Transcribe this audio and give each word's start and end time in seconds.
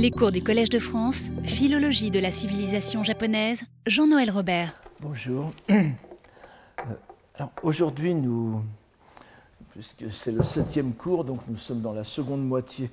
Les 0.00 0.12
cours 0.12 0.30
du 0.30 0.44
Collège 0.44 0.68
de 0.68 0.78
France, 0.78 1.24
Philologie 1.42 2.12
de 2.12 2.20
la 2.20 2.30
civilisation 2.30 3.02
japonaise, 3.02 3.64
Jean-Noël 3.84 4.30
Robert. 4.30 4.72
Bonjour. 5.00 5.50
Euh, 7.40 7.44
aujourd'hui, 7.64 8.14
nous, 8.14 8.62
puisque 9.70 10.10
c'est 10.12 10.30
le 10.30 10.44
septième 10.44 10.92
cours, 10.92 11.24
donc 11.24 11.40
nous 11.48 11.56
sommes 11.56 11.80
dans 11.80 11.92
la 11.92 12.04
seconde 12.04 12.46
moitié 12.46 12.90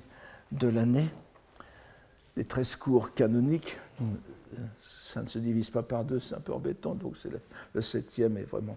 de 0.50 0.66
l'année, 0.66 1.08
les 2.36 2.44
13 2.44 2.76
cours 2.76 3.14
canoniques. 3.14 3.76
Ça 4.76 5.22
ne 5.22 5.26
se 5.26 5.38
divise 5.38 5.70
pas 5.70 5.82
par 5.82 6.04
deux, 6.04 6.18
c'est 6.18 6.34
un 6.34 6.40
peu 6.40 6.52
embêtant, 6.52 6.94
donc 6.94 7.16
c'est 7.16 7.30
le, 7.74 7.82
septième 7.82 8.38
et 8.38 8.42
vraiment, 8.42 8.76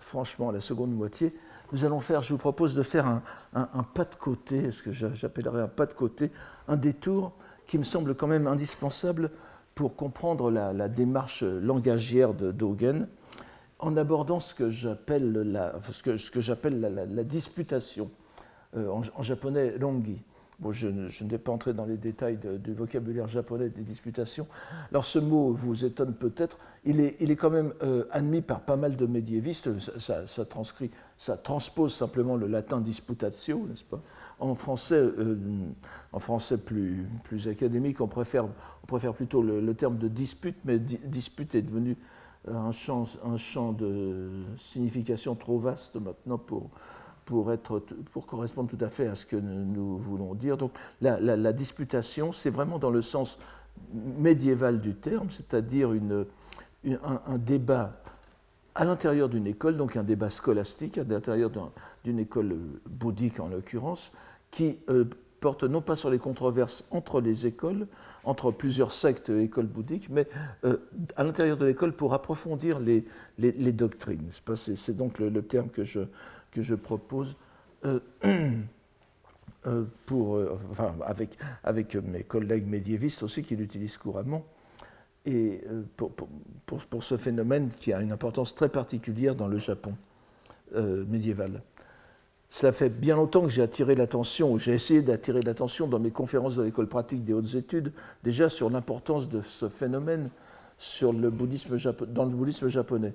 franchement, 0.00 0.50
la 0.50 0.60
seconde 0.60 0.92
moitié. 0.92 1.32
Nous 1.72 1.84
allons 1.84 2.00
faire, 2.00 2.22
je 2.22 2.32
vous 2.32 2.38
propose 2.38 2.74
de 2.74 2.82
faire 2.82 3.06
un, 3.54 3.82
pas 3.94 4.04
de 4.04 4.16
côté, 4.16 4.72
ce 4.72 4.82
que 4.82 4.92
j'appellerais 4.92 5.62
un 5.62 5.68
pas 5.68 5.86
de 5.86 5.94
côté, 5.94 6.30
un 6.68 6.76
détour 6.76 7.32
qui 7.66 7.78
me 7.78 7.84
semble 7.84 8.14
quand 8.14 8.26
même 8.26 8.46
indispensable 8.46 9.30
pour 9.74 9.96
comprendre 9.96 10.50
la, 10.50 10.88
démarche 10.88 11.42
langagière 11.42 12.34
de 12.34 12.52
Dogen 12.52 13.08
en 13.78 13.96
abordant 13.96 14.40
ce 14.40 14.54
que 14.54 14.70
j'appelle 14.70 15.32
la, 15.32 15.74
ce 15.90 16.02
que, 16.02 16.16
ce 16.16 16.30
que 16.30 16.68
la, 16.68 17.24
disputation, 17.24 18.10
euh, 18.76 18.88
en, 18.88 19.22
japonais 19.22 19.76
longi. 19.78 20.22
Bon, 20.60 20.70
je, 20.70 20.86
ne 20.86 21.08
vais 21.28 21.38
pas 21.38 21.50
entrer 21.50 21.72
dans 21.72 21.84
les 21.84 21.96
détails 21.96 22.38
du 22.38 22.72
vocabulaire 22.72 23.26
japonais 23.26 23.68
des 23.68 23.82
disputations. 23.82 24.46
Alors 24.90 25.04
ce 25.04 25.18
mot 25.18 25.52
vous 25.52 25.84
étonne 25.84 26.14
peut-être, 26.14 26.58
il 26.84 27.00
est, 27.00 27.16
il 27.18 27.32
est 27.32 27.36
quand 27.36 27.50
même 27.50 27.72
euh, 27.82 28.04
admis 28.12 28.40
par 28.40 28.60
pas 28.60 28.76
mal 28.76 28.96
de 28.96 29.06
médiévistes, 29.06 29.68
ça, 29.98 30.44
transcrit, 30.44 30.92
ça 31.18 31.36
transpose 31.36 31.92
simplement 31.92 32.36
le 32.36 32.46
latin 32.46 32.80
disputatio, 32.80 33.66
n'est-ce 33.68 33.82
pas? 33.82 34.00
En 34.38 34.54
français, 34.54 34.96
euh, 34.96 35.36
en 36.12 36.18
français 36.18 36.58
plus, 36.58 37.06
plus 37.24 37.48
académique, 37.48 38.00
on 38.00 38.08
préfère, 38.08 38.44
on 38.44 38.86
préfère 38.86 39.14
plutôt 39.14 39.42
le, 39.42 39.74
terme 39.74 39.98
de 39.98 40.08
dispute, 40.08 40.56
mais 40.64 40.78
dispute 40.78 41.54
est 41.54 41.62
devenu 41.62 41.96
un 42.48 42.72
champ, 42.72 43.06
un 43.24 43.36
champ 43.36 43.72
de 43.72 44.30
signification 44.58 45.34
trop 45.34 45.58
vaste 45.58 45.96
maintenant 45.96 46.38
pour, 46.38 46.70
pour, 47.24 47.52
être, 47.52 47.82
pour 48.12 48.26
correspondre 48.26 48.68
tout 48.68 48.84
à 48.84 48.88
fait 48.88 49.06
à 49.06 49.14
ce 49.14 49.24
que 49.24 49.36
nous 49.36 49.96
voulons 49.98 50.34
dire. 50.34 50.56
Donc 50.56 50.72
la, 51.00 51.18
la, 51.20 51.52
disputation, 51.52 52.32
c'est 52.32 52.50
vraiment 52.50 52.78
dans 52.78 52.90
le 52.90 53.02
sens 53.02 53.38
médiéval 53.92 54.80
du 54.80 54.94
terme, 54.94 55.30
c'est-à-dire 55.30 55.92
une, 55.92 56.26
un, 56.86 57.38
débat 57.38 58.00
à 58.74 58.84
l'intérieur 58.84 59.28
d'une 59.28 59.46
école, 59.46 59.76
donc 59.76 59.96
un 59.96 60.02
débat 60.02 60.30
scolastique, 60.30 60.98
à 60.98 61.04
l'intérieur 61.04 61.50
d'une 62.04 62.18
école 62.18 62.56
bouddhique 62.86 63.40
en 63.40 63.48
l'occurrence, 63.48 64.12
qui 64.50 64.78
euh, 64.88 65.06
porte 65.40 65.64
non 65.64 65.80
pas 65.80 65.96
sur 65.96 66.10
les 66.10 66.18
controverses 66.18 66.84
entre 66.90 67.20
les 67.20 67.46
écoles, 67.46 67.88
entre 68.22 68.50
plusieurs 68.50 68.92
sectes 68.92 69.30
et 69.30 69.42
écoles 69.42 69.66
bouddhiques, 69.66 70.08
mais 70.10 70.28
euh, 70.64 70.76
à 71.16 71.24
l'intérieur 71.24 71.56
de 71.56 71.66
l'école 71.66 71.92
pour 71.92 72.14
approfondir 72.14 72.78
les, 72.78 73.04
les, 73.38 73.72
doctrines. 73.72 74.28
C'est 74.30 74.96
donc 74.96 75.18
le, 75.18 75.42
terme 75.42 75.68
que 75.68 75.84
je, 75.84 76.00
que 76.52 76.62
je 76.62 76.74
propose. 76.74 77.36
Euh, 77.84 78.00
pour, 80.04 80.38
enfin, 80.52 80.94
avec, 81.06 81.38
avec 81.62 81.94
mes 81.96 82.22
collègues 82.22 82.66
médiévistes 82.66 83.22
aussi 83.22 83.42
qui 83.42 83.56
l'utilisent 83.56 83.96
couramment, 83.96 84.44
et 85.24 85.64
pour, 85.96 86.12
pour, 86.66 87.02
ce 87.02 87.16
phénomène 87.16 87.70
qui 87.78 87.94
a 87.94 88.02
une 88.02 88.12
importance 88.12 88.54
très 88.54 88.68
particulière 88.68 89.34
dans 89.34 89.48
le 89.48 89.56
Japon 89.56 89.94
médiéval. 90.74 91.62
Cela 92.54 92.70
fait 92.70 92.88
bien 92.88 93.16
longtemps 93.16 93.42
que 93.42 93.48
j'ai 93.48 93.62
attiré 93.62 93.96
l'attention, 93.96 94.52
ou 94.52 94.60
j'ai 94.60 94.74
essayé 94.74 95.02
d'attirer 95.02 95.42
l'attention 95.42 95.88
dans 95.88 95.98
mes 95.98 96.12
conférences 96.12 96.54
de 96.54 96.62
l'école 96.62 96.86
pratique 96.86 97.24
des 97.24 97.32
hautes 97.32 97.56
études, 97.56 97.90
déjà 98.22 98.48
sur 98.48 98.70
l'importance 98.70 99.28
de 99.28 99.42
ce 99.42 99.68
phénomène 99.68 100.30
sur 100.78 101.12
le 101.12 101.30
bouddhisme 101.30 101.76
dans 102.06 102.24
le 102.24 102.30
bouddhisme 102.30 102.68
japonais. 102.68 103.12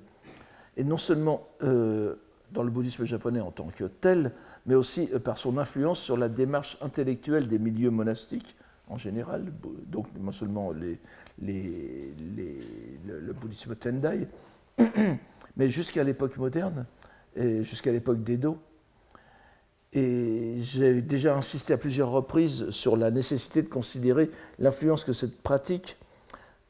Et 0.76 0.84
non 0.84 0.98
seulement 0.98 1.48
euh, 1.62 2.16
dans 2.52 2.62
le 2.62 2.68
bouddhisme 2.68 3.06
japonais 3.06 3.40
en 3.40 3.50
tant 3.50 3.68
que 3.74 3.84
tel, 3.84 4.32
mais 4.66 4.74
aussi 4.74 5.08
euh, 5.14 5.18
par 5.18 5.38
son 5.38 5.56
influence 5.56 6.00
sur 6.00 6.18
la 6.18 6.28
démarche 6.28 6.76
intellectuelle 6.82 7.48
des 7.48 7.58
milieux 7.58 7.90
monastiques 7.90 8.58
en 8.88 8.98
général, 8.98 9.46
donc 9.86 10.04
non 10.20 10.32
seulement 10.32 10.70
le, 10.70 10.98
bouddhisme 13.40 13.74
Tendai, 13.74 14.28
mais 15.56 15.70
jusqu'à 15.70 16.04
l'époque 16.04 16.36
moderne, 16.36 16.84
jusqu'à 17.62 17.90
l'époque 17.90 18.22
d'Edo, 18.22 18.58
et 19.92 20.56
j'ai 20.60 21.02
déjà 21.02 21.36
insisté 21.36 21.72
à 21.72 21.78
plusieurs 21.78 22.10
reprises 22.10 22.70
sur 22.70 22.96
la 22.96 23.10
nécessité 23.10 23.62
de 23.62 23.68
considérer 23.68 24.30
l'influence 24.58 25.04
que 25.04 25.12
cette 25.12 25.42
pratique 25.42 25.96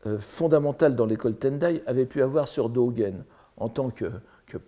euh, 0.07 0.19
fondamentale 0.19 0.97
dans 0.97 1.05
l'école 1.05 1.37
Tendai 1.37 1.83
avait 1.87 2.07
pu 2.07 2.23
avoir 2.23 2.49
sur 2.49 2.71
Dogen 2.71 3.25
en 3.59 3.69
tant 3.69 3.91
que, 3.91 4.11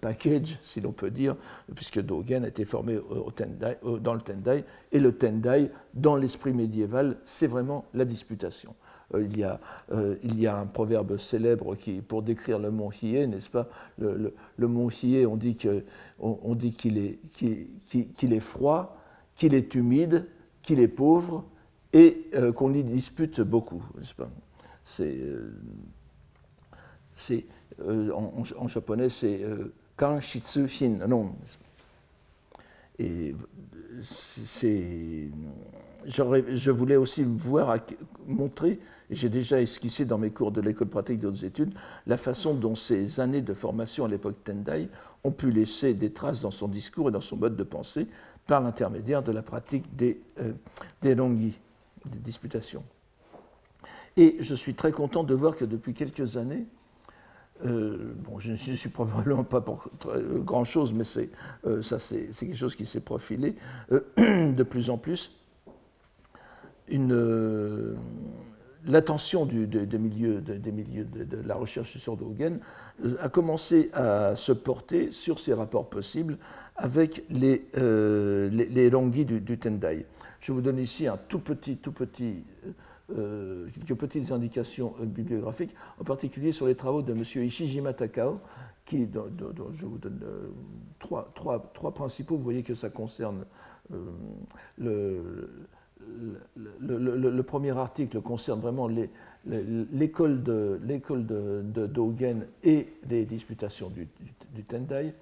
package, 0.01 0.59
si 0.63 0.81
l'on 0.81 0.93
peut 0.93 1.11
dire, 1.11 1.35
puisque 1.75 2.01
Dogen 2.01 2.45
a 2.45 2.49
été 2.49 2.65
formé 2.65 3.01
tendai, 3.35 3.79
dans 4.01 4.15
le 4.15 4.21
Tendai, 4.21 4.65
et 4.93 5.01
le 5.01 5.17
Tendai, 5.17 5.71
dans 5.95 6.15
l'esprit 6.15 6.53
médiéval, 6.53 7.17
c'est 7.25 7.47
vraiment 7.47 7.87
la 7.95 8.05
disputation. 8.05 8.75
Euh, 9.15 9.25
il, 9.25 9.39
y 9.39 9.45
a, 9.45 9.61
euh, 9.93 10.17
il 10.23 10.41
y 10.41 10.47
a 10.47 10.57
un 10.57 10.67
proverbe 10.67 11.19
célèbre 11.19 11.77
qui, 11.77 12.01
pour 12.01 12.23
décrire 12.23 12.59
le 12.59 12.71
mont 12.71 12.91
Hiei, 12.91 13.27
n'est-ce 13.27 13.51
pas? 13.51 13.69
Le, 13.99 14.33
mont 14.59 14.89
Hiei, 14.89 15.27
on 15.27 15.37
dit 15.37 15.55
qu'il 15.55 15.85
on, 16.19 16.55
dit 16.55 16.73
qu'il 16.73 16.99
est, 16.99 17.19
qu'il, 17.35 18.33
est 18.33 18.41
froid, 18.41 18.97
qu'il 19.37 19.55
est 19.55 19.75
humide, 19.75 20.27
qu'il 20.63 20.81
est 20.81 20.89
pauvre 20.89 21.45
et 21.93 22.27
euh, 22.35 22.53
qu'on 22.53 22.73
y 22.73 22.83
dispute 22.83 23.41
beaucoup, 23.41 23.85
n'est-ce 23.99 24.15
pas? 24.15 24.31
C'est, 24.85 25.17
en, 27.89 28.67
japonais, 28.67 29.09
c'est 29.09 29.43
kan 29.97 30.21
shitsu 30.21 30.67
hin, 30.67 31.07
non. 31.07 31.37
Et 32.99 33.35
c'est 34.03 35.31
je 36.07 36.71
voulais 36.71 36.97
aussi 36.97 37.25
voir, 37.25 37.77
montrer, 38.27 38.79
j'ai 39.15 39.29
déjà 39.29 39.61
esquissé 39.61 40.05
dans 40.05 40.19
mes 40.19 40.31
cours 40.31 40.53
de 40.53 40.61
l'école 40.61 40.89
pratique 40.89 41.19
d'autres 41.19 41.45
études, 41.45 41.73
la 42.07 42.17
façon 42.17 42.55
dont 42.55 42.75
ces 42.75 43.21
années 43.21 43.43
de 43.43 43.55
formation 43.55 44.05
à 44.05 44.09
l'époque 44.09 44.37
Tendai 44.45 44.89
ont 45.25 45.31
pu 45.31 45.51
laisser 45.51 45.95
des 45.95 46.13
traces 46.13 46.41
dans 46.41 46.51
son 46.51 46.69
discours 46.69 47.09
et 47.09 47.13
dans 47.13 47.21
son 47.21 47.37
mode 47.37 47.57
de 47.57 47.63
pensée 47.63 48.07
par 48.47 48.61
l'intermédiaire 48.61 49.23
de 49.23 49.33
la 49.33 49.43
pratique 49.43 49.95
des, 49.95 50.21
euh, 50.41 50.53
des 51.01 51.15
des 51.15 52.19
disputations. 52.19 52.83
Et 54.17 54.37
je 54.41 54.55
suis 54.55 54.75
très 54.75 54.93
content 54.93 55.25
de 55.25 55.35
voir 55.35 55.57
que 55.57 55.65
depuis 55.65 55.95
quelques 55.95 56.37
années, 56.37 56.67
euh, 57.65 58.13
bon, 58.25 58.41
je 58.41 58.51
ne 58.51 58.57
suis 58.57 58.89
probablement 58.89 59.45
pas 59.45 59.61
pour 59.61 59.89
grand-chose, 60.45 60.93
mais 60.93 61.05
c'est, 61.05 61.31
euh, 61.65 61.81
c'est, 61.83 62.31
quelque 62.39 62.57
chose 62.57 62.75
qui 62.75 62.87
s'est 62.87 63.01
profilé 63.01 63.55
de 63.91 64.63
plus 64.63 64.91
en 64.91 64.99
plus 64.99 65.39
une, 66.89 67.97
euh, 68.87 68.91
l'attention 68.91 69.47
des 69.47 69.99
milieux, 69.99 70.41
de, 70.41 70.55
des 70.55 70.73
milieux 70.73 71.05
de, 71.05 71.37
la 71.47 71.55
recherche 71.55 71.97
sur 71.99 72.17
Dogen 72.17 72.61
euh, 73.05 73.15
a 73.21 73.29
commencé 73.29 73.91
à 73.93 74.35
se 74.37 74.53
porter 74.53 75.11
sur 75.11 75.39
ces 75.39 75.55
rapports 75.55 75.89
possibles 75.89 76.39
avec 76.77 77.25
les, 77.31 77.67
euh, 77.77 78.49
les, 78.51 78.91
du, 79.25 79.59
Tendai. 79.59 80.07
Je 80.41 80.53
vous 80.53 80.61
donne 80.61 80.79
ici 80.79 81.07
un 81.07 81.17
tout 81.29 81.39
petit, 81.39 81.77
tout 81.77 81.93
petit, 81.93 82.45
euh, 83.17 83.69
quelques 83.75 83.99
petites 84.01 84.33
indications 84.33 84.95
bibliographiques, 85.01 85.75
en 86.01 86.05
particulier 86.05 86.53
sur 86.53 86.67
les 86.67 86.75
travaux 86.75 87.03
de 87.03 87.13
M. 87.13 87.23
Ishijima 87.45 87.93
Takao, 87.93 88.41
qui, 88.85 89.07
dont, 89.07 89.31
je 89.73 89.87
vous 89.87 89.99
donne 89.99 90.21
trois, 90.99 91.33
principaux. 91.95 92.37
Vous 92.37 92.43
voyez 92.43 92.63
que 92.63 92.75
ça 92.75 92.91
concerne 92.91 93.45
le 94.79 95.49
le, 96.81 97.41
premier 97.43 97.77
article 97.77 98.21
concerne 98.21 98.61
vraiment 98.61 98.89
l'école 98.89 100.43
de, 100.43 100.81
de, 100.85 101.87
Dogen 101.87 102.47
et 102.65 102.89
les 103.09 103.25
disputations 103.25 103.91
du, 103.91 104.09
Tendai. 104.65 105.15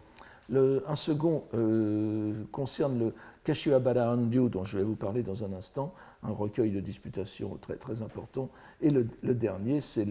un 0.53 0.97
second 0.97 1.45
euh, 1.55 2.33
concerne 2.53 2.99
le 2.99 3.13
Kashiwabara 3.45 4.13
Andyu, 4.13 4.49
dont 4.49 4.65
je 4.65 4.79
vais 4.79 4.85
vous 4.85 4.97
parler 4.97 5.23
dans 5.23 5.45
un 5.45 5.53
instant, 5.53 5.95
un 6.23 6.33
recueil 6.33 6.71
de 6.71 6.81
disputations 6.81 7.57
très, 7.61 7.77
très 7.77 8.03
important. 8.03 8.51
Et 8.83 8.91
le, 8.91 9.05
dernier, 9.23 9.81
c'est 9.81 10.07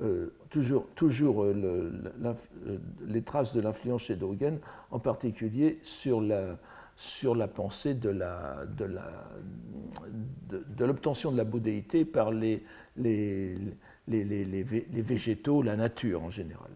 euh, 0.00 0.32
toujours, 0.50 0.86
toujours 0.94 1.44
euh, 1.44 1.92
les 3.06 3.22
traces 3.22 3.54
de 3.54 3.60
l'influence 3.60 4.02
chez 4.02 4.16
Dogen, 4.16 4.58
en 4.90 4.98
particulier 4.98 5.78
sur 5.82 6.20
la, 6.20 6.56
sur 6.98 7.36
la 7.36 7.46
pensée 7.46 7.94
de 7.94 8.10
l'obtention 10.80 11.30
de, 11.30 11.36
la 11.36 11.44
bouddhéité 11.44 12.04
par 12.04 12.32
les, 12.32 12.64
végétaux, 14.08 15.62
la 15.62 15.76
nature 15.76 16.24
en 16.24 16.30
général. 16.30 16.68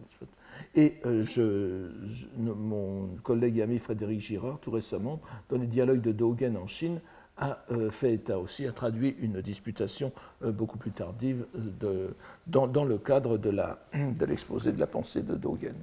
Et 0.75 0.93
euh, 1.05 1.89
mon 2.37 3.09
collègue 3.21 3.57
et 3.57 3.63
ami 3.63 3.79
Frédéric 3.79 4.21
Girard, 4.21 4.59
tout 4.61 4.71
récemment, 4.71 5.19
dans 5.49 5.57
les 5.57 5.67
dialogues 5.67 5.99
de 5.99 6.13
Dogen 6.13 6.55
en 6.55 6.67
Chine, 6.67 7.01
a 7.35 7.57
fait 7.91 8.13
état 8.13 8.39
aussi, 8.39 8.65
a 8.65 8.71
traduit 8.71 9.17
une 9.19 9.41
disputation 9.41 10.13
beaucoup 10.41 10.77
plus 10.77 10.91
tardive 10.91 11.45
dans, 12.47 12.85
le 12.85 12.97
cadre 12.97 13.37
de 13.37 14.25
l'exposé 14.25 14.71
de 14.71 14.79
la 14.79 14.87
pensée 14.87 15.21
de 15.21 15.35
Dogen. 15.35 15.75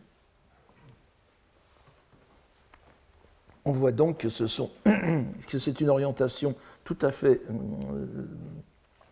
On 3.70 3.72
voit 3.72 3.93
donc 3.93 4.26
que 5.49 5.58
c'est 5.61 5.81
une 5.81 5.90
orientation 5.90 6.56
tout 6.82 6.99
à 7.02 7.12
fait 7.12 7.40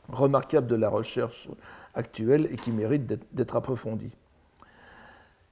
remarquable 0.08 0.66
de 0.66 0.74
la 0.74 0.88
recherche 0.88 1.48
actuelle 1.94 2.48
et 2.50 2.56
qui 2.56 2.72
mérite 2.72 3.06
d'être 3.32 3.54
approfondie. 3.54 4.10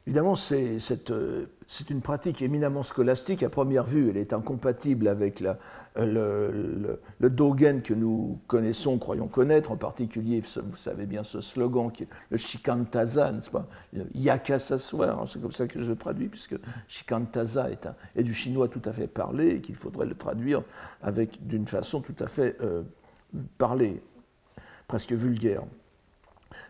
Évidemment, 0.07 0.35
euh, 0.53 1.47
c'est 1.67 1.91
une 1.91 2.01
pratique 2.01 2.41
éminemment 2.41 2.85
scolastique. 2.85 3.43
À 3.43 3.49
première 3.49 3.83
vue, 3.83 4.09
elle 4.09 4.17
est 4.17 4.33
incompatible 4.33 5.09
avec 5.09 5.41
le, 5.41 5.57
le, 5.97 7.29
Dogen 7.29 7.83
que 7.83 7.93
nous 7.93 8.39
connaissons, 8.47 8.99
croyons 8.99 9.27
connaître, 9.27 9.73
en 9.73 9.77
particulier, 9.77 10.41
vous 10.41 10.77
savez 10.77 11.07
bien 11.07 11.25
ce 11.25 11.41
slogan, 11.41 11.91
qui 11.91 12.05
est 12.05 12.09
le 12.31 12.37
Shikantaza, 12.37 13.33
n'est-ce 13.33 13.51
pas? 13.51 13.67
Il 13.93 14.07
n'y 14.15 14.31
a 14.31 14.39
qu'à 14.39 14.61
s'asseoir, 14.61 15.21
hein, 15.21 15.25
c'est 15.27 15.43
comme 15.43 15.51
ça 15.51 15.67
que 15.67 15.83
je 15.83 15.93
traduis, 15.93 16.29
puisque 16.29 16.55
Shikantaza 16.87 17.69
est, 17.73 17.89
est 18.15 18.23
du 18.23 18.33
chinois 18.33 18.69
tout 18.69 18.83
à 18.85 18.93
fait 18.93 19.09
parlé 19.09 19.57
et 19.57 19.61
qu'il 19.61 19.75
faudrait 19.75 20.07
le 20.07 20.15
traduire 20.15 20.63
avec 21.03 21.45
d'une 21.49 21.67
façon 21.67 22.01
tout 22.01 22.15
à 22.21 22.29
fait 22.29 22.57
euh, 22.61 22.85
parlée, 23.59 24.01
presque 24.87 25.13
vulgaire. 25.13 25.65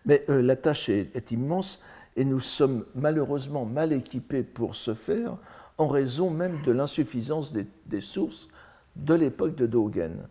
Mais 0.07 0.25
euh, 0.31 0.41
la 0.41 0.57
tâche 0.57 0.89
est 0.89 1.31
immense 1.33 1.83
et 2.17 2.25
nous 2.25 2.41
sommes 2.41 2.85
malheureusement 2.95 3.65
mal 3.65 3.93
équipés 3.93 4.43
pour 4.43 4.75
ce 4.75 4.95
faire 4.95 5.37
en 5.79 5.89
raison 5.89 6.31
même 6.31 6.63
de 6.63 6.73
l'insuffisance 6.73 7.53
des, 7.53 8.01
sources 8.01 8.49
de 8.97 9.15
l'époque 9.15 9.55
de 9.55 9.67
Dogen 9.67 10.27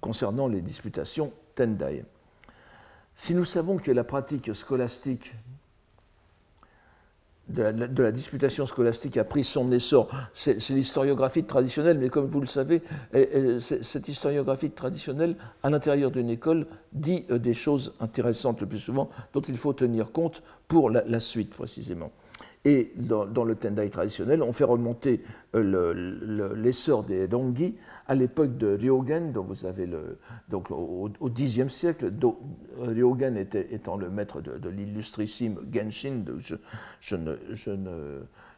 concernant 0.00 0.48
les 0.48 0.60
disputations 0.60 1.32
Tendai. 1.54 2.04
Si 3.14 3.34
nous 3.34 3.44
savons 3.44 3.78
que 3.78 3.90
la 3.90 4.04
pratique 4.04 4.54
scolastique 4.54 5.34
de 7.50 8.02
la, 8.02 8.12
disputation 8.12 8.66
scolastique 8.66 9.16
a 9.16 9.24
pris 9.24 9.44
son 9.44 9.70
essor. 9.72 10.08
C'est 10.34 10.56
l'historiographie 10.70 11.44
traditionnelle, 11.44 11.98
mais 11.98 12.08
comme 12.08 12.26
vous 12.26 12.40
le 12.40 12.46
savez, 12.46 12.82
cette 13.60 14.08
historiographie 14.08 14.70
traditionnelle, 14.70 15.36
à 15.62 15.70
l'intérieur 15.70 16.10
d'une 16.10 16.30
école, 16.30 16.66
dit 16.92 17.24
euh, 17.30 17.38
des 17.38 17.54
choses 17.54 17.94
intéressantes 18.00 18.60
le 18.60 18.66
plus 18.66 18.78
souvent, 18.78 19.10
dont 19.32 19.42
il 19.42 19.56
faut 19.56 19.72
tenir 19.72 20.10
compte 20.12 20.42
pour 20.66 20.90
la 20.90 21.20
suite 21.20 21.50
précisément. 21.50 22.10
Et 22.64 22.92
dans, 22.96 23.44
le 23.44 23.54
Tendai 23.54 23.88
traditionnel, 23.88 24.42
on 24.42 24.52
fait 24.52 24.64
remonter 24.64 25.22
euh, 25.54 26.52
l'essor 26.54 27.04
des 27.04 27.26
Dongi 27.26 27.74
à 28.10 28.16
l'époque 28.16 28.56
de 28.56 28.76
Ryogen, 28.76 29.30
donc 29.30 30.70
au, 30.72 31.08
Xe 31.30 31.68
siècle, 31.68 32.12
Ryogen 32.76 33.36
étant 33.36 33.96
le 33.96 34.10
maître 34.10 34.40
de, 34.40 34.68
l'illustrissime 34.68 35.60
Genshin, 35.72 36.24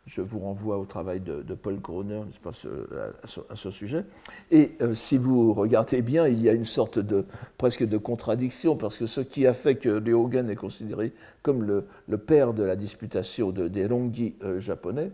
je 0.06 0.22
vous 0.22 0.38
renvoie 0.38 0.78
au 0.78 0.86
travail 0.86 1.20
de, 1.20 1.54
Paul 1.54 1.78
Groner 1.80 2.22
à, 2.46 3.56
ce, 3.56 3.70
sujet. 3.70 4.06
Et 4.50 4.72
euh, 4.80 4.94
si 4.94 5.18
vous 5.18 5.52
regardez 5.52 6.00
bien, 6.00 6.26
il 6.26 6.40
y 6.40 6.48
a 6.48 6.54
une 6.54 6.64
sorte 6.64 6.98
de 6.98 7.26
presque 7.58 7.86
de 7.86 7.98
contradiction, 7.98 8.74
parce 8.74 8.96
que 8.96 9.06
ce 9.06 9.20
qui 9.20 9.46
a 9.46 9.52
fait 9.52 9.76
que 9.76 9.90
Ryogen 10.02 10.48
est 10.48 10.56
considéré 10.56 11.12
comme 11.42 11.62
le, 11.62 12.16
père 12.16 12.54
de 12.54 12.62
la 12.62 12.74
disputation 12.74 13.50
des 13.50 13.86
rongi 13.86 14.34
euh, 14.42 14.60
japonais, 14.60 15.10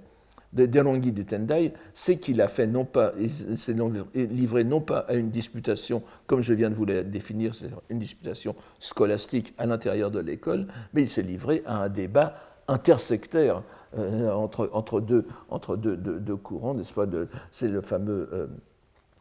des 0.52 0.80
rongi 0.80 1.12
du 1.12 1.24
Tendai, 1.24 1.72
c'est 1.94 2.16
qu'il 2.18 2.40
a 2.40 2.48
fait 2.48 2.66
non 2.66 2.84
pas, 2.84 3.12
s'est 3.56 3.76
livré 4.14 4.64
non 4.64 4.80
pas 4.80 5.00
à 5.00 5.14
une 5.14 5.30
disputation, 5.30 6.02
comme 6.26 6.40
je 6.40 6.54
viens 6.54 6.70
de 6.70 6.74
vous 6.74 6.86
la 6.86 7.02
définir, 7.02 7.54
c'est 7.54 7.68
une 7.90 7.98
disputation 7.98 8.54
scolastique 8.80 9.54
à 9.58 9.66
l'intérieur 9.66 10.10
de 10.10 10.20
l'école, 10.20 10.66
mais 10.94 11.02
il 11.02 11.08
s'est 11.08 11.22
livré 11.22 11.62
à 11.66 11.82
un 11.82 11.88
débat 11.88 12.36
intersectaire 12.68 13.62
euh, 13.96 14.30
entre, 14.30 14.68
entre, 14.72 15.00
deux, 15.00 15.26
entre 15.48 15.76
deux, 15.76 15.96
deux, 15.96 16.36
courants, 16.36 16.74
n'est-ce 16.74 16.92
pas 16.92 17.06
C'est 17.50 17.68
le 17.68 17.80
fameux. 17.80 18.28
Euh, 18.32 18.46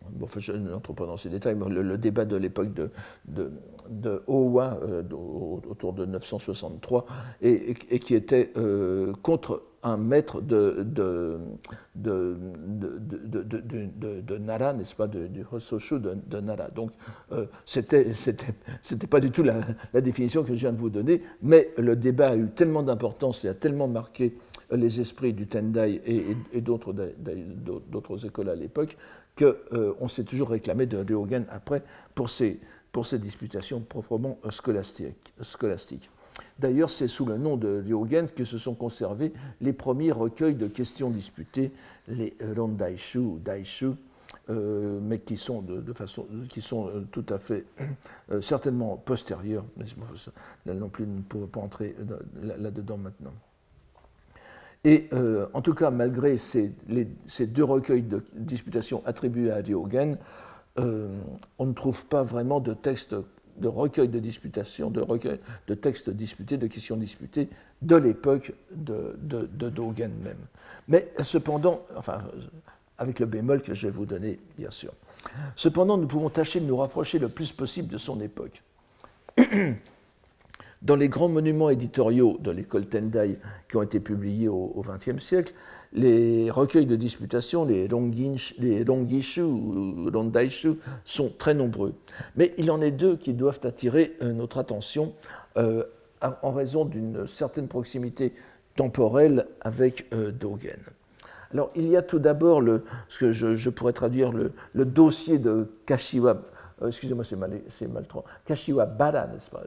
bon, 0.09 0.27
je 0.35 0.51
n'entre 0.51 0.93
pas 0.93 1.05
dans 1.05 1.15
ces 1.15 1.29
détails, 1.29 1.55
mais 1.55 1.69
le, 1.69 1.97
débat 1.97 2.25
de 2.25 2.35
l'époque 2.35 2.73
de, 2.73 2.91
de, 3.25 3.51
de 3.89 4.21
Owa, 4.27 4.77
euh, 4.83 5.03
autour 5.69 5.93
de 5.93 6.05
963, 6.05 7.05
et, 7.41 7.75
et, 7.89 7.99
qui 7.99 8.13
était 8.15 8.51
contre 9.23 9.63
un 9.87 9.97
maître 9.97 10.41
de, 10.41 10.85
Nara, 14.39 14.73
n'est-ce 14.73 14.95
pas, 14.95 15.07
du 15.07 15.45
Hososhu 15.51 15.99
de, 15.99 16.39
Nara. 16.39 16.69
Donc, 16.69 16.91
euh, 17.31 17.45
c'était 17.65 18.13
c'était 18.13 19.07
pas 19.07 19.19
du 19.19 19.31
tout 19.31 19.43
la, 19.43 19.61
définition 20.01 20.43
que 20.43 20.49
je 20.55 20.59
viens 20.59 20.73
de 20.73 20.77
vous 20.77 20.89
donner, 20.89 21.21
mais 21.41 21.71
le 21.77 21.95
débat 21.95 22.29
a 22.29 22.35
eu 22.35 22.49
tellement 22.49 22.83
d'importance 22.83 23.45
et 23.45 23.47
a 23.47 23.53
tellement 23.53 23.87
marqué 23.87 24.37
les 24.71 24.99
esprits 24.99 25.33
du 25.33 25.47
Tendai 25.47 26.01
et, 26.53 26.61
d'autres 26.61 28.25
écoles 28.25 28.49
à 28.49 28.55
l'époque, 28.55 28.97
qu'on 29.37 29.53
euh, 29.73 30.07
s'est 30.07 30.25
toujours 30.25 30.49
réclamé 30.49 30.85
de 30.85 30.97
Ryogen 30.97 31.45
après 31.49 31.83
pour 32.15 32.29
ces, 32.29 32.59
pour 32.91 33.05
disputations 33.05 33.79
proprement 33.79 34.39
scolastiques. 34.49 35.33
scolastiques. 35.41 36.09
D'ailleurs, 36.59 36.89
c'est 36.89 37.07
sous 37.07 37.25
le 37.25 37.37
nom 37.37 37.57
de 37.57 37.83
Ryogen 37.85 38.27
que 38.27 38.45
se 38.45 38.57
sont 38.57 38.73
conservés 38.73 39.33
les 39.61 39.73
premiers 39.73 40.11
recueils 40.11 40.55
de 40.55 40.67
questions 40.67 41.09
disputées, 41.09 41.71
les 42.07 42.35
Rondaishu 42.55 43.19
ou 43.19 43.39
Daishu, 43.39 43.91
euh, 44.49 44.99
mais 45.01 45.19
qui 45.19 45.37
sont, 45.37 45.61
de, 45.61 45.93
façon, 45.93 46.25
qui 46.49 46.61
sont 46.61 46.87
euh, 46.87 47.07
tout 47.11 47.25
à 47.29 47.37
fait 47.37 47.65
certainement 48.41 48.97
postérieurs. 48.97 49.65
Là 50.65 50.73
non 50.73 50.89
plus, 50.89 51.05
ne 51.05 51.21
pouvons 51.21 51.47
pas 51.47 51.59
entrer 51.59 51.95
là-dedans 52.41 52.97
maintenant. 52.97 53.33
Et 54.83 55.09
euh, 55.11 55.47
en 55.53 55.61
tout 55.61 55.73
cas, 55.73 55.89
malgré 55.89 56.37
ces, 56.37 56.71
deux 57.41 57.63
recueils 57.63 58.03
de 58.03 58.23
disputations 58.33 59.03
attribués 59.05 59.51
à 59.51 59.61
euh, 60.79 61.19
on 61.57 61.65
ne 61.65 61.73
trouve 61.73 62.05
pas 62.05 62.23
vraiment 62.23 62.59
de 62.59 62.73
texte, 62.73 63.15
de 63.57 63.67
recueil 63.67 64.07
de 64.07 64.19
disputations, 64.19 64.89
de 64.89 65.01
recueil 65.01 65.39
de 65.67 65.73
textes 65.73 66.09
disputés, 66.09 66.57
de 66.57 66.67
questions 66.67 66.95
disputées 66.95 67.49
de 67.81 67.95
l'époque 67.95 68.53
de, 68.71 69.17
Dogen 69.69 70.11
même. 70.23 70.37
Mais 70.87 71.11
cependant, 71.23 71.85
avec 72.97 73.19
le 73.19 73.25
bémol 73.25 73.61
que 73.61 73.73
je 73.73 73.87
vais 73.87 73.93
vous 73.93 74.05
donner, 74.05 74.39
bien 74.57 74.71
sûr. 74.71 74.93
Cependant, 75.55 75.97
nous 75.97 76.07
pouvons 76.07 76.29
tâcher 76.29 76.59
de 76.59 76.65
nous 76.65 76.77
rapprocher 76.77 77.19
le 77.19 77.29
plus 77.29 77.51
possible 77.51 77.89
de 77.89 77.97
son 77.97 78.19
époque. 78.21 78.61
Dans 80.83 80.95
les 80.95 81.09
grands 81.09 81.29
monuments 81.29 81.71
éditoriaux 81.71 82.37
de 82.39 82.51
l'école 82.51 82.85
Tendai 82.85 83.39
qui 83.67 83.77
ont 83.77 83.81
été 83.81 83.99
publiés 83.99 84.47
au 84.47 84.83
XXe 84.87 85.23
siècle, 85.23 85.53
les 85.97 86.51
recueils 86.51 86.85
de 86.85 86.95
disputation, 86.95 87.65
les, 87.65 87.87
les 87.87 88.83
rongishu 88.83 89.41
ou 89.41 90.09
rondaishu, 90.13 90.75
sont 91.03 91.31
très 91.37 91.53
nombreux. 91.53 91.95
Mais 92.35 92.53
il 92.57 92.71
en 92.71 92.81
est 92.81 92.91
deux 92.91 93.17
qui 93.17 93.33
doivent 93.33 93.59
attirer 93.63 94.15
euh, 94.21 94.31
notre 94.31 94.59
attention 94.59 95.13
euh, 95.57 95.83
en 96.21 96.51
raison 96.51 96.85
d'une 96.85 97.27
certaine 97.27 97.67
proximité 97.67 98.33
temporelle 98.75 99.47
avec 99.61 100.05
euh, 100.13 100.31
Dogen. 100.31 100.79
Alors, 101.51 101.71
il 101.75 101.87
y 101.87 101.95
a 101.95 102.01
tout 102.01 102.19
d'abord 102.19 102.61
ce 103.07 103.19
que 103.19 103.31
je, 103.31 103.69
pourrais 103.69 103.93
traduire 103.93 104.31
le, 104.31 104.51
le 104.73 104.85
dossier 104.85 105.39
de 105.39 105.67
Kashiwa 105.85 106.41
euh, 106.81 106.87
excusez-moi, 106.87 107.23
c'est 107.23 107.35
mal, 107.35 107.61
c'est 107.67 107.87
mal 107.87 108.05
trop. 108.05 108.23
Kashiwabara, 108.45 109.27
n'est-ce 109.27 109.49
pas? 109.49 109.63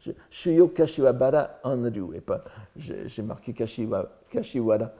Je, 0.00 0.10
Shuyo 0.30 0.68
Kashiwabara 0.68 1.60
Anryu, 1.62 2.14
et 2.14 2.20
pas, 2.20 2.40
j'ai, 2.76 3.22
marqué 3.22 3.52
Kashiwa, 3.52 4.08
Kashiwara 4.28 4.90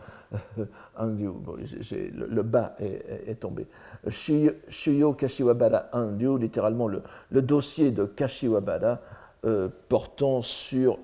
Anryu. 0.97 1.33
Bon, 1.33 1.57
le, 1.57 2.43
bas 2.43 2.77
est, 2.79 3.41
tombé. 3.41 3.67
Shuyo, 4.09 5.15
Kashiwabara 5.15 5.89
Anryu, 5.93 6.39
littéralement 6.39 6.87
le, 6.87 7.03
dossier 7.43 7.91
de 7.91 8.05
Kashiwabara 8.05 9.01
euh, 9.45 9.69
portant 9.89 10.43
sur 10.43 10.99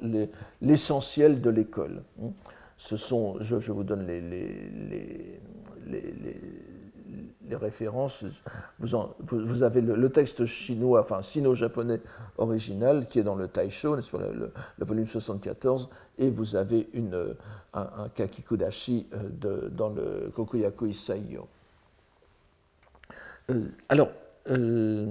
l'essentiel 0.62 1.40
de 1.40 1.50
l'école. 1.50 2.02
Ce 2.76 2.96
sont, 2.96 3.38
je, 3.40 3.58
je 3.58 3.73
vous 3.73 3.84
donne 3.84 4.06
les, 4.06 4.20
les, 4.20 4.70
les 5.87 6.40
les 7.49 7.56
références. 7.56 8.25
Vous, 8.78 9.62
avez 9.62 9.80
le, 9.80 10.09
texte 10.11 10.47
chinois, 10.47 11.00
enfin 11.00 11.23
sino-japonais 11.23 12.00
original 12.38 13.06
qui 13.09 13.18
est 13.21 13.23
dans 13.23 13.35
le 13.35 13.49
Taisho, 13.49 13.97
le, 13.97 14.52
volume 14.78 15.06
74, 15.06 15.88
et 16.18 16.30
vous 16.30 16.56
avez 16.56 16.88
un, 17.73 18.09
kakikudashi 18.14 19.06
euh, 19.12 19.68
dans 19.71 19.90
le 19.90 20.30
Kokuyaku 20.35 20.87
Isaiyo. 20.87 21.49
Euh, 23.50 23.68
alors, 23.88 24.11
euh, 24.49 25.06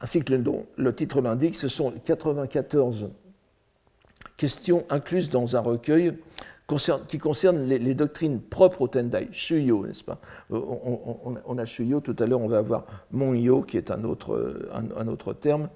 ainsi 0.00 0.22
que 0.22 0.34
le 0.76 0.94
titre 0.94 1.20
l'indique, 1.20 1.54
ce 1.54 1.68
sont 1.68 1.92
94 2.04 3.08
questions 4.36 4.84
incluses 4.90 5.30
dans 5.30 5.56
un 5.56 5.60
recueil 5.60 6.18
qui 7.08 7.18
concerne 7.18 7.66
les, 7.66 7.94
doctrines 7.94 8.40
propres 8.40 8.82
au 8.82 8.88
Tendai, 8.88 9.28
Shuyo, 9.32 9.86
n'est-ce 9.86 10.02
pas? 10.02 10.18
On, 10.50 11.58
a 11.58 11.64
Shuyo, 11.66 12.00
tout 12.00 12.16
à 12.18 12.26
l'heure 12.26 12.40
on 12.40 12.48
va 12.48 12.58
avoir 12.58 12.86
Monyo, 13.12 13.62
qui 13.62 13.76
est 13.76 13.90
un 13.90 14.02
autre, 14.04 14.68
un, 14.72 15.08
autre 15.08 15.34
terme. 15.34 15.68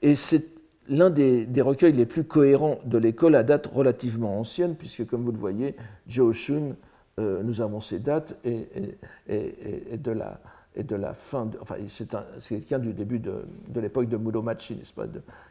Et 0.00 0.14
c'est 0.14 0.46
l'un 0.88 1.10
des, 1.10 1.46
recueils 1.60 1.92
les 1.92 2.06
plus 2.06 2.24
cohérents 2.24 2.78
de 2.86 2.96
l'école 2.96 3.34
à 3.34 3.42
date 3.42 3.66
relativement 3.66 4.38
ancienne, 4.38 4.76
puisque 4.76 5.06
comme 5.06 5.24
vous 5.24 5.32
le 5.32 5.38
voyez, 5.38 5.76
Joshun, 6.06 6.74
euh, 7.20 7.42
nous 7.42 7.60
avons 7.60 7.80
ces 7.80 7.98
dates, 7.98 8.38
et, 8.44 8.66
de 9.28 10.10
la, 10.10 10.40
et 10.76 10.82
de 10.82 10.96
la 10.96 11.14
fin, 11.14 11.48
enfin 11.60 11.76
c'est 11.88 12.08
quelqu'un 12.48 12.80
du 12.80 12.92
début 12.92 13.20
de, 13.20 13.44
l'époque 13.76 14.08
de 14.08 14.16
Muromachi, 14.16 14.76
n'est-ce 14.76 14.92
pas? 14.92 15.06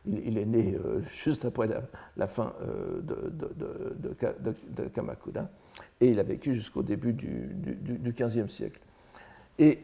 Il, 0.05 0.37
est 0.37 0.45
né 0.45 0.75
euh, 0.75 1.01
juste 1.13 1.45
après 1.45 1.69
la, 2.17 2.27
fin 2.27 2.53
euh, 2.61 3.01
de, 3.01 4.83
Kamakura, 4.89 5.47
et 6.01 6.09
il 6.09 6.19
a 6.19 6.23
vécu 6.23 6.53
jusqu'au 6.53 6.83
début 6.83 7.13
du, 7.13 7.49
du, 7.53 8.11
XVe 8.11 8.49
siècle. 8.49 8.79
Et 9.59 9.79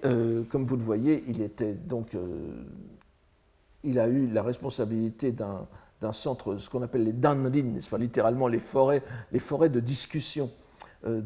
comme 0.50 0.66
vous 0.66 0.78
le 0.78 0.84
voyez, 0.84 1.24
il 1.28 1.42
était 1.42 1.74
donc 1.74 2.16
il 3.84 4.00
a 4.00 4.08
eu 4.08 4.28
la 4.28 4.44
responsabilité 4.44 5.32
d'un 5.32 6.12
centre, 6.12 6.58
ce 6.58 6.70
qu'on 6.70 6.82
appelle 6.82 7.04
les 7.04 7.14
danrin, 7.14 7.50
nest 7.50 7.90
pas, 7.90 7.98
littéralement 7.98 8.48
les 8.48 8.60
forêts, 8.60 9.04
les 9.32 9.40
forêts 9.40 9.70
de 9.70 9.80
discussion, 9.80 10.52
euh, 11.08 11.22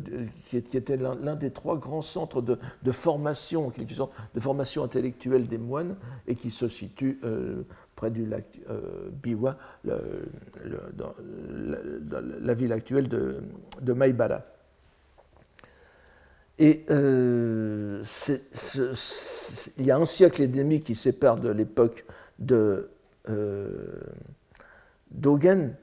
qui, 0.49 0.57
était 0.57 0.97
l'un 0.97 1.35
des 1.35 1.49
trois 1.49 1.77
grands 1.77 2.03
centres 2.03 2.43
de, 2.43 2.59
formation, 2.91 3.73
de 4.35 4.39
formation 4.39 4.83
intellectuelle 4.83 5.47
des 5.47 5.57
moines, 5.57 5.95
et 6.27 6.35
qui 6.35 6.51
se 6.51 6.67
situe 6.67 7.19
euh, 7.23 7.63
près 7.95 8.11
du 8.11 8.27
lac 8.27 8.45
euh, 8.69 9.09
Biwa, 9.11 9.57
dans 9.83 11.15
la, 12.39 12.53
ville 12.53 12.71
actuelle 12.71 13.09
de, 13.09 13.41
de 13.81 13.93
Maibara. 13.93 14.43
Et 16.59 16.85
il 16.87 18.01
y 19.79 19.89
a 19.89 19.97
un 19.97 20.05
siècle 20.05 20.43
et 20.43 20.47
demi 20.47 20.81
qui 20.81 20.93
sépare 20.93 21.37
de 21.37 21.49
l'époque 21.49 22.05
de 22.37 22.91
Dogen, 25.09 25.75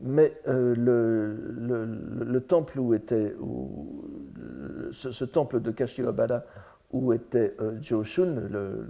mais 0.00 0.32
euh, 0.46 0.74
le, 0.76 2.40
temple 2.40 2.78
où 2.78 2.94
était, 2.94 3.34
ce, 4.92 5.24
temple 5.24 5.60
de 5.60 5.70
Kashiwabara 5.70 6.42
où 6.92 7.12
était 7.12 7.54
euh, 7.60 7.76
Joshun, 7.80 8.48
le, 8.48 8.86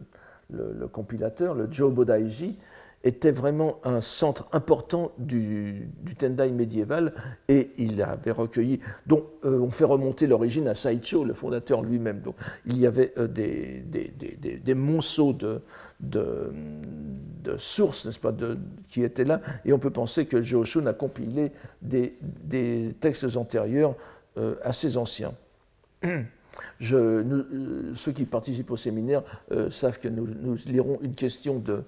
le, 0.50 0.86
compilateur, 0.86 1.54
le 1.54 1.70
Jobodaiji, 1.70 2.58
était 3.04 3.30
vraiment 3.30 3.78
un 3.84 4.00
centre 4.00 4.48
important 4.52 5.12
du, 5.18 5.90
Tendai 6.18 6.50
médiéval 6.50 7.12
et 7.48 7.70
il 7.78 8.02
avait 8.02 8.32
recueilli, 8.32 8.80
dont 9.06 9.24
euh, 9.44 9.60
on 9.60 9.70
fait 9.70 9.84
remonter 9.84 10.26
l'origine 10.26 10.66
à 10.66 10.74
Saicho, 10.74 11.24
le 11.24 11.32
fondateur 11.32 11.82
lui-même. 11.82 12.20
Donc 12.20 12.34
il 12.66 12.76
y 12.76 12.86
avait 12.86 13.12
euh, 13.18 13.28
des, 13.28 13.84
des, 13.84 14.74
monceaux 14.74 15.32
de, 15.32 15.62
de, 16.00 17.56
sources, 17.56 18.04
n'est-ce 18.06 18.18
pas, 18.18 18.34
qui 18.88 19.02
étaient 19.04 19.24
là 19.24 19.40
et 19.64 19.72
on 19.72 19.78
peut 19.78 19.90
penser 19.90 20.26
que 20.26 20.42
Joshun 20.42 20.86
a 20.86 20.92
compilé 20.92 21.52
des, 21.82 22.16
textes 23.00 23.36
antérieurs 23.36 23.94
euh, 24.36 24.56
assez 24.62 24.96
anciens. 24.96 25.34
Euh, 26.92 27.92
ceux 27.94 28.12
qui 28.12 28.24
participent 28.24 28.70
au 28.70 28.76
séminaire 28.76 29.22
euh, 29.52 29.70
savent 29.70 29.98
que 29.98 30.08
nous, 30.08 30.56
lirons 30.66 30.98
une 31.02 31.14
question 31.14 31.58
de, 31.58 31.84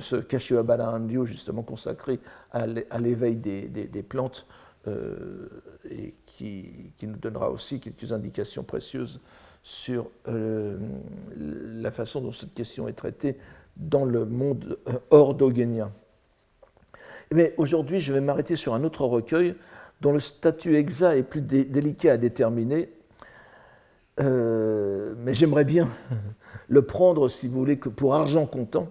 ce 0.00 0.16
Kashiwabara 0.16 0.94
Andyo, 0.94 1.24
justement 1.24 1.62
consacré 1.62 2.18
à 2.52 2.66
l'éveil 2.98 3.36
des, 3.36 4.02
plantes, 4.02 4.46
euh, 4.86 5.48
et 5.88 6.14
qui, 6.26 6.92
nous 7.02 7.16
donnera 7.16 7.50
aussi 7.50 7.80
quelques 7.80 8.12
indications 8.12 8.64
précieuses 8.64 9.20
sur 9.62 10.10
la 10.26 11.90
façon 11.90 12.20
dont 12.20 12.32
cette 12.32 12.54
question 12.54 12.88
est 12.88 12.92
traitée 12.92 13.38
dans 13.76 14.04
le 14.04 14.24
monde 14.24 14.78
hors 15.10 15.36
Mais 17.32 17.54
aujourd'hui, 17.56 18.00
je 18.00 18.12
vais 18.12 18.20
m'arrêter 18.20 18.56
sur 18.56 18.74
un 18.74 18.84
autre 18.84 19.04
recueil 19.04 19.54
dont 20.00 20.12
le 20.12 20.20
statut 20.20 20.76
exact 20.76 21.16
est 21.16 21.22
plus 21.22 21.40
délicat 21.40 22.12
à 22.12 22.16
déterminer 22.18 22.90
euh, 24.20 25.14
mais 25.18 25.34
j'aimerais 25.34 25.64
bien 25.64 25.88
le 26.68 26.82
prendre, 26.82 27.28
si 27.28 27.48
vous 27.48 27.58
voulez, 27.58 27.78
que 27.78 27.88
pour 27.88 28.14
argent 28.14 28.46
comptant, 28.46 28.88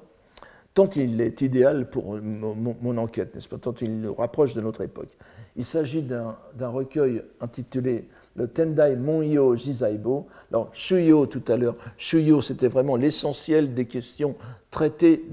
tant 0.74 0.90
il 0.96 1.22
est 1.22 1.42
idéal 1.42 1.90
pour 1.90 2.18
mon, 2.20 2.98
enquête, 2.98 3.34
n'est-ce 3.36 3.48
tant 3.56 3.74
il 3.82 4.02
nous 4.02 4.14
rapproche 4.14 4.54
de 4.54 4.62
notre 4.62 4.82
époque. 4.82 5.10
Il 5.56 5.66
s'agit 5.66 6.02
d'un 6.02 6.36
recueil 6.60 7.24
intitulé 7.42 8.08
le 8.36 8.48
Tendai 8.48 8.96
Monyo 8.96 9.56
Jizaibo. 9.56 10.28
Alors, 10.52 10.70
Shuyo 10.74 11.28
tout 11.28 11.44
à 11.48 11.56
l'heure, 11.56 11.76
Shuyo 11.98 12.42
c'était 12.42 12.68
vraiment 12.68 12.96
l'essentiel 12.96 13.76
des 13.76 13.86
questions 13.86 14.36
traitées 14.72 15.24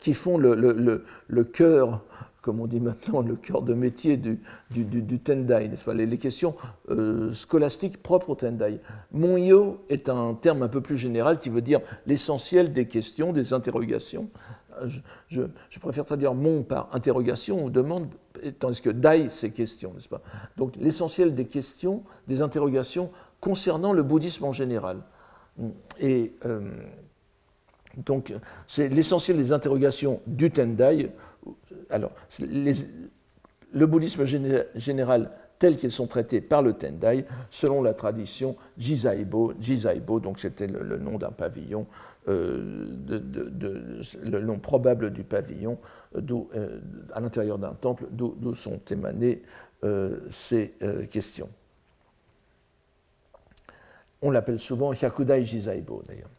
qui 0.00 0.14
font 0.14 0.38
le 0.38 1.44
cœur 1.44 2.02
comme 2.48 2.60
on 2.60 2.66
dit 2.66 2.80
maintenant, 2.80 3.20
le 3.20 3.36
cœur 3.36 3.60
de 3.60 3.74
métier 3.74 4.16
du, 4.16 4.38
Tendai, 5.18 5.70
les, 5.94 6.16
questions 6.16 6.54
euh, 6.88 7.34
scolastiques 7.34 8.02
propres 8.02 8.30
au 8.30 8.34
Tendai. 8.36 8.80
Monyo 9.12 9.84
est 9.90 10.08
un 10.08 10.32
terme 10.32 10.62
un 10.62 10.68
peu 10.68 10.80
plus 10.80 10.96
général 10.96 11.40
qui 11.40 11.50
veut 11.50 11.60
dire 11.60 11.82
l'essentiel 12.06 12.72
des 12.72 12.86
questions, 12.86 13.34
des 13.34 13.52
interrogations. 13.52 14.30
Je, 15.28 15.42
préfère 15.78 16.06
traduire 16.06 16.32
mon 16.32 16.62
par 16.62 16.88
interrogation 16.94 17.62
ou 17.62 17.68
demande, 17.68 18.06
tandis 18.58 18.80
que 18.80 18.88
dai, 18.88 19.26
c'est 19.28 19.50
question, 19.50 19.92
n'est-ce 19.92 20.08
pas? 20.08 20.22
Donc 20.56 20.74
l'essentiel 20.76 21.34
des 21.34 21.44
questions, 21.44 22.02
des 22.28 22.40
interrogations 22.40 23.10
concernant 23.42 23.92
le 23.92 24.02
bouddhisme 24.02 24.46
en 24.46 24.52
général. 24.52 25.02
Et 26.00 26.32
euh, 26.46 26.70
donc 28.06 28.32
c'est 28.66 28.88
l'essentiel 28.88 29.36
des 29.36 29.52
interrogations 29.52 30.22
du 30.26 30.50
Tendai 30.50 31.10
alors, 31.90 32.12
le 32.40 33.86
bouddhisme 33.86 34.24
général 34.24 35.30
tel 35.58 35.76
qu'ils 35.76 35.90
sont 35.90 36.06
traités 36.06 36.40
par 36.40 36.62
le 36.62 36.72
Tendai, 36.72 37.24
selon 37.50 37.82
la 37.82 37.94
tradition 37.94 38.56
Jizaibo, 38.76 39.54
Jizaibo 39.60 40.20
donc 40.20 40.38
c'était 40.38 40.66
le, 40.66 40.98
nom 40.98 41.18
d'un 41.18 41.30
pavillon, 41.30 41.86
euh, 42.28 42.86
le 44.22 44.40
nom 44.40 44.58
probable 44.58 45.10
du 45.10 45.24
pavillon 45.24 45.78
euh, 46.16 46.80
à 47.12 47.20
l'intérieur 47.20 47.58
d'un 47.58 47.74
temple, 47.74 48.06
d'où 48.10 48.54
sont 48.54 48.80
émanées 48.90 49.42
euh, 49.84 50.18
ces 50.30 50.74
questions. 51.10 51.48
On 54.20 54.30
l'appelle 54.30 54.58
souvent 54.58 54.92
Hyakudai 54.92 55.44
Jizaibo 55.44 56.02
d'ailleurs. 56.06 56.30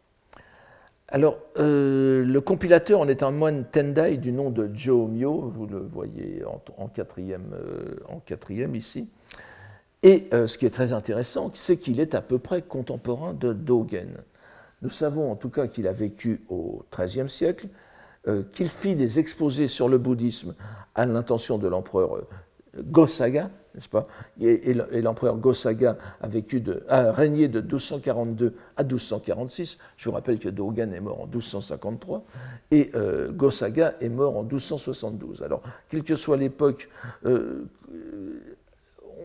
Alors, 1.11 1.39
euh, 1.57 2.23
le 2.23 2.41
compilateur 2.41 2.99
en 2.99 3.07
est 3.07 3.23
un 3.23 3.31
moine 3.31 3.65
Tendai 3.65 4.17
du 4.17 4.31
nom 4.31 4.51
de 4.51 4.67
Myo, 4.67 5.51
vous 5.55 5.65
le 5.65 5.79
voyez 5.79 6.43
en, 6.77 6.87
quatrième, 6.87 7.51
euh, 7.53 7.95
quatrième, 8.25 8.75
ici. 8.75 9.09
Et 10.03 10.27
euh, 10.33 10.45
ce 10.45 10.59
qui 10.59 10.67
est 10.67 10.69
très 10.69 10.93
intéressant, 10.93 11.49
c'est 11.55 11.77
qu'il 11.77 11.99
est 11.99 12.13
à 12.13 12.21
peu 12.21 12.37
près 12.37 12.61
contemporain 12.61 13.33
de 13.33 13.53
Dogen. 13.53 14.17
Nous 14.83 14.91
savons 14.91 15.31
en 15.31 15.35
tout 15.35 15.49
cas 15.49 15.65
qu'il 15.67 15.87
a 15.87 15.93
vécu 15.93 16.41
au 16.47 16.85
XIIIe 16.95 17.29
siècle, 17.29 17.67
qu'il 18.51 18.69
fit 18.69 18.95
des 18.95 19.17
exposés 19.17 19.67
sur 19.67 19.89
le 19.89 19.97
bouddhisme 19.97 20.53
à 20.93 21.05
l'intention 21.05 21.57
de 21.57 21.67
l'empereur 21.67 22.27
Gosaga, 22.77 23.49
pas? 23.87 24.07
Et, 24.41 24.73
l'empereur 25.01 25.37
Gosaga 25.37 25.97
a, 26.21 26.27
vécu 26.27 26.59
de, 26.59 26.83
a 26.87 27.11
régné 27.11 27.47
de 27.47 27.61
1242 27.61 28.53
à 28.77 28.83
1246. 28.83 29.77
Je 29.97 30.09
vous 30.09 30.15
rappelle 30.15 30.39
que 30.39 30.49
Dogen 30.49 30.93
est 30.93 30.99
mort 30.99 31.21
en 31.21 31.27
1253 31.27 32.23
et 32.71 32.91
euh, 32.95 33.31
Gosaga 33.31 33.95
est 34.01 34.09
mort 34.09 34.37
en 34.37 34.43
1272. 34.43 35.43
Alors, 35.43 35.61
quelle 35.87 36.03
que 36.03 36.15
soit 36.15 36.37
l'époque, 36.37 36.89
euh, 37.25 37.65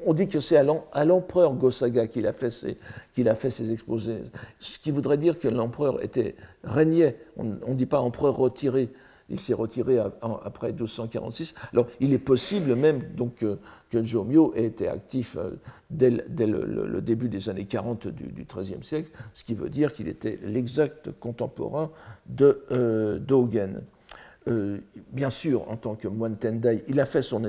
on 0.06 0.14
dit 0.14 0.28
que 0.28 0.40
c'est 0.40 0.56
à 0.56 1.04
l'empereur 1.04 1.54
Gosaga 1.54 2.06
qu'il 2.06 2.26
a, 2.26 2.32
fait 2.32 2.50
ses, 2.50 2.78
qu'il 3.14 3.28
a 3.28 3.34
fait 3.34 3.50
ses 3.50 3.72
exposés, 3.72 4.22
ce 4.58 4.78
qui 4.78 4.90
voudrait 4.90 5.18
dire 5.18 5.38
que 5.38 5.48
l'empereur 5.48 6.02
était 6.02 6.34
régnait, 6.62 7.16
on 7.36 7.44
ne 7.44 7.74
dit 7.74 7.86
pas 7.86 8.00
empereur 8.00 8.36
retiré, 8.36 8.90
il 9.30 9.40
s'est 9.40 9.54
retiré 9.54 9.98
après 10.44 10.68
1246. 10.68 11.54
Alors, 11.72 11.86
il 12.00 12.12
est 12.12 12.18
possible 12.18 12.74
même 12.74 13.02
donc, 13.14 13.36
que 13.36 13.58
Jomyo 14.02 14.52
ait 14.54 14.64
été 14.64 14.88
actif 14.88 15.36
euh, 15.36 15.52
dès, 15.90 16.10
le, 16.10 17.00
début 17.00 17.28
des 17.28 17.48
années 17.48 17.66
40 17.66 18.08
du 18.08 18.44
XIIIe 18.44 18.82
siècle, 18.82 19.10
ce 19.32 19.44
qui 19.44 19.54
veut 19.54 19.68
dire 19.68 19.92
qu'il 19.92 20.08
était 20.08 20.38
l'exact 20.42 21.10
contemporain 21.20 21.90
de 22.26 22.64
euh. 22.70 23.18
Euh, 24.46 24.78
bien 25.12 25.30
sûr, 25.30 25.70
en 25.70 25.76
tant 25.76 25.94
que 25.94 26.06
moine 26.06 26.36
Tendai, 26.36 26.84
il 26.88 27.00
a 27.00 27.06
fait 27.06 27.22
son, 27.22 27.42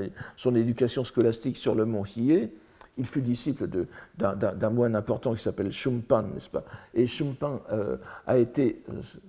éducation 0.54 1.04
scolastique 1.04 1.58
sur 1.58 1.74
le 1.74 1.84
mont 1.84 2.04
Hiei, 2.04 2.50
il 2.98 3.04
fut 3.04 3.20
disciple 3.20 3.68
d'un 4.16 4.70
moine 4.70 4.96
important 4.96 5.34
qui 5.34 5.42
s'appelle 5.42 5.70
Shumpan, 5.70 6.22
n'est-ce 6.22 6.48
pas? 6.48 6.64
Et 6.94 7.06
Shumpan 7.06 7.60
euh, 7.70 7.98
a 8.26 8.38
été, 8.38 8.82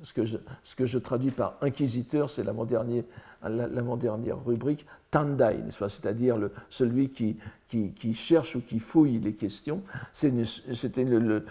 ce 0.04 0.14
que, 0.14 0.24
je, 0.24 0.38
ce 0.64 0.76
que, 0.78 0.86
je, 0.86 0.98
traduis 0.98 1.32
par 1.32 1.58
inquisiteur, 1.60 2.30
c'est 2.30 2.46
l'avant-dernier 2.46 3.04
l'avant-dernière 3.44 4.44
rubrique, 4.44 4.86
Tandai, 5.10 5.58
c'est-à-dire 5.70 6.38
celui 6.70 7.10
qui, 7.10 7.38
cherche 8.14 8.56
ou 8.56 8.62
qui 8.62 8.80
fouille 8.80 9.20
les 9.20 9.34
questions. 9.34 9.82
C'était 10.12 10.44
celui 10.44 11.44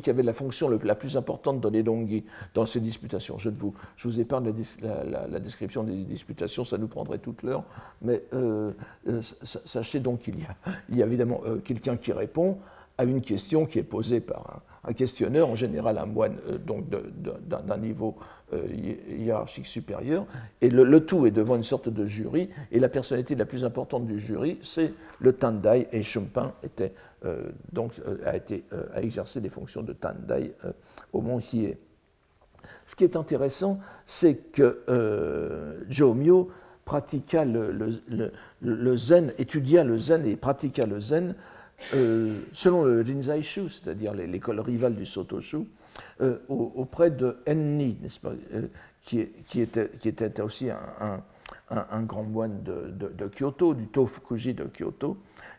qui 0.00 0.10
avait 0.10 0.22
la 0.22 0.32
fonction 0.32 0.68
la 0.68 0.94
plus 0.94 1.16
importante 1.16 1.60
dans 1.60 1.70
les 1.70 1.82
Dongi, 1.82 2.24
dans 2.54 2.66
ces 2.66 2.80
disputations. 2.80 3.38
Je, 3.38 3.50
vous, 3.50 3.74
je 3.96 4.08
vous 4.08 4.20
épargne 4.20 4.52
la, 4.82 5.40
description 5.40 5.82
des 5.82 6.04
disputations, 6.04 6.64
ça 6.64 6.78
nous 6.78 6.88
prendrait 6.88 7.18
toute 7.18 7.42
l'heure, 7.42 7.64
mais 8.00 8.22
euh, 8.32 8.72
euh, 9.08 9.20
sachez 9.42 10.00
donc 10.00 10.20
qu'il 10.20 10.38
y, 10.38 10.44
a, 10.44 10.56
il 10.88 10.96
y 10.96 11.02
a 11.02 11.06
évidemment 11.06 11.40
euh, 11.46 11.58
quelqu'un 11.58 11.96
qui 11.96 12.12
répond 12.12 12.58
à 12.96 13.04
une 13.04 13.20
question 13.20 13.66
qui 13.66 13.80
est 13.80 13.84
posée 13.84 14.20
par 14.20 14.56
un, 14.56 14.73
questionneur, 14.92 15.48
en 15.48 15.54
général 15.54 15.98
un 15.98 16.06
moine 16.06 16.36
donc 16.66 16.84
d'un 16.88 17.78
niveau 17.78 18.16
euh, 18.52 18.66
hiérarchique 19.08 19.66
supérieure, 19.66 20.26
et 20.60 20.68
le, 20.68 21.06
tout 21.06 21.26
est 21.26 21.30
devant 21.30 21.56
une 21.56 21.62
sorte 21.62 21.88
de 21.88 22.06
jury, 22.06 22.50
et 22.70 22.78
la 22.78 22.88
personnalité 22.88 23.34
la 23.34 23.46
plus 23.46 23.64
importante 23.64 24.06
du 24.06 24.18
jury, 24.18 24.58
c'est 24.62 24.92
le 25.20 25.32
Tandai, 25.32 25.88
et 25.92 26.02
Chumpin 26.02 26.52
était, 26.62 26.92
euh, 27.24 27.50
euh, 27.76 28.16
a, 28.26 28.36
été, 28.36 28.64
a 28.94 29.00
exercé 29.00 29.40
les 29.40 29.48
fonctions 29.48 29.82
de 29.82 29.92
Tandai 29.92 30.54
au 31.12 31.22
Mont 31.22 31.38
Hiei. 31.38 31.78
Ce 32.86 32.94
qui 32.94 33.04
est 33.04 33.16
intéressant, 33.16 33.80
c'est 34.04 34.36
que 34.52 34.84
Jomyo 35.88 36.50
pratiqua 36.84 37.44
le, 37.46 38.96
zen, 38.96 39.32
étudia 39.38 39.84
le 39.84 39.96
zen 39.96 40.26
et 40.26 40.36
pratiqua 40.36 40.86
le 40.86 41.00
zen 41.00 41.34
selon 41.90 42.84
le 42.84 43.02
Rinzai-shu, 43.02 43.68
c'est-à-dire 43.68 44.14
l'école 44.14 44.60
rivale 44.60 44.94
du 44.94 45.06
Sotoshu, 45.06 45.66
euh, 46.20 46.38
auprès 46.48 47.10
de 47.10 47.36
Enni, 47.48 47.98
euh, 48.24 48.66
qui, 49.02 49.20
était, 49.60 50.40
aussi 50.40 50.68
un, 50.70 52.02
grand 52.02 52.22
moine 52.22 52.62
de, 52.62 53.28
Kyoto, 53.28 53.74
du 53.74 53.86
Tofukuji 53.88 54.54
de 54.54 54.64
Kyoto, 54.64 55.16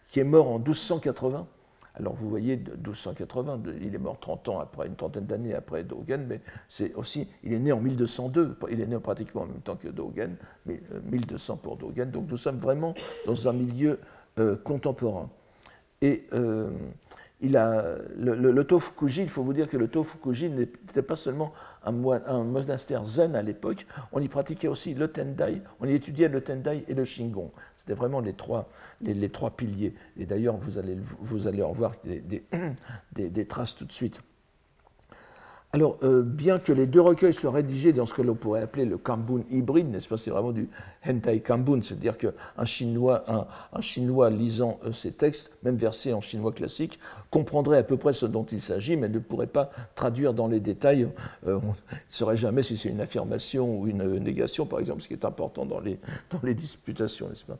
qui 0.08 0.20
est 0.20 0.26
mort 0.26 0.50
en 0.50 0.60
1280. 0.60 1.48
Alors 1.98 2.14
vous 2.14 2.30
voyez, 2.30 2.58
1280, 2.58 3.62
il 3.82 3.96
est 3.96 4.00
mort 4.00 4.20
30 4.20 4.50
ans 4.50 4.60
après, 4.60 4.88
une 4.88 4.96
trentaine 4.96 5.26
d'années 5.26 5.54
après 5.54 5.86
Dogen, 5.86 6.26
mais 6.28 6.42
c'est 6.68 6.94
aussi, 6.96 7.28
il 7.44 7.54
est 7.54 7.60
né 7.60 7.72
en 7.72 7.80
1202, 7.80 8.58
il 8.70 8.82
est 8.82 8.86
né 8.86 9.00
pratiquement 9.00 9.44
en 9.44 9.46
même 9.46 9.62
temps 9.62 9.78
que 9.78 9.88
Dogen, 9.88 10.36
mais 10.66 10.82
1200 11.10 11.54
euh, 11.54 11.58
pour 11.64 11.78
Dogen, 11.78 12.12
donc 12.12 12.30
nous 12.30 12.36
sommes 12.36 12.60
vraiment 12.60 12.94
dans 13.26 13.48
un 13.48 13.54
milieu 13.54 14.00
contemporain. 14.66 15.30
Et 16.06 16.24
il 17.42 17.58
a, 17.58 17.96
le, 18.18 18.64
Tofukuji, 18.64 19.24
il 19.24 19.30
faut 19.30 19.44
vous 19.44 19.54
dire 19.54 19.68
que 19.68 19.78
le 19.78 19.88
Tofukuji 19.88 20.50
n'était 20.50 21.02
pas 21.02 21.16
seulement 21.16 21.54
un, 21.84 21.92
monastère 21.92 23.04
zen 23.04 23.36
à 23.36 23.42
l'époque, 23.42 23.86
on 24.12 24.22
y 24.22 24.28
pratiquait 24.28 24.68
aussi 24.68 24.94
le 24.94 25.08
Tendai, 25.08 25.62
on 25.80 25.88
y 25.88 25.94
étudiait 25.94 26.28
le 26.28 26.42
Tendai 26.42 26.86
et 26.88 26.94
le 26.94 27.04
Shingon. 27.04 27.52
C'était 27.78 27.94
vraiment 27.94 28.20
les 28.22 28.34
trois, 28.34 28.68
piliers. 29.56 29.94
Et 30.18 30.26
d'ailleurs, 30.26 30.58
vous 30.58 31.48
allez 31.48 31.62
en 31.64 31.72
voir 31.72 31.94
des 33.12 33.46
traces 33.46 33.76
tout 33.76 33.86
de 33.86 33.92
suite. 33.92 34.22
Alors, 35.76 35.98
euh, 36.04 36.24
bien 36.24 36.58
que 36.58 36.72
les 36.72 36.86
deux 36.86 37.02
recueils 37.02 37.34
soient 37.34 37.52
rédigés 37.52 37.92
dans 37.92 38.06
ce 38.06 38.14
que 38.14 38.22
l'on 38.22 38.36
pourrait 38.36 38.62
appeler 38.62 38.86
le 38.86 38.98
Kambun 38.98 39.44
hybride, 39.52 39.90
n'est-ce 39.90 40.08
pas, 40.08 40.16
c'est 40.16 40.30
vraiment 40.30 40.54
du 40.54 40.70
Hentai 41.06 41.42
Kambun, 41.42 41.82
c'est-à-dire 41.84 42.18
qu'un 42.18 42.64
chinois, 42.64 43.26
un, 43.74 43.82
chinois 43.82 44.30
lisant 44.30 44.80
euh, 44.86 44.94
ces 44.94 45.12
textes, 45.12 45.52
même 45.64 45.76
versés 45.76 46.14
en 46.14 46.22
chinois 46.22 46.54
classique, 46.54 46.98
comprendrait 47.30 47.78
à 47.78 47.84
peu 47.84 47.98
près 47.98 48.14
ce 48.14 48.26
dont 48.26 48.46
il 48.54 48.62
s'agit, 48.62 48.96
mais 48.96 49.10
ne 49.10 49.20
pourrait 49.20 49.48
pas 49.48 49.70
traduire 49.96 50.34
dans 50.34 50.48
les 50.48 50.62
détails. 50.62 51.10
Euh, 51.46 51.60
on 51.62 51.72
ne 51.72 52.00
saurait 52.08 52.38
jamais 52.38 52.64
si 52.64 52.78
c'est 52.78 52.88
une 52.88 53.02
affirmation 53.02 53.78
ou 53.78 53.88
une 53.88 54.18
négation, 54.20 54.66
par 54.66 54.80
exemple, 54.80 55.02
ce 55.02 55.10
qui 55.10 55.14
est 55.14 55.26
important 55.26 55.66
dans 55.66 55.82
les, 55.82 56.00
dans 56.32 56.40
les 56.42 56.54
disputations, 56.54 57.28
n'est-ce 57.28 57.44
pas 57.44 57.58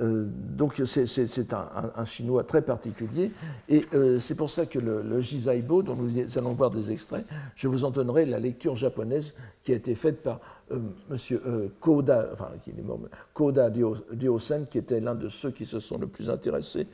donc 0.00 0.80
c'est 0.84 1.52
un, 1.52 2.04
chinois 2.04 2.42
très 2.44 2.62
particulier 2.62 3.30
et 3.68 3.84
euh, 3.94 4.18
c'est 4.18 4.34
pour 4.34 4.50
ça 4.50 4.66
que 4.66 4.78
le, 4.78 5.02
le 5.02 5.20
Jizaibo, 5.20 5.82
dont 5.82 5.94
nous 5.94 6.38
allons 6.38 6.52
voir 6.52 6.70
des 6.70 6.90
extraits, 6.90 7.24
je 7.54 7.68
vous 7.68 7.84
en 7.84 7.90
donnerai 7.90 8.24
la 8.24 8.40
lecture 8.40 8.74
japonaise 8.74 9.36
qui 9.62 9.72
a 9.72 9.76
été 9.76 9.94
faite 9.94 10.22
par 10.22 10.40
euh, 10.72 10.78
Monsieur 11.10 11.40
Koda, 11.80 12.30
enfin 12.32 12.50
qui 12.62 12.70
est 12.70 12.82
mort, 12.82 12.98
Koda 13.32 13.70
Ryosen, 14.10 14.66
qui 14.66 14.78
était 14.78 15.00
l'un 15.00 15.14
de 15.14 15.28
ceux 15.28 15.50
qui 15.50 15.64
se 15.64 15.78
sont 15.78 15.98
le 15.98 16.06
plus 16.08 16.28
intéressés 16.28 16.86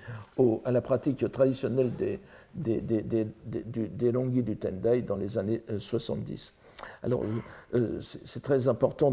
à 0.64 0.70
la 0.70 0.80
pratique 0.80 1.30
traditionnelle 1.32 1.92
des, 1.96 2.20
des, 2.54 2.80
du 3.44 4.56
Tendai 4.56 5.02
dans 5.02 5.16
les 5.16 5.38
années 5.38 5.62
70. 5.78 6.54
Alors, 7.02 7.22
euh, 7.74 7.78
euh, 7.78 8.00
c'est 8.00 8.42
très 8.42 8.68
important 8.68 9.10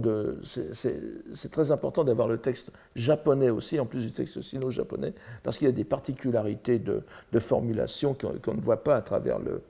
d'avoir 2.04 2.28
le 2.28 2.38
texte 2.38 2.72
japonais 2.96 3.50
aussi, 3.50 3.80
en 3.80 3.86
plus 3.86 4.02
du 4.02 4.12
texte 4.12 4.42
sino-japonais, 4.42 5.14
parce 5.44 5.58
qu'il 5.58 5.68
y 5.68 5.70
a 5.70 5.74
des 5.74 5.84
particularités 5.84 6.80
de, 6.80 7.04
formulation 7.40 8.16
qu'on 8.16 8.54
ne 8.54 8.62
voit 8.62 8.84
pas 8.84 8.98
à 8.98 9.02
travers 9.02 9.40
le, 9.40 9.62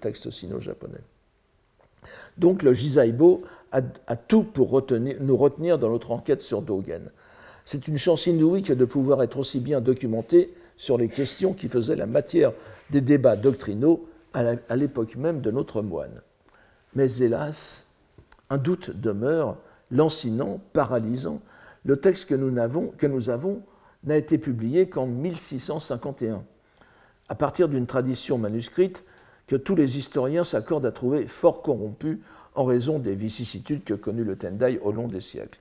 texte 0.00 0.30
sino-japonais. 0.30 1.00
Donc, 2.36 2.62
le 2.62 2.74
Jizaibo 2.74 3.42
a, 3.72 3.82
tout 4.16 4.44
pour 4.44 4.80
nous 5.20 5.36
retenir 5.36 5.78
dans 5.78 5.90
notre 5.90 6.12
enquête 6.12 6.42
sur 6.42 6.62
Dogen. 6.62 7.10
C'est 7.64 7.88
une 7.88 7.98
chance 7.98 8.26
inouïe 8.26 8.62
que 8.62 8.72
de 8.72 8.84
pouvoir 8.84 9.22
être 9.22 9.38
aussi 9.38 9.60
bien 9.60 9.80
documenté 9.80 10.54
sur 10.76 10.96
les 10.96 11.08
questions 11.08 11.52
qui 11.52 11.68
faisaient 11.68 11.96
la 11.96 12.06
matière 12.06 12.52
des 12.90 13.02
débats 13.02 13.36
doctrinaux 13.36 14.07
à 14.34 14.76
l'époque 14.76 15.16
même 15.16 15.40
de 15.40 15.50
notre 15.50 15.82
moine. 15.82 16.20
Mais 16.94 17.10
hélas, 17.18 17.86
un 18.50 18.58
doute 18.58 18.90
demeure, 18.90 19.58
lancinant, 19.90 20.60
paralysant. 20.72 21.40
Le 21.84 21.96
texte 21.96 22.28
que 22.28 22.34
nous 22.34 23.30
avons, 23.30 23.62
n'a 24.04 24.16
été 24.16 24.38
publié 24.38 24.88
qu'en 24.88 25.06
1651, 25.06 26.42
à 27.28 27.34
partir 27.34 27.68
d'une 27.68 27.86
tradition 27.86 28.38
manuscrite 28.38 29.04
que 29.46 29.56
tous 29.56 29.74
les 29.74 29.98
historiens 29.98 30.44
s'accordent 30.44 30.86
à 30.86 30.92
trouver 30.92 31.26
fort 31.26 31.62
corrompue 31.62 32.20
en 32.54 32.64
raison 32.64 32.98
des 32.98 33.14
vicissitudes 33.14 33.84
que 33.84 33.94
connut 33.94 34.24
le 34.24 34.36
Tendai 34.36 34.78
au 34.82 34.92
long 34.92 35.08
des 35.08 35.20
siècles. 35.20 35.58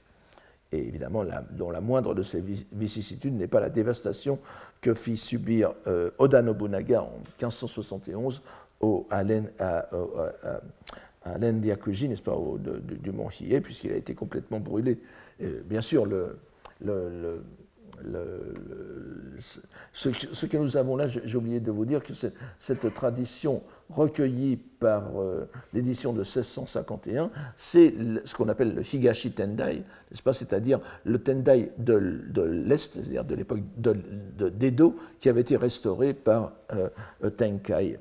Et 0.71 0.79
évidemment, 0.79 1.23
dont 1.51 1.71
la 1.71 1.81
moindre 1.81 2.13
de 2.13 2.21
ces 2.21 2.43
vicissitudes 2.73 3.33
n'est 3.33 3.47
pas 3.47 3.59
la 3.59 3.69
dévastation 3.69 4.39
que 4.81 4.93
fit 4.93 5.17
subir 5.17 5.73
euh, 5.87 6.11
Oda 6.17 6.41
Nobunaga 6.41 7.03
en 7.03 7.17
1571 7.39 8.41
au, 8.81 9.07
à 9.09 9.23
l'Endiakuji, 11.39 12.09
n'est-ce 12.09 12.21
pas, 12.21 12.37
du 12.81 13.11
mont 13.11 13.29
Hiei, 13.29 13.61
puisqu'il 13.61 13.91
a 13.91 13.95
été 13.95 14.13
complètement 14.13 14.59
brûlé. 14.59 14.99
bien 15.65 15.81
sûr, 15.81 16.05
le, 16.05 16.37
ce, 19.91 20.45
que 20.45 20.57
nous 20.57 20.77
avons 20.77 20.95
là, 20.95 21.07
j'ai 21.07 21.37
oublié 21.37 21.59
de 21.59 21.71
vous 21.71 21.85
dire 21.85 22.01
que 22.03 22.13
cette 22.13 22.93
tradition 22.93 23.61
recueillie 23.89 24.57
par 24.57 25.17
euh, 25.17 25.45
l'édition 25.73 26.11
de 26.11 26.19
1651, 26.19 27.31
c'est 27.55 27.93
ce 28.25 28.35
qu'on 28.35 28.49
appelle 28.49 28.75
le 28.75 28.81
Higashi 28.81 29.31
Tendai, 29.31 29.83
c'est-à-dire 30.11 30.79
le 31.05 31.19
Tendai 31.19 31.71
de, 31.77 31.95
l'Est, 32.41 32.93
c'est-à-dire 32.93 33.23
de 33.23 33.35
l'époque 33.35 33.61
d'Edo, 33.77 34.95
qui 35.19 35.29
avait 35.29 35.41
été 35.41 35.57
restauré 35.57 36.13
par 36.13 36.51
euh, 36.73 36.89
Tenkai. 37.29 37.99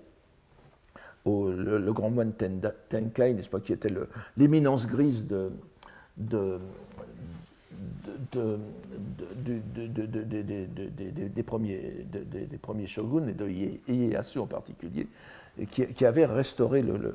Le, 1.24 1.90
grand 1.92 2.10
moine 2.10 2.32
Tenkai, 2.32 3.34
n'est-ce 3.34 3.50
pas, 3.50 3.60
qui 3.60 3.72
était 3.72 3.92
l'éminence 4.36 4.86
grise 4.86 5.26
de, 5.26 5.50
des, 11.34 11.42
premiers, 11.42 12.86
shoguns, 12.86 13.28
et 13.28 13.32
de 13.32 13.48
Ieyasu 13.88 14.38
en 14.38 14.46
particulier, 14.46 15.06
qui, 15.70 15.86
qui, 15.86 16.04
avait 16.04 16.26
restauré 16.26 16.82
le, 16.82 16.96
le. 16.96 17.14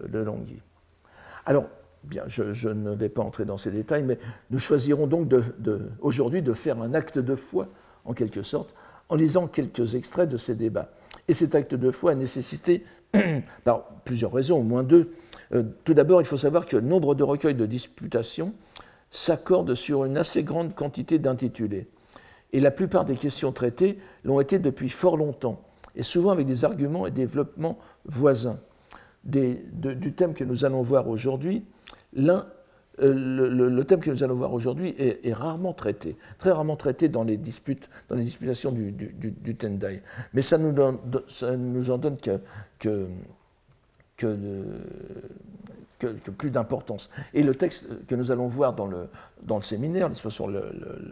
Alors, 1.45 1.65
bien, 2.03 2.23
je, 2.27 2.69
ne 2.69 2.91
vais 2.91 3.09
pas 3.09 3.21
entrer 3.21 3.45
dans 3.45 3.57
ces 3.57 3.71
détails, 3.71 4.03
mais 4.03 4.19
nous 4.49 4.59
choisirons 4.59 5.07
donc 5.07 5.31
aujourd'hui 5.99 6.41
de 6.41 6.53
faire 6.53 6.81
un 6.81 6.93
acte 6.93 7.19
de 7.19 7.35
foi, 7.35 7.67
en 8.05 8.13
quelque 8.13 8.43
sorte, 8.43 8.73
en 9.09 9.15
lisant 9.15 9.47
quelques 9.47 9.95
extraits 9.95 10.29
de 10.29 10.37
ces 10.37 10.55
débats. 10.55 10.89
Et 11.27 11.33
cet 11.33 11.55
acte 11.55 11.75
de 11.75 11.91
foi 11.91 12.11
a 12.11 12.15
nécessité 12.15 12.83
par 13.63 13.85
plusieurs 14.05 14.31
raisons, 14.31 14.59
au 14.59 14.63
moins 14.63 14.83
deux. 14.83 15.13
Euh, 15.53 15.63
tout 15.83 15.93
d'abord, 15.93 16.21
il 16.21 16.25
faut 16.25 16.37
savoir 16.37 16.65
que 16.65 16.77
nombre 16.77 17.13
de 17.13 17.23
recueils 17.23 17.55
de 17.55 17.65
disputations 17.65 18.53
s'accordent 19.11 19.75
sur 19.75 20.05
une 20.05 20.17
assez 20.17 20.43
grande 20.43 20.73
quantité 20.73 21.19
d'intitulés. 21.19 21.87
Et 22.53 22.59
la 22.59 22.71
plupart 22.71 23.05
des 23.05 23.15
questions 23.15 23.51
traitées 23.51 23.99
l'ont 24.23 24.39
été 24.39 24.59
depuis 24.59 24.89
fort 24.89 25.17
longtemps, 25.17 25.61
et 25.95 26.03
souvent 26.03 26.31
avec 26.31 26.47
des 26.47 26.65
arguments 26.65 27.05
et 27.05 27.11
développements 27.11 27.77
voisins. 28.05 28.59
du 29.23 30.13
thème 30.13 30.33
que 30.33 30.43
nous 30.43 30.65
allons 30.65 30.81
voir 30.81 31.07
aujourd'hui, 31.07 31.63
l'un 32.13 32.47
euh, 32.99 33.69
le, 33.69 33.83
thème 33.85 34.01
que 34.01 34.11
nous 34.11 34.21
allons 34.23 34.35
voir 34.35 34.53
aujourd'hui 34.53 34.93
est, 34.97 35.33
rarement 35.33 35.73
traité, 35.73 36.17
très 36.37 36.51
rarement 36.51 36.75
traité 36.75 37.07
dans 37.07 37.23
les 37.23 37.37
disputes, 37.37 37.89
dans 38.09 38.15
les 38.15 38.23
disputations 38.23 38.71
du, 38.71 39.55
Tendai. 39.55 40.01
Mais 40.33 40.41
ça 40.41 40.57
nous, 40.57 40.73
nous 40.73 41.91
en 41.91 41.97
donne 41.97 42.17
que, 42.17 42.39
que, 42.79 43.07
plus 46.07 46.51
d'importance. 46.51 47.09
Et 47.33 47.43
le 47.43 47.55
texte 47.55 48.05
que 48.07 48.15
nous 48.15 48.31
allons 48.31 48.47
voir 48.47 48.73
dans 48.73 48.87
le, 48.87 49.07
séminaire, 49.61 50.09
sur 50.13 50.49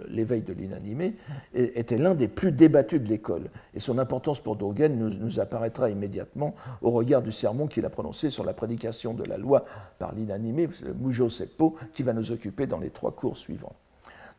l'éveil 0.07 0.41
de 0.41 0.53
l'inanimé, 0.53 1.15
était 1.53 1.97
l'un 1.97 2.15
des 2.15 2.27
plus 2.27 2.51
débattus 2.51 3.01
de 3.01 3.07
l'école. 3.07 3.49
Et 3.73 3.79
son 3.79 3.97
importance 3.97 4.39
pour 4.39 4.55
Dogen 4.55 4.97
nous, 4.97 5.39
apparaîtra 5.39 5.89
immédiatement 5.89 6.55
au 6.81 6.91
regard 6.91 7.21
du 7.21 7.31
sermon 7.31 7.67
qu'il 7.67 7.85
a 7.85 7.89
prononcé 7.89 8.29
sur 8.29 8.43
la 8.43 8.53
prédication 8.53 9.13
de 9.13 9.23
la 9.23 9.37
loi 9.37 9.65
par 9.97 10.13
l'inanimé, 10.13 10.69
Mujo 10.99 11.29
Seppo, 11.29 11.75
qui 11.93 12.03
va 12.03 12.13
nous 12.13 12.31
occuper 12.31 12.67
dans 12.67 12.79
les 12.79 12.89
trois 12.89 13.11
cours 13.11 13.37
suivants. 13.37 13.75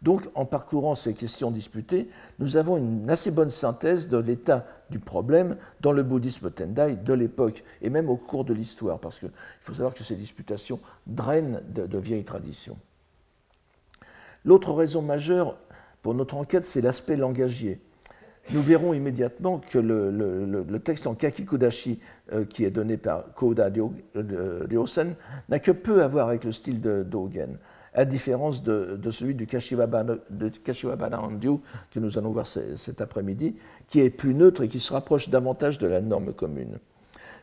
Donc, 0.03 0.23
en 0.35 0.47
parcourant 0.47 0.95
ces 0.95 1.13
questions 1.13 1.51
disputées, 1.51 2.09
nous 2.39 2.57
avons 2.57 2.79
une 2.79 3.11
assez 3.11 3.31
bonne 3.31 3.51
synthèse 3.51 4.09
de 4.09 4.17
l'état 4.17 4.67
du 4.91 4.99
problème 4.99 5.57
dans 5.81 5.93
le 5.93 6.03
bouddhisme 6.03 6.51
Tendai 6.51 6.97
de 6.97 7.15
l'époque 7.15 7.65
et 7.83 7.91
même 7.91 8.09
au 8.09 8.17
cours 8.17 8.45
de 8.45 8.53
l'histoire, 8.53 8.99
parce 8.99 9.19
qu'il 9.19 9.31
faut 9.63 9.73
savoir 9.73 9.95
que 9.95 10.05
ces 10.05 10.17
disputations 10.17 10.81
drainent 11.07 11.63
de, 11.69 11.99
vieilles 11.99 12.25
traditions. 12.25 12.77
L'autre 14.45 14.73
raison 14.73 15.03
majeure 15.03 15.57
pour 16.03 16.15
notre 16.15 16.37
enquête, 16.37 16.65
c'est 16.65 16.81
l'aspect 16.81 17.17
langagier. 17.17 17.81
Nous 18.53 18.63
verrons 18.63 18.95
immédiatement 18.95 19.59
que 19.59 19.79
le, 19.79 20.79
texte 20.79 21.07
en 21.07 21.15
kakikudashi 21.15 22.01
euh, 22.33 22.45
qui 22.45 22.65
est 22.65 22.71
donné 22.71 22.97
par 22.97 23.33
Koda 23.35 23.69
Ryosen 24.15 25.15
n'a 25.49 25.59
que 25.59 25.73
peu 25.73 26.03
à 26.03 26.09
voir 26.09 26.29
avec 26.29 26.45
le 26.45 26.53
style 26.53 26.81
de 26.81 27.03
Dogen 27.03 27.59
à 27.95 28.05
différence 28.05 28.63
de, 28.63 28.99
celui 29.11 29.35
du 29.35 29.47
Kashiwabana, 29.47 30.17
de 30.31 30.49
que 30.49 32.01
nous 32.01 32.19
allons 32.19 32.31
voir 32.31 32.47
cet 32.47 33.01
après-midi, 33.01 33.57
qui 33.89 34.01
est 34.01 34.11
plus 34.11 34.35
neutre 34.35 34.63
et 34.63 34.69
qui 34.69 34.81
se 34.81 34.93
rapproche 34.93 35.29
davantage 35.29 35.79
de 35.79 35.87
la 35.87 36.01
norme 36.01 36.33
commune. 36.33 36.79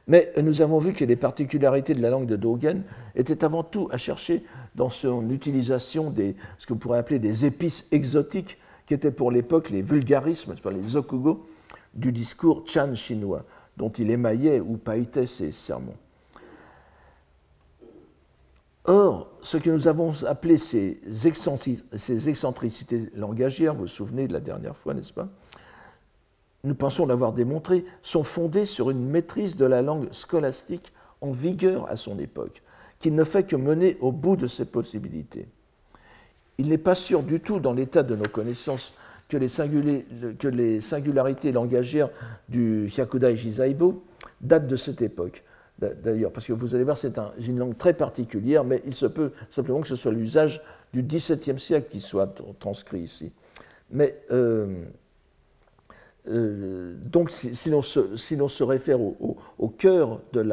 Mais 0.08 0.32
nous 0.42 0.62
avons 0.62 0.80
vu 0.80 0.94
que 0.94 1.04
les 1.04 1.18
particularités 1.18 1.94
de 1.94 2.02
la 2.02 2.10
langue 2.10 2.28
de 2.28 2.38
Dogen 2.38 2.84
étaient 3.16 3.44
avant 3.44 3.64
tout 3.64 3.90
à 3.92 3.98
chercher 3.98 4.44
dans 4.76 4.90
son 4.90 5.30
utilisation 5.30 6.10
des, 6.10 6.36
ce 6.58 6.66
que 6.66 6.74
pourrait 6.74 7.00
appeler 7.00 7.20
des 7.20 7.46
épices 7.46 7.88
exotiques, 7.92 8.58
qui 8.86 8.94
étaient 8.94 9.12
pour 9.12 9.32
l'époque 9.32 9.70
les 9.70 9.82
vulgarismes, 9.82 10.56
les 10.72 10.96
okugo, 10.96 11.46
du 11.94 12.14
discours 12.14 12.64
Chan 12.66 12.96
chinois, 12.96 13.44
dont 13.76 13.90
il 13.90 14.10
émaillait 14.10 14.62
ou 14.62 14.78
pailletait 14.78 15.26
ses 15.26 15.52
sermons. 15.52 15.98
Or, 18.88 19.28
ce 19.42 19.58
que 19.58 19.70
nous 19.70 19.90
avons 19.90 20.24
appelé 20.24 20.58
ces, 20.58 20.98
excentricités 21.28 23.10
langagières, 23.16 23.74
vous 23.74 23.82
vous 23.82 23.88
souvenez 23.88 24.30
de 24.30 24.34
la 24.34 24.40
dernière 24.40 24.78
fois, 24.78 24.94
n'est-ce 24.94 25.12
pas? 25.14 25.28
Nous 26.64 26.74
pensons 26.74 27.06
l'avoir 27.06 27.34
démontré, 27.34 27.86
sont 28.02 28.24
fondées 28.24 28.64
sur 28.64 28.90
une 28.90 29.06
maîtrise 29.06 29.58
de 29.58 29.66
la 29.66 29.82
langue 29.82 30.08
scolastique 30.12 30.94
en 31.20 31.32
vigueur 31.32 31.90
à 31.90 31.98
son 31.98 32.18
époque, 32.18 32.64
qui 33.00 33.12
ne 33.12 33.26
fait 33.26 33.44
que 33.44 33.58
mener 33.58 33.98
au 34.00 34.14
bout 34.14 34.38
de 34.38 34.48
ses 34.48 34.66
possibilités. 34.66 35.48
Il 36.58 36.70
n'est 36.70 36.78
pas 36.78 36.96
sûr 36.96 37.24
du 37.24 37.42
tout, 37.42 37.60
dans 37.60 37.74
l'état 37.74 38.04
de 38.04 38.16
nos 38.16 38.30
connaissances, 38.30 38.94
que 39.28 39.38
les, 39.38 40.80
singularités 40.80 41.52
langagières 41.52 42.10
du 42.48 42.88
Hyakudai 42.88 43.36
Jizaibo 43.36 44.02
datent 44.40 44.68
de 44.68 44.78
cette 44.78 45.02
époque 45.02 45.44
d'ailleurs, 45.80 46.32
parce 46.32 46.48
que 46.48 46.54
vous 46.54 46.76
allez 46.76 46.84
voir, 46.84 46.98
c'est 46.98 47.18
une 47.40 47.60
langue 47.60 47.78
très 47.78 47.94
particulière, 47.94 48.64
mais 48.64 48.82
il 48.86 48.94
se 48.94 49.06
peut 49.06 49.32
simplement 49.50 49.82
que 49.82 49.88
ce 49.88 49.96
soit 49.96 50.12
l'usage 50.12 50.62
du 50.94 51.04
XVIIe 51.04 51.60
siècle 51.60 51.88
qui 51.90 52.00
soit 52.00 52.42
transcrit 52.60 53.02
ici. 53.02 53.32
Mais 53.92 54.20
euh, 54.32 54.84
euh, 56.28 56.96
donc, 57.06 57.32
si, 57.32 57.70
l'on 57.70 57.82
se, 57.82 58.64
réfère 58.64 59.00
au, 59.00 59.68
cœur 59.78 60.22
de, 60.34 60.44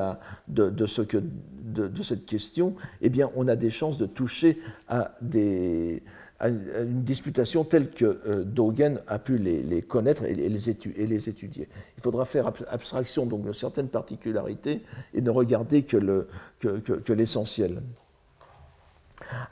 de, 0.49 2.03
cette 2.03 2.27
question, 2.27 2.75
eh 3.01 3.09
bien, 3.09 3.31
on 3.35 3.49
a 3.49 3.57
des 3.57 3.71
chances 3.71 3.99
de 3.99 4.07
toucher 4.07 4.59
à 4.89 5.17
des, 5.21 6.03
une 6.41 7.03
disputation 7.05 7.65
telle 7.65 7.91
que 7.91 8.21
euh, 8.27 8.45
Dogen 8.45 9.01
a 9.07 9.19
pu 9.19 9.39
les, 9.39 9.83
connaître 9.83 10.25
et 10.25 10.35
les, 10.35 10.69
étudier. 10.69 11.69
Il 11.97 12.03
faudra 12.03 12.25
faire 12.25 12.53
abstraction 12.71 13.25
donc 13.25 13.47
de 13.47 13.53
certaines 13.53 13.89
particularités 13.89 14.83
et 15.15 15.21
ne 15.21 15.31
regarder 15.31 15.85
que 15.85 17.13
l'essentiel. 17.13 17.83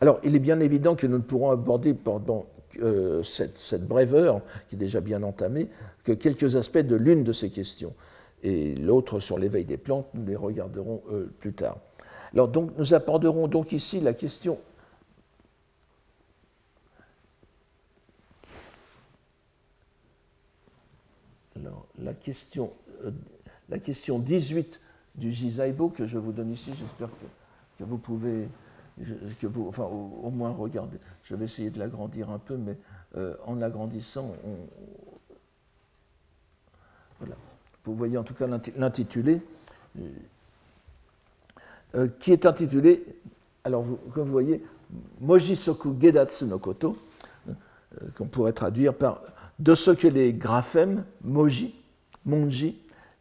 Alors, 0.01 0.21
il 0.25 0.35
est 0.35 0.41
bien 0.41 0.61
évident 0.61 0.97
que 0.97 1.07
nous 1.07 1.19
ne 1.19 1.23
pourrons 1.23 1.51
aborder 1.51 1.95
pendant 1.95 2.47
euh, 2.81 3.23
cette, 3.23 3.87
brève 3.87 4.15
heure, 4.15 4.41
qui 4.69 4.77
est 4.77 4.79
déjà 4.79 5.01
bien 5.01 5.23
entamée, 5.23 5.69
que 6.05 6.13
quelques 6.13 6.57
aspects 6.57 6.79
de 6.79 6.97
l'une 6.97 7.25
de 7.25 7.33
ces 7.33 7.51
questions. 7.51 7.95
Et 8.43 8.75
l'autre 8.75 9.21
sur 9.21 9.39
l'éveil 9.39 9.65
des 9.65 9.77
plantes, 9.77 10.07
nous 10.15 10.27
les 10.27 10.37
regarderons 10.37 11.03
euh, 11.11 11.31
plus 11.39 11.53
tard. 11.53 11.79
Alors, 12.33 12.49
donc, 12.49 12.71
nous 12.79 12.95
aborderons 12.95 13.47
donc 13.47 13.73
ici 13.73 14.01
la 14.01 14.15
question 14.15 14.59
Alors, 21.63 21.87
la 22.03 22.13
question, 22.13 22.73
euh, 23.05 23.13
la 23.69 23.79
question 23.79 24.19
18 24.19 24.81
du 25.15 25.33
Jizaibo 25.33 25.91
que 25.91 26.07
je 26.07 26.19
vous 26.19 26.33
donne 26.33 26.51
ici, 26.51 26.73
j'espère 26.77 27.09
que, 27.79 27.85
vous 27.85 27.99
pouvez, 27.99 28.49
que 29.41 29.47
vous, 29.47 29.69
enfin, 29.69 29.85
au, 29.85 30.31
moins 30.31 30.51
regarder. 30.51 30.99
Je 31.23 31.37
vais 31.37 31.45
essayer 31.45 31.71
de 31.71 31.79
l'agrandir 31.79 32.31
un 32.31 32.39
peu, 32.39 32.57
mais 32.57 32.77
euh, 33.17 33.37
en 33.47 33.55
l'agrandissant. 33.55 34.35
Vous 37.85 37.95
voyez 37.95 38.19
en 38.19 38.25
tout 38.25 38.35
cas 38.35 38.49
l'intitulé, 38.77 39.41
euh, 41.95 42.09
qui 42.19 42.33
est 42.33 42.45
intitulé, 42.45 43.05
alors 43.63 43.85
comme 44.13 44.27
vous 44.27 44.33
voyez, 44.33 44.65
Mojisoku 45.21 45.97
Gedatsu 46.01 46.47
no 46.47 46.59
Koto, 46.59 46.97
qu'on 48.17 48.27
pourrait 48.27 48.53
traduire 48.53 48.95
par 48.95 49.21
de 49.59 49.75
ce 49.75 49.91
que 49.91 50.09
les 50.09 50.33
graphèmes, 50.33 51.05
moji, 51.23 51.75
monji, 52.25 52.79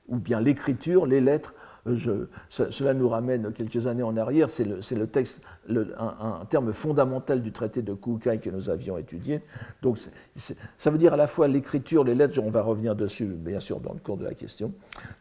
ou 0.08 0.18
bien 0.18 0.40
l'écriture, 0.40 1.06
les 1.06 1.22
lettres, 1.22 1.54
euh, 1.88 2.28
cela 2.50 2.94
nous 2.94 3.10
ramène 3.10 3.52
quelques 3.54 3.88
années 3.88 4.04
en 4.04 4.16
arrière, 4.16 4.50
c'est 4.50 4.66
le, 4.66 5.08
texte, 5.08 5.42
un, 5.68 6.46
terme 6.50 6.74
fondamental 6.74 7.42
du 7.42 7.52
traité 7.52 7.82
de 7.82 7.94
Kukai 7.94 8.40
que 8.40 8.50
nous 8.52 8.70
avions 8.70 8.98
étudié. 8.98 9.42
Donc 9.82 9.98
ça 10.36 10.92
veut 10.92 11.00
dire 11.00 11.14
à 11.14 11.18
la 11.18 11.28
fois 11.28 11.48
l'écriture, 11.48 12.04
les 12.04 12.14
lettres, 12.14 12.40
on 12.40 12.52
va 12.52 12.62
revenir 12.62 12.96
dessus 12.96 13.26
bien 13.26 13.60
sûr 13.60 13.80
dans 13.80 13.94
le 13.94 14.00
cours 14.00 14.18
de 14.18 14.26
la 14.26 14.36
question. 14.36 14.72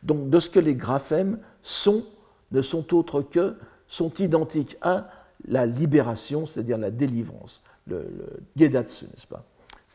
Donc 0.03 0.29
de 0.29 0.39
ce 0.39 0.51
que 0.51 0.61
les 0.61 0.75
graphèmes 0.75 1.39
sont, 1.63 2.05
ne 2.53 2.61
sont 2.61 2.95
autres 2.95 3.23
que, 3.23 3.57
sont 3.87 4.13
identiques 4.15 4.77
à 4.83 5.09
la 5.49 5.65
libération, 5.65 6.45
c'est-à-dire 6.45 6.77
la 6.77 6.91
délivrance, 6.91 7.63
le, 7.87 8.01
le 8.01 8.43
gedatsu, 8.57 9.07
n'est-ce 9.07 9.27
pas? 9.27 9.45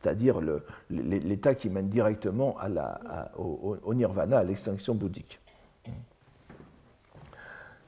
C'est-à-dire 0.05 0.39
l'état 0.91 1.55
qui 1.55 1.71
mène 1.71 1.89
directement 1.89 2.55
au, 3.37 3.93
nirvana, 3.95 4.37
à 4.37 4.43
l'extinction 4.43 4.93
bouddhique. 4.93 5.39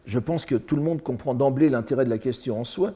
Je 0.06 0.18
pense 0.18 0.46
que 0.46 0.56
tout 0.56 0.76
le 0.76 0.82
monde 0.82 1.04
comprend 1.04 1.36
d'emblée 1.36 1.70
l'intérêt 1.70 2.06
de 2.06 2.10
la 2.10 2.18
question 2.18 2.60
en 2.60 2.64
soi, 2.64 2.94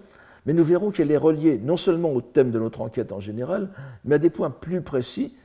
mais 0.47 0.53
nous 0.53 0.63
verrons 0.63 0.89
qu'elle 0.89 1.11
est 1.11 1.17
reliée 1.17 1.59
non 1.59 1.77
seulement 1.77 2.11
au 2.11 2.21
thème 2.21 2.49
de 2.49 2.57
notre 2.57 2.81
enquête 2.81 3.11
en 3.11 3.19
général, 3.19 3.69
mais 4.05 4.15
à 4.15 4.17
des 4.17 4.31
points 4.31 4.49
plus 4.49 4.81
précis 4.81 5.37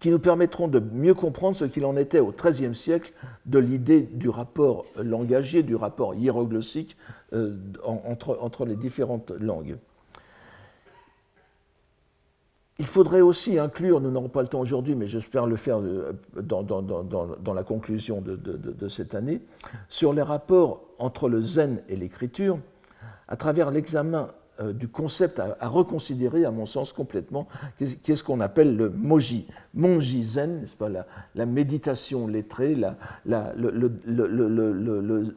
qui 0.00 0.10
nous 0.10 0.18
permettront 0.18 0.66
de 0.66 0.80
mieux 0.80 1.14
comprendre 1.14 1.54
ce 1.54 1.64
qu'il 1.64 1.84
en 1.84 1.96
était 1.96 2.18
au 2.18 2.32
XIIIe 2.32 2.74
siècle 2.74 3.12
de 3.44 3.60
l'idée 3.60 4.00
du 4.00 4.28
rapport 4.28 4.84
langagier, 4.96 5.62
du 5.62 5.76
rapport 5.76 6.16
hiéroglossique 6.16 6.96
euh, 7.34 7.56
entre 7.84 8.66
les 8.66 8.76
différentes 8.76 9.30
langues. 9.30 9.76
Il 12.78 12.86
faudrait 12.86 13.22
aussi 13.22 13.58
inclure, 13.58 14.02
nous 14.02 14.10
n'aurons 14.10 14.28
pas 14.28 14.42
le 14.42 14.48
temps 14.48 14.60
aujourd'hui, 14.60 14.94
mais 14.94 15.06
j'espère 15.06 15.46
le 15.46 15.56
faire 15.56 15.78
euh, 15.78 16.12
dans, 16.42 17.54
la 17.54 17.62
conclusion 17.62 18.20
de, 18.20 18.88
cette 18.88 19.14
année, 19.14 19.40
sur 19.88 20.12
les 20.12 20.20
rapports 20.22 20.82
entre 20.98 21.30
le 21.30 21.40
zen 21.40 21.80
et 21.88 21.96
l'écriture, 21.96 22.58
à 23.28 23.36
travers 23.36 23.70
l'examen 23.70 24.30
euh, 24.60 24.74
du 24.74 24.88
concept 24.88 25.40
à, 25.40 25.68
reconsidérer, 25.68 26.44
à 26.44 26.50
mon 26.50 26.66
sens, 26.66 26.92
complètement, 26.92 27.48
qu'est-ce 27.78 28.22
qu'on 28.22 28.40
appelle 28.40 28.76
le 28.76 28.90
moji. 28.90 29.46
Monji 29.72 30.22
zen, 30.22 30.60
n'est-ce 30.60 30.76
pas, 30.76 30.90
la, 31.34 31.46
méditation 31.46 32.26
lettrée, 32.26 32.74
le, 32.74 32.90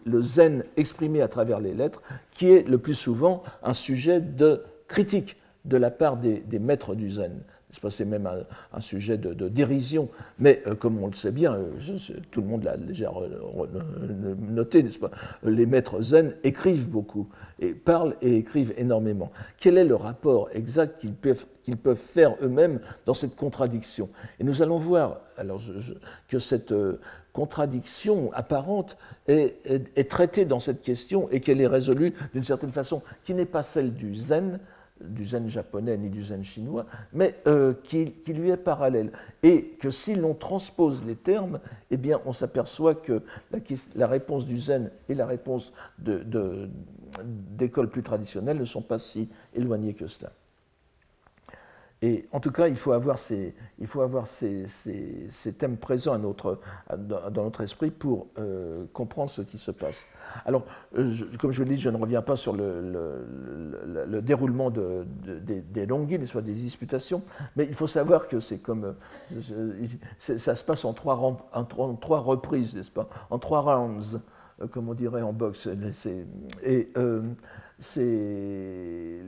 le, 0.05 0.21
zen 0.21 0.65
exprimé 0.75 1.21
à 1.21 1.29
travers 1.29 1.61
les 1.61 1.73
lettres, 1.73 2.01
qui 2.31 2.49
est 2.49 2.67
le 2.67 2.79
plus 2.79 2.95
souvent 2.95 3.43
un 3.63 3.73
sujet 3.73 4.19
de 4.19 4.61
critique 4.89 5.37
de 5.69 5.77
la 5.77 5.91
part 5.91 6.17
des, 6.17 6.59
maîtres 6.59 6.95
du 6.95 7.09
zen, 7.09 7.39
C'est 7.89 8.05
même 8.05 8.27
un, 8.73 8.81
sujet 8.81 9.17
de, 9.17 9.47
dérision. 9.47 10.09
Mais 10.39 10.61
euh, 10.67 10.75
comme 10.75 11.01
on 11.01 11.07
le 11.07 11.13
sait 11.13 11.31
bien, 11.31 11.57
tout 12.31 12.41
le 12.41 12.47
monde 12.47 12.63
l'a 12.63 12.75
déjà 12.75 13.11
noté, 14.49 14.83
Les 15.43 15.65
maîtres 15.65 16.01
zen 16.01 16.33
écrivent 16.43 16.89
beaucoup, 16.89 17.27
et 17.59 17.73
parlent 17.73 18.15
et 18.21 18.35
écrivent 18.35 18.73
énormément. 18.77 19.31
Quel 19.57 19.77
est 19.77 19.85
le 19.85 19.95
rapport 19.95 20.49
exact 20.53 20.99
qu'ils 20.99 21.13
peuvent, 21.13 21.95
faire 21.95 22.35
eux-mêmes 22.41 22.79
dans 23.05 23.13
cette 23.13 23.35
contradiction? 23.35 24.09
Et 24.39 24.43
nous 24.43 24.61
allons 24.61 24.79
voir 24.79 25.21
alors, 25.37 25.61
que 26.27 26.39
cette 26.39 26.73
contradiction 27.33 28.31
apparente 28.33 28.97
est, 29.27 30.09
traitée 30.09 30.45
dans 30.45 30.59
cette 30.59 30.81
question 30.81 31.29
et 31.31 31.41
qu'elle 31.41 31.61
est 31.61 31.67
résolue 31.67 32.13
d'une 32.33 32.43
certaine 32.43 32.71
façon 32.71 33.01
qui 33.23 33.33
n'est 33.33 33.45
pas 33.45 33.63
celle 33.63 33.93
du 33.93 34.15
zen, 34.15 34.59
du 35.01 35.25
zen 35.25 35.47
japonais 35.47 35.97
ni 35.97 36.09
du 36.09 36.23
zen 36.23 36.43
chinois, 36.43 36.85
mais 37.13 37.35
euh, 37.47 37.73
qui, 37.83 38.13
lui 38.27 38.49
est 38.49 38.57
parallèle. 38.57 39.11
Et 39.43 39.75
que 39.79 39.89
si 39.89 40.15
l'on 40.15 40.33
transpose 40.33 41.03
les 41.05 41.15
termes, 41.15 41.59
eh 41.91 41.97
bien, 41.97 42.21
on 42.25 42.33
s'aperçoit 42.33 42.95
que 42.95 43.21
la, 43.95 44.07
réponse 44.07 44.45
du 44.45 44.59
zen 44.59 44.91
et 45.07 45.15
la 45.15 45.25
réponse 45.25 45.73
d'écoles 47.17 47.89
plus 47.89 48.03
traditionnelles 48.03 48.57
ne 48.57 48.65
sont 48.65 48.81
pas 48.81 48.99
si 48.99 49.29
éloignées 49.53 49.93
que 49.93 50.07
cela. 50.07 50.31
Et 52.01 52.29
en 52.31 52.39
tout 52.39 52.51
cas, 52.51 52.69
il 52.69 52.77
faut 52.77 52.93
avoir 52.93 53.17
ces, 53.17 53.53
il 53.77 53.85
faut 53.85 53.99
avoir 53.99 54.25
ces, 54.25 54.67
ces, 54.67 55.53
thèmes 55.53 55.75
présents 55.75 56.17
dans 56.17 57.43
notre 57.43 57.61
esprit 57.61 57.91
pour 57.91 58.27
euh, 58.37 58.85
comprendre 58.93 59.29
ce 59.29 59.41
qui 59.41 59.57
se 59.57 59.71
passe. 59.71 60.05
Alors, 60.45 60.63
euh, 60.97 61.13
comme 61.39 61.51
je 61.51 61.61
le 61.63 61.69
dis, 61.69 61.77
je 61.77 61.89
ne 61.89 61.97
reviens 61.97 62.21
pas 62.21 62.37
sur 62.37 62.53
le, 62.53 63.25
le, 64.07 64.21
déroulement 64.21 64.69
de, 64.69 65.05
des, 65.25 65.59
des 65.59 65.85
longues 65.85 66.23
soit 66.23 66.41
des 66.41 66.53
disputations, 66.53 67.21
mais 67.57 67.65
il 67.65 67.73
faut 67.73 67.87
savoir 67.87 68.29
que 68.29 68.39
c'est 68.39 68.59
comme. 68.59 68.95
Euh, 69.33 69.85
ça 70.17 70.55
se 70.55 70.63
passe 70.63 70.85
en 70.85 70.93
trois, 70.93 71.15
reprises, 71.15 72.75
n'est-ce 72.75 72.91
pas? 72.91 73.09
En 73.29 73.39
trois 73.39 73.59
rounds, 73.59 74.21
comme 74.71 74.87
on 74.87 74.93
dirait 74.93 75.21
en 75.21 75.33
boxe. 75.33 75.67
Et 76.63 76.93
c'est 77.79 79.21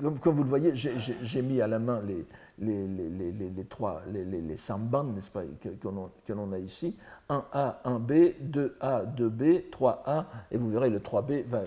comme, 0.00 0.34
vous 0.34 0.42
le 0.42 0.48
voyez, 0.48 0.72
j'ai 0.74 1.42
mis 1.42 1.60
à 1.60 1.66
la 1.66 1.78
main 1.78 2.00
les, 2.06 2.24
les, 2.58 2.86
les, 2.86 3.50
les 3.50 3.64
trois, 3.64 4.02
les, 4.12 4.24
les, 4.24 4.56
samban, 4.56 5.04
n'est-ce 5.04 5.30
pas, 5.30 5.42
que, 5.60 6.32
l'on 6.32 6.52
a 6.52 6.58
ici. 6.58 6.96
1A, 7.28 7.76
1B, 7.84 8.34
2A, 8.50 9.14
2B, 9.14 9.70
3A, 9.70 10.24
et 10.50 10.56
vous 10.56 10.70
verrez 10.70 10.90
le 10.90 10.98
3B 10.98 11.44
va 11.44 11.64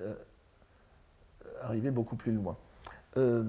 euh, 0.00 0.14
arriver 1.62 1.90
beaucoup 1.90 2.16
plus 2.16 2.32
loin. 2.32 2.56
Euh, 3.16 3.44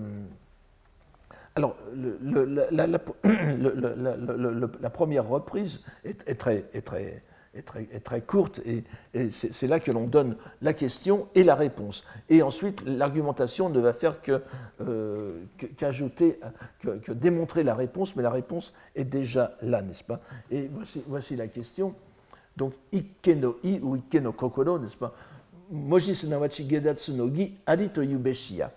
alors, 1.55 1.75
le, 1.93 2.45
la, 2.45 2.87
la, 2.87 2.87
la, 4.81 4.89
première 4.89 5.27
reprise 5.27 5.83
est, 6.03 6.27
est, 6.27 6.35
très, 6.35 6.65
est, 6.73 6.85
très, 6.85 7.23
est 7.55 7.61
très, 7.61 7.85
très 8.03 8.21
courte 8.21 8.61
et, 8.65 8.83
c'est 9.31 9.67
là 9.67 9.79
que 9.79 9.91
l'on 9.91 10.07
donne 10.07 10.35
la 10.61 10.73
question 10.73 11.27
et 11.35 11.43
la 11.43 11.55
réponse. 11.55 12.03
Et 12.29 12.41
ensuite, 12.41 12.81
l'argumentation 12.85 13.69
ne 13.69 13.79
va 13.79 13.93
faire 13.93 14.21
que 14.21 14.41
euh, 14.81 15.43
qu'ajouter, 15.77 16.39
que, 16.79 17.11
démontrer 17.11 17.63
la 17.63 17.75
réponse, 17.75 18.15
mais 18.15 18.23
la 18.23 18.29
réponse 18.29 18.73
est 18.95 19.05
déjà 19.05 19.55
là, 19.61 19.81
n'est-ce 19.81 20.03
pas? 20.03 20.19
Et 20.51 20.67
voici, 20.67 21.03
voici, 21.07 21.35
la 21.35 21.47
question. 21.47 21.95
Donc, 22.57 22.73
ikkeno 22.91 23.57
i 23.63 23.79
ou 23.81 23.97
ikkeno 23.97 24.31
kokoro, 24.31 24.79
n'est-ce 24.79 24.97
pas? 24.97 25.13
Moji 25.71 26.15
sunawachi 26.15 26.69
gedatsu 26.69 27.13
no 27.13 27.27
gi 27.33 27.57
yubeshiya. 27.67 28.71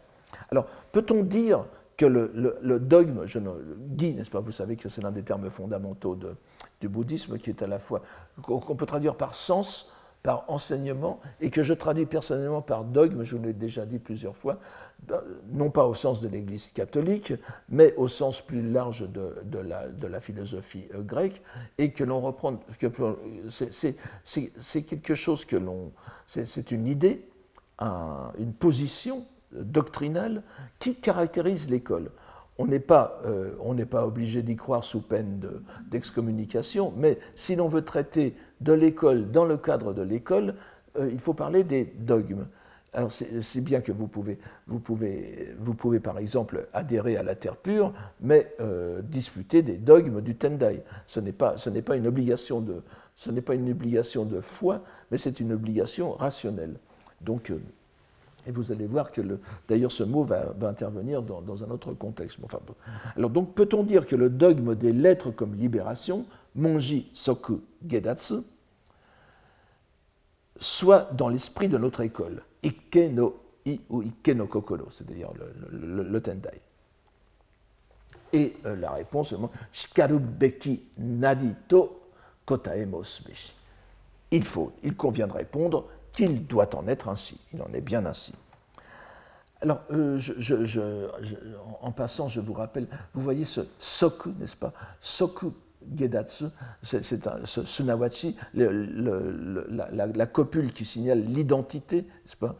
Alors, 0.50 0.66
peut-on 0.92 1.22
dire 1.22 1.64
que 1.98 2.06
le, 2.06 2.78
dogme, 2.78 3.26
je 3.26 3.40
ne, 3.40 3.50
Guy, 3.76 4.14
n'est-ce 4.14 4.30
pas 4.30 4.40
Vous 4.40 4.52
savez 4.52 4.76
que 4.76 4.88
c'est 4.88 5.02
l'un 5.02 5.11
des 5.11 5.24
termes 5.24 5.50
fondamentaux 5.50 6.16
du 6.80 6.88
bouddhisme 6.88 7.38
qui 7.38 7.50
est 7.50 7.61
à 7.61 7.66
la 7.66 7.80
fois, 7.80 8.02
qu'on 8.40 8.76
peut 8.76 8.87
traduire 8.87 9.16
par 9.16 9.34
sens, 9.34 9.90
par 10.22 10.44
enseignement, 10.48 11.20
et 11.40 11.50
que 11.50 11.64
je 11.64 11.74
traduis 11.74 12.06
personnellement 12.06 12.62
par 12.62 12.84
dogme, 12.84 13.24
je 13.24 13.37
vous 13.37 13.42
l'ai 13.42 13.52
déjà 13.52 13.84
dit 13.84 13.98
plusieurs 13.98 14.37
fois, 14.37 14.61
non 15.50 15.70
pas 15.70 15.87
au 15.87 15.94
sens 15.94 16.20
de 16.20 16.28
l'Église 16.28 16.68
catholique, 16.68 17.32
mais 17.68 17.94
au 17.96 18.06
sens 18.06 18.42
plus 18.42 18.62
large 18.62 19.08
de, 19.11 19.58
la, 19.58 19.88
de 19.88 20.06
la, 20.06 20.20
philosophie 20.20 20.87
euh, 20.94 21.02
grecque, 21.02 21.42
et 21.78 21.92
que 21.92 22.04
l'on 22.04 22.20
reprend, 22.20 22.61
c'est 23.70 24.82
quelque 24.82 25.14
chose 25.16 25.44
que 25.44 25.56
l'on, 25.56 25.92
c'est 26.26 26.70
une 26.70 26.87
idée, 26.87 27.28
une 27.80 28.52
position 28.56 29.26
doctrinale 29.52 30.42
qui 30.78 30.94
caractérise 30.94 31.70
l'école. 31.70 32.11
On 32.58 32.66
n'est 32.66 32.80
pas, 32.80 33.20
euh, 33.24 33.84
pas, 33.84 34.04
obligé 34.06 34.42
d'y 34.42 34.56
croire 34.56 34.82
sous 34.82 35.00
peine 35.00 35.40
d'excommunication, 35.90 36.92
mais 36.96 37.18
si 37.34 37.54
l'on 37.54 37.68
veut 37.68 37.84
traiter 37.84 38.34
de 38.61 38.72
l'école 38.72 39.30
dans 39.30 39.44
le 39.44 39.56
cadre 39.56 39.92
de 39.92 40.02
l'école, 40.02 40.54
euh, 40.98 41.08
il 41.12 41.20
faut 41.20 41.34
parler 41.34 41.62
des 41.62 41.84
dogmes. 41.84 42.46
Alors 42.94 43.12
c'est 43.12 43.61
bien 43.61 43.80
que 43.80 43.92
vous 43.92 44.08
pouvez, 44.08 44.38
vous, 44.66 44.80
pouvez, 44.80 45.54
vous 45.61 45.74
pouvez, 45.74 46.00
par 46.00 46.18
exemple 46.18 46.66
adhérer 46.72 47.16
à 47.16 47.22
la 47.22 47.34
terre 47.34 47.56
pure, 47.56 47.92
mais 48.20 48.52
euh, 48.61 49.02
disputer 49.02 49.62
des 49.62 49.76
dogmes 49.76 50.22
du 50.22 50.34
Tendai. 50.34 50.82
Ce 51.06 51.20
n'est 51.20 51.32
pas, 51.32 51.56
pas, 51.84 51.96
une 51.96 52.06
obligation 52.06 52.61
de, 52.61 52.82
ce 53.14 53.30
n'est 53.30 53.42
pas 53.42 53.54
une 53.54 53.70
obligation 53.70 54.24
de 54.24 54.40
foi, 54.40 54.82
mais 55.11 55.18
c'est 55.18 55.38
une 55.38 55.52
obligation 55.52 56.12
rationnelle. 56.12 56.76
Donc 57.20 57.52
et 58.46 58.51
vous 58.51 58.72
allez 58.72 58.87
voir 58.87 59.12
que, 59.12 59.20
d'ailleurs, 59.68 59.92
ce 59.92 60.03
mot 60.03 60.24
va, 60.24 60.55
intervenir 60.62 61.22
dans, 61.22 61.64
un 61.64 61.70
autre 61.70 61.92
contexte. 61.92 62.38
Alors, 63.16 63.31
donc, 63.31 63.55
peut-on 63.55 63.83
dire 63.83 64.07
que 64.07 64.16
le 64.16 64.31
dogme 64.31 64.74
des 64.74 64.92
lettres 64.92 65.31
comme 65.31 65.55
libération, 65.55 66.24
Monji 66.55 67.11
Soku 67.12 67.61
Gedatsu, 67.87 68.37
soit 70.59 71.11
dans 71.12 71.29
l'esprit 71.29 71.68
de 71.68 71.79
notre 71.79 72.01
école, 72.01 72.42
Ikke 72.62 73.11
no 73.12 73.37
I 73.66 73.81
ou 73.90 74.03
Ikke 74.03 74.35
no 74.35 74.46
Kokoro, 74.46 74.90
c'est-à-dire 74.90 75.31
le, 75.70 76.20
Tendai 76.20 76.61
Et 78.33 78.57
euh, 78.64 78.77
la 78.77 78.92
réponse 78.92 79.33
est 79.33 79.37
Shikarubeki 79.72 80.83
Nadito. 80.98 81.94
Il 84.31 84.44
faut, 84.44 84.72
il 84.83 84.96
convient 84.96 85.27
de 85.27 85.33
répondre 85.33 85.85
qu'il 86.18 86.46
doit 86.46 86.74
en 86.74 86.88
être 86.88 87.09
ainsi. 87.09 87.38
Il 87.54 87.62
en 87.62 87.72
est 87.72 87.81
bien 87.81 88.04
ainsi. 88.04 88.35
Alors, 89.61 89.83
euh, 89.92 90.18
en 91.81 91.92
passant, 91.92 92.28
je 92.28 92.40
vous 92.40 92.52
rappelle, 92.52 92.88
vous 93.14 93.20
voyez 93.20 93.44
ce 93.44 93.61
soku, 93.78 94.33
n'est-ce 94.40 94.57
pas? 94.57 94.72
Soku 95.00 95.52
Gedatsu, 95.96 96.46
c'est 96.83 97.04
ce 97.04 97.64
sunawachi, 97.64 98.37
la, 98.54 100.26
copule 100.26 100.72
qui 100.72 100.85
signale 100.85 101.20
l'identité, 101.20 102.02
n'est-ce 102.02 102.37
pas? 102.37 102.57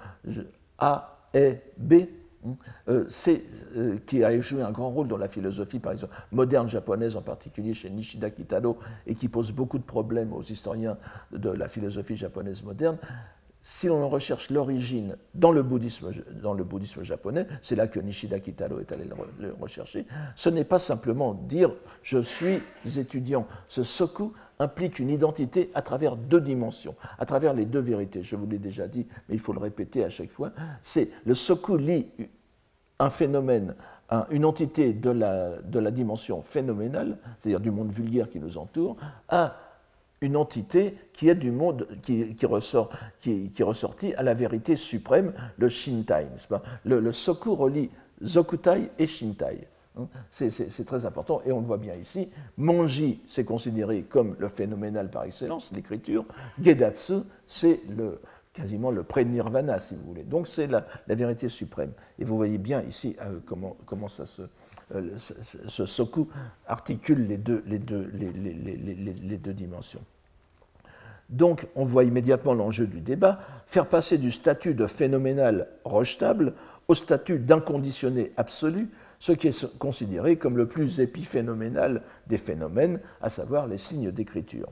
A, 0.79 1.19
E, 1.35 1.57
B, 1.77 1.95
hein, 2.47 2.57
euh, 2.89 3.09
euh, 3.77 3.99
qui 4.07 4.23
a 4.23 4.41
joué 4.41 4.63
un 4.63 4.71
grand 4.71 4.91
rôle 4.91 5.09
dans 5.09 5.17
la 5.17 5.29
philosophie, 5.29 5.81
par 5.81 5.93
exemple, 5.93 6.15
moderne 6.31 6.69
japonaise, 6.69 7.17
en 7.17 7.23
particulier 7.23 7.75
chez 7.75 7.91
Nishida 7.91 8.31
Kitaro, 8.31 8.79
et 9.07 9.17
qui 9.17 9.29
pose 9.29 9.51
beaucoup 9.51 9.79
de 9.79 9.85
problèmes 9.85 10.33
aux 10.33 10.43
historiens 10.43 10.97
de 11.33 11.51
la 11.51 11.67
philosophie 11.67 12.17
japonaise 12.17 12.63
moderne 12.63 12.99
si 13.63 13.87
l'on 13.87 14.09
recherche 14.09 14.51
l'origine 14.51 15.17
dans, 15.35 15.53
le 15.53 15.63
bouddhisme, 15.63 16.11
dans 16.43 16.55
le 16.55 16.65
bouddhisme 16.65 17.03
japonais, 17.03 17.47
c'est 17.61 17.77
là 17.77 17.87
que 17.87 18.01
Nishida 18.01 18.41
Kitaro 18.41 18.81
est 18.81 18.93
allé 18.93 19.05
le 19.39 19.55
rechercher, 19.61 20.07
ce 20.37 20.49
n'est 20.49 20.65
pas 20.65 20.79
simplement 20.79 21.35
dire 21.35 21.73
je 22.03 22.19
suis 22.19 22.63
étudiant. 22.97 23.47
Ce 23.69 23.83
soku 23.83 24.33
implique 24.59 24.99
une 24.99 25.11
identité 25.11 25.71
à 25.75 25.83
travers 25.83 26.17
deux 26.17 26.41
dimensions, 26.41 26.95
à 27.19 27.27
travers 27.27 27.53
les 27.53 27.65
deux 27.65 27.81
vérités. 27.81 28.23
Je 28.23 28.37
vous 28.37 28.47
l'ai 28.47 28.59
déjà 28.59 28.89
dit, 28.89 29.07
mais 29.29 29.35
il 29.35 29.41
faut 29.41 29.53
le 29.53 29.61
répéter 29.61 30.05
à 30.05 30.11
chaque 30.11 30.31
fois. 30.31 30.53
C'est 30.83 31.11
le 31.27 31.35
soku 31.35 31.77
lit 31.77 32.07
un 32.99 33.11
phénomène, 33.11 33.75
une 34.31 34.45
entité 34.45 34.93
de 34.93 35.11
la, 35.11 35.61
de 35.63 35.79
la 35.79 35.91
dimension 35.91 36.43
phénoménale, 36.43 37.19
c'est-à-dire 37.39 37.61
du 37.61 37.71
monde 37.71 37.93
vulgaire 37.93 38.29
qui 38.29 38.41
nous 38.41 38.59
entoure, 38.59 38.97
à 39.29 39.57
une 40.21 40.37
entité 40.37 40.97
qui 41.13 41.29
est 41.29 41.35
du 41.35 41.51
monde, 41.51 41.87
qui, 42.03 42.35
ressort, 42.45 42.91
qui, 43.19 43.51
qui, 43.51 43.63
est 43.63 43.65
ressortie 43.65 44.15
à 44.15 44.23
la 44.23 44.35
vérité 44.35 44.77
suprême, 44.77 45.33
le 45.57 45.69
Shintai. 45.69 46.27
Le, 46.85 47.01
le, 47.01 47.13
Soku 47.13 47.55
relie 47.55 47.91
Zokutai 48.25 48.91
et 48.99 49.07
Shintai. 49.07 49.69
Hein. 49.99 50.09
C'est 50.31 50.85
très 50.87 51.07
important 51.07 51.43
et 51.45 51.53
on 51.53 51.61
le 51.61 51.67
voit 51.67 51.79
bien 51.79 51.95
ici. 51.95 52.29
Monji, 52.57 53.21
c'est 53.27 53.45
considéré 53.45 54.03
comme 54.03 54.37
le 54.39 54.49
phénoménal 54.49 55.11
par 55.11 55.25
excellence, 55.25 55.73
l'écriture. 55.73 56.25
Gedatsu, 56.61 57.21
c'est 57.47 57.81
le, 57.89 58.21
quasiment 58.53 58.91
le 58.91 59.05
pré-nirvana, 59.05 59.79
si 59.79 59.95
vous 59.95 60.03
voulez. 60.05 60.25
Donc 60.25 60.49
c'est 60.49 60.67
la, 60.67 60.85
vérité 61.09 61.49
suprême. 61.49 61.93
Et 62.19 62.25
vous 62.25 62.37
voyez 62.37 62.59
bien 62.59 62.83
ici 62.83 63.17
euh, 63.23 63.39
comment, 63.47 63.77
comment 63.87 64.09
ça 64.09 64.27
se, 64.27 64.43
ce, 65.17 65.87
soku 65.87 66.29
articule 66.67 67.27
les 67.27 67.37
deux, 67.37 67.63
les, 67.67 67.79
deux, 67.79 68.11
les, 68.15 69.37
deux 69.37 69.53
dimensions. 69.53 70.03
Donc, 71.29 71.67
on 71.75 71.85
voit 71.85 72.05
immédiatement 72.05 72.55
l'enjeu 72.55 72.87
du 72.87 73.01
débat, 73.01 73.41
faire 73.67 73.87
passer 73.87 74.17
du 74.17 74.31
statut 74.31 74.75
de 74.75 74.87
phénoménal 74.87 75.69
rejetable 75.85 76.55
au 76.89 76.95
statut 76.95 77.39
d'inconditionné 77.39 78.33
absolu, 78.39 78.89
ce 79.19 79.33
qui 79.33 79.49
est 79.49 79.79
considéré 79.79 80.37
comme 80.37 80.57
le 80.57 80.67
plus 80.67 81.01
épiphénoménal 81.01 82.03
des 82.29 82.39
phénomènes, 82.39 83.01
à 83.21 83.29
savoir 83.29 83.67
les 83.67 83.79
signes 83.79 84.11
d'écriture. 84.11 84.69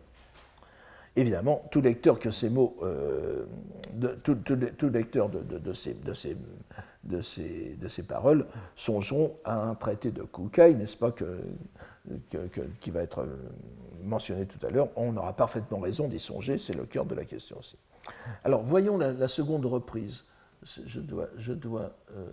Évidemment, 1.17 1.63
tout 1.71 1.81
lecteur 1.81 2.19
que 2.19 2.31
ces 2.31 2.51
mots, 2.51 2.77
euh, 2.83 3.47
tout, 4.23 4.37
lecteur 4.93 5.31
de, 5.31 5.73
ces, 5.73 5.95
de, 5.95 6.13
ces, 6.13 6.37
de, 7.07 7.23
ces, 7.23 7.77
de 7.81 7.89
ces 7.89 8.03
paroles 8.03 8.47
songeront 8.75 9.37
à 9.45 9.57
un 9.57 9.75
traité 9.75 10.11
de 10.11 10.23
Kukai, 10.23 10.75
n'est-ce 10.75 10.97
pas, 10.97 11.13
que, 11.13 11.41
qui 12.81 12.91
va 12.91 13.03
être 13.03 13.27
mentionné 14.05 14.47
tout 14.47 14.65
à 14.67 14.71
l'heure. 14.71 14.89
On 14.97 15.17
aura 15.17 15.35
parfaitement 15.35 15.79
raison 15.79 16.09
d'y 16.09 16.19
songer, 16.19 16.59
c'est 16.59 16.75
le 16.75 16.85
cœur 16.85 17.07
de 17.07 17.15
la 17.15 17.25
question 17.25 17.59
aussi. 17.59 17.77
Alors, 18.45 18.63
voyons 18.63 18.97
la, 18.97 19.29
seconde 19.29 19.67
reprise. 19.67 20.25
Je 20.63 21.01
dois, 21.01 21.29
je 21.37 21.53
dois 21.53 21.97
euh, 22.17 22.27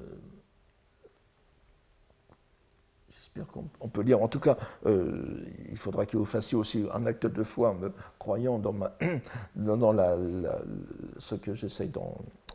on 3.80 3.88
peut 3.88 4.02
lire. 4.02 4.22
En 4.22 4.28
tout 4.28 4.40
cas, 4.40 4.58
euh, 4.86 5.46
il 5.70 5.78
faudra 5.78 6.06
que 6.06 6.18
vous 6.18 6.26
fassiez 6.26 6.58
aussi 6.58 6.86
un 6.94 7.06
acte 7.06 7.26
de 7.26 7.44
foi, 7.44 7.74
me 7.74 7.92
croyant 8.20 8.60
dans, 8.60 8.74
ce 11.18 11.36
que 11.36 11.54
j'essaye 11.54 11.92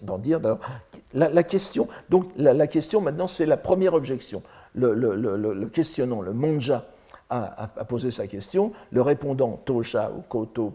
d'en 0.02 0.18
dire. 0.18 0.40
La, 1.12 1.42
question, 1.42 1.88
donc, 2.08 2.30
la, 2.36 2.66
question 2.66 3.00
maintenant, 3.00 3.26
c'est 3.26 3.46
la 3.46 3.56
première 3.56 3.94
objection. 3.94 4.42
Le, 4.74 5.66
questionnant, 5.66 6.20
le 6.20 6.32
monja, 6.32 6.86
a, 7.30 7.68
posé 7.88 8.10
sa 8.10 8.26
question, 8.26 8.72
le 8.90 9.02
répondant, 9.02 9.60
tosha 9.64 10.10
ou 10.16 10.22
koto, 10.22 10.72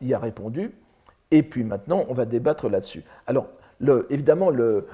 y 0.00 0.14
a 0.14 0.18
répondu, 0.18 0.72
et 1.30 1.42
puis 1.42 1.64
maintenant, 1.64 2.04
on 2.08 2.14
va 2.14 2.24
débattre 2.24 2.68
là-dessus. 2.68 3.04
Alors, 3.26 3.48
évidemment, 4.10 4.50
le, 4.50 4.84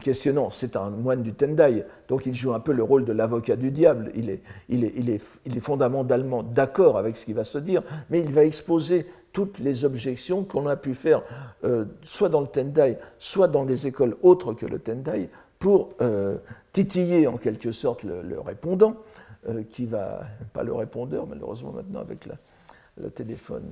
questionnant, 0.00 0.50
c'est 0.50 0.76
un 0.76 0.90
moine 0.90 1.22
du 1.22 1.32
Tendai, 1.32 1.84
donc 2.08 2.26
il 2.26 2.34
joue 2.34 2.52
un 2.52 2.60
peu 2.60 2.72
le 2.72 2.82
rôle 2.82 3.04
de 3.04 3.12
l'avocat 3.12 3.56
du 3.56 3.70
diable. 3.70 4.12
Il 4.14 4.30
est, 4.30 5.60
fondamentalement 5.60 6.42
d'accord 6.42 6.98
avec 6.98 7.16
ce 7.16 7.24
qui 7.24 7.32
va 7.32 7.44
se 7.44 7.58
dire, 7.58 7.82
mais 8.10 8.20
il 8.20 8.32
va 8.32 8.44
exposer 8.44 9.06
toutes 9.32 9.58
les 9.58 9.84
objections 9.84 10.44
qu'on 10.44 10.66
a 10.66 10.76
pu 10.76 10.94
faire, 10.94 11.22
euh, 11.64 11.86
soit 12.02 12.28
dans 12.28 12.42
le 12.42 12.46
Tendai, 12.46 12.98
soit 13.18 13.48
dans 13.48 13.64
les 13.64 13.86
écoles 13.86 14.16
autres 14.22 14.52
que 14.52 14.66
le 14.66 14.78
Tendai, 14.78 15.30
pour 15.58 15.90
euh, 16.02 16.36
titiller 16.72 17.26
en 17.26 17.38
quelque 17.38 17.72
sorte 17.72 18.02
le, 18.02 18.38
répondant, 18.40 18.96
euh, 19.48 19.62
qui 19.70 19.86
va, 19.86 20.24
pas 20.52 20.62
le 20.62 20.74
répondeur, 20.74 21.26
malheureusement 21.26 21.72
maintenant 21.72 22.00
avec 22.00 22.26
le 22.26 23.08
téléphone, 23.10 23.70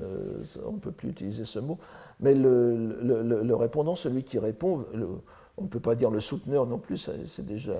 on 0.65 0.73
ne 0.73 0.79
peut 0.79 0.93
plus 0.93 1.11
utiliser 1.11 1.45
ce 1.45 1.59
mot, 1.59 1.79
mais 2.21 2.35
le, 2.35 3.55
répondant, 3.55 3.97
celui 3.97 4.23
qui 4.25 4.39
répond, 4.39 4.85
on 5.57 5.63
ne 5.63 5.69
peut 5.69 5.81
pas 5.81 5.95
dire 5.95 6.11
le 6.11 6.21
souteneur 6.21 6.67
non 6.67 6.79
plus, 6.79 7.11
c'est 7.27 7.45
déjà. 7.45 7.75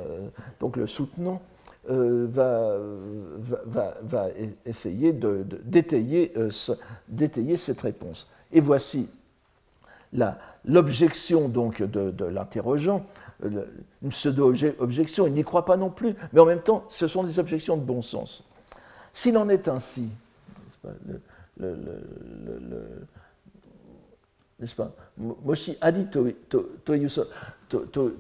Donc 0.61 0.77
le 0.77 0.87
soutenant 0.87 1.41
euh, 1.91 2.27
va, 2.29 2.77
va, 3.67 3.95
va, 4.03 4.29
essayer 4.67 5.19
euh, 5.25 5.45
d'étayer 7.09 7.57
cette 7.57 7.81
réponse. 7.81 8.29
Et 8.53 8.61
voici 8.61 9.09
l'objection 10.65 11.49
de, 11.49 11.87
de 11.87 12.25
l'interrogeant, 12.27 13.07
une 13.43 14.11
pseudo-objection, 14.11 15.27
il 15.27 15.33
n'y 15.33 15.43
croit 15.43 15.65
pas 15.65 15.77
non 15.77 15.91
plus, 15.91 16.15
mais 16.33 16.41
en 16.41 16.47
même 16.47 16.61
temps, 16.61 16.85
ce 16.89 17.07
sont 17.07 17.23
des 17.23 17.39
objections 17.39 17.77
de 17.77 17.83
bon 17.83 18.03
sens. 18.03 18.45
S'il 19.15 19.39
en 19.39 19.49
est 19.49 19.69
ainsi, 19.69 20.09
le, 21.59 21.77
n'est-ce 24.61 24.75
pas 24.75 24.93
Moshi 25.17 25.77
Adi 25.81 26.07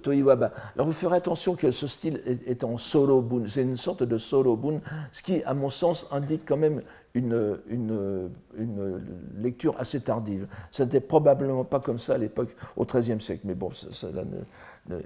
Toiwaba. 0.02 0.52
Alors 0.74 0.86
vous 0.86 0.92
ferez 0.92 1.16
attention 1.16 1.54
que 1.54 1.70
ce 1.70 1.86
style 1.86 2.22
est, 2.46 2.64
en 2.64 2.78
solo 2.78 3.20
bun, 3.20 3.46
c'est 3.46 3.62
une 3.62 3.76
sorte 3.76 4.02
de 4.02 4.18
solo 4.18 4.56
bun, 4.56 4.80
ce 5.12 5.22
qui, 5.22 5.42
à 5.44 5.54
mon 5.54 5.68
sens, 5.68 6.06
indique 6.10 6.42
quand 6.46 6.56
même 6.56 6.82
une, 7.14 7.58
une, 7.68 8.30
une 8.56 9.02
lecture 9.38 9.74
assez 9.78 10.00
tardive. 10.00 10.46
Ce 10.70 10.82
n'était 10.82 11.00
probablement 11.00 11.64
pas 11.64 11.80
comme 11.80 11.98
ça 11.98 12.14
à 12.14 12.18
l'époque, 12.18 12.54
au 12.76 12.84
XIIIe 12.84 13.20
siècle, 13.20 13.42
mais 13.44 13.54
bon, 13.54 13.70
ça, 13.72 14.08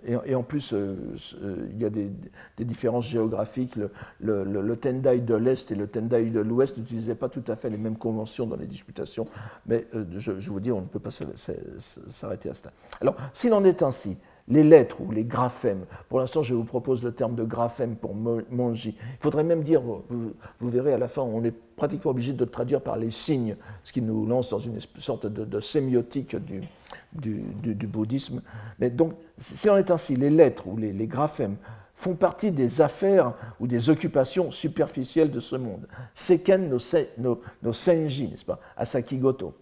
et, 0.07 0.35
en 0.35 0.43
plus, 0.43 0.73
euh, 0.73 0.97
euh, 1.43 1.69
il 1.73 1.81
y 1.81 1.85
a 1.85 1.91
des, 1.91 2.11
différences 2.61 3.07
géographiques. 3.07 3.77
Le, 4.21 4.75
Tendai 4.77 5.21
de 5.21 5.35
l'Est 5.35 5.71
et 5.71 5.75
le 5.75 5.87
Tendai 5.87 6.31
de 6.31 6.41
l'Ouest 6.41 6.77
n'utilisaient 6.79 7.15
pas 7.15 7.29
tout 7.29 7.45
à 7.49 7.57
fait 7.57 7.71
les 7.71 7.79
mêmes 7.79 7.97
conventions 7.97 8.47
dans 8.47 8.57
les 8.57 8.67
disputations, 8.67 9.27
mais 9.67 9.87
euh, 9.95 10.05
je, 10.17 10.33
vous 10.33 10.61
dis, 10.61 10.73
on 10.73 10.83
ne 10.83 10.87
peut 10.87 10.99
pas 10.99 11.11
s'arrêter 11.11 12.51
à 12.51 12.55
ça. 12.55 12.71
Alors, 13.01 13.17
s'il 13.33 13.53
en 13.53 13.65
est 13.65 13.83
ainsi, 13.83 14.19
les 14.49 14.63
lettres 14.63 15.01
ou 15.01 15.11
les 15.11 15.25
graphèmes. 15.25 15.87
Pour 16.09 16.21
l'instant, 16.21 16.43
je 16.43 16.55
vous 16.55 16.65
propose 16.65 17.03
le 17.03 17.13
terme 17.13 17.35
de 17.35 17.45
graphème 17.45 17.97
pour 17.97 18.15
monji. 18.15 18.97
Il 18.99 19.23
faudrait 19.23 19.45
même 19.45 19.63
dire, 19.63 19.81
vous, 19.81 20.35
verrez 20.61 20.93
à 20.93 20.99
la 20.99 21.09
fin, 21.09 21.23
on 21.23 21.43
est 21.45 21.55
pratiquement 21.77 22.11
obligé 22.11 22.33
de 22.33 22.45
traduire 22.45 22.83
par 22.83 22.97
les 22.97 23.11
signes, 23.11 23.57
ce 23.85 23.93
qui 23.93 24.03
nous 24.03 24.27
lance 24.27 24.51
dans 24.51 24.59
une 24.59 24.79
sorte 24.99 25.27
de, 25.27 25.61
sémiotique 25.61 26.37
du, 26.37 27.87
bouddhisme. 27.87 28.43
Mais 28.79 28.91
donc, 28.91 29.15
si 29.39 29.69
on 29.71 29.77
est 29.77 29.91
ainsi, 29.91 30.15
les 30.15 30.31
lettres 30.31 30.67
ou 30.67 30.77
les, 30.77 31.07
graphèmes 31.07 31.57
font 31.95 32.15
partie 32.15 32.51
des 32.51 32.81
affaires 32.81 33.33
ou 33.61 33.67
des 33.67 33.89
occupations 33.89 34.51
superficielles 34.51 35.31
de 35.31 35.41
ce 35.41 35.57
monde. 35.57 35.87
Seken 36.15 36.69
no, 36.69 37.41
no 37.63 37.73
senji, 37.73 38.29
n'est-ce 38.29 38.45
pas, 38.45 38.61
Asakigoto. 38.77 39.55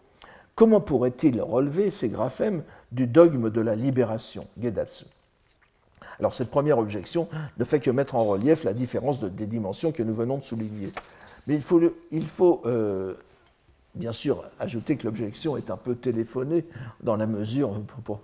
Comment 0.54 0.80
pourrait-il 0.80 1.40
relever 1.40 1.90
ces 1.90 2.08
graphèmes 2.08 2.62
du 2.90 3.06
dogme 3.06 3.50
de 3.50 3.60
la 3.60 3.74
libération, 3.74 4.46
Gedatsu 4.60 5.06
Alors 6.18 6.34
cette 6.34 6.50
première 6.50 6.78
objection 6.78 7.28
ne 7.58 7.64
fait 7.64 7.80
que 7.80 7.90
mettre 7.90 8.16
en 8.16 8.24
relief 8.24 8.64
la 8.64 8.74
différence 8.74 9.20
des 9.20 9.46
dimensions 9.46 9.92
que 9.92 10.02
nous 10.02 10.14
venons 10.14 10.38
de 10.38 10.44
souligner. 10.44 10.92
Mais 11.46 11.58
il 12.10 12.26
faut, 12.26 12.62
euh, 12.66 13.14
bien 13.94 14.12
sûr 14.12 14.44
ajouter 14.60 14.96
que 14.96 15.04
l'objection 15.04 15.56
est 15.56 15.70
un 15.70 15.76
peu 15.76 15.94
téléphonée 15.94 16.66
dans 17.02 17.16
la 17.16 17.26
mesure, 17.26 17.80
pour, 18.04 18.20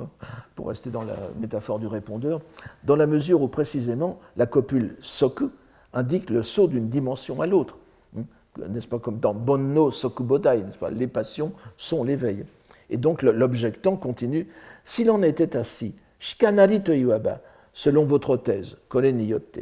pour, 0.55 0.69
rester 0.69 0.91
dans 0.91 1.05
la 1.05 1.17
métaphore 1.41 1.79
du 1.79 1.87
répondeur, 1.87 2.43
dans 2.85 2.97
la 2.97 3.07
mesure 3.07 3.41
où 3.41 3.49
précisément 3.49 4.21
la 4.37 4.47
copule 4.47 4.97
soku 5.01 5.51
indique 5.95 6.29
le 6.29 6.43
saut 6.43 6.69
d'une 6.69 6.91
dimension 6.91 7.41
à 7.41 7.47
l'autre 7.47 7.79
n'est-ce 8.69 8.89
pas, 8.89 8.99
comme 8.99 9.19
dans 9.19 9.35
Bonno 9.35 9.91
Sokubodai, 9.91 10.63
n'est-ce 10.63 10.79
pas, 10.79 10.91
les 10.91 11.07
passions 11.07 11.53
sont 11.77 12.05
l'éveil. 12.05 12.45
Et 12.91 12.97
donc 12.97 13.23
l'objectant 13.23 13.97
continue, 13.97 14.49
s'il 14.85 15.11
en 15.11 15.23
était 15.23 15.57
ainsi, 15.57 15.95
Shikanari 16.19 16.83
selon 17.73 18.05
votre 18.05 18.37
thèse, 18.37 18.77
Niyote, 18.95 19.61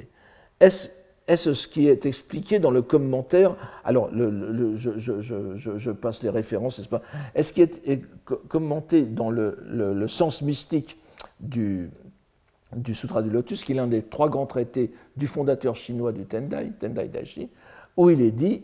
est-ce 0.60 0.88
ce 1.28 1.68
qui 1.68 1.88
est 1.88 2.06
expliqué 2.06 2.58
dans 2.58 2.70
le 2.70 2.82
commentaire? 2.82 3.56
Alors, 3.84 4.10
je, 4.12 5.90
passe 5.90 6.22
les 6.22 6.30
références, 6.30 6.78
n'est-ce 6.78 6.88
pas 6.88 7.02
Est-ce 7.34 7.52
qui 7.52 7.62
est, 7.62 8.02
commenté 8.48 9.02
dans 9.02 9.30
le, 9.30 10.06
sens 10.08 10.42
mystique 10.42 10.98
du, 11.40 11.90
du 12.74 12.94
Sutra 12.94 13.22
du 13.22 13.30
Lotus, 13.30 13.64
qui 13.64 13.72
est 13.72 13.74
l'un 13.74 13.88
des 13.88 14.02
trois 14.02 14.28
grands 14.28 14.46
traités 14.46 14.92
du 15.16 15.26
fondateur 15.26 15.74
chinois 15.74 16.12
du 16.12 16.24
Tendai, 16.24 16.70
Tendai 16.78 17.08
Dashi, 17.08 17.50
où 17.96 18.08
il 18.10 18.22
est 18.22 18.30
dit 18.30 18.62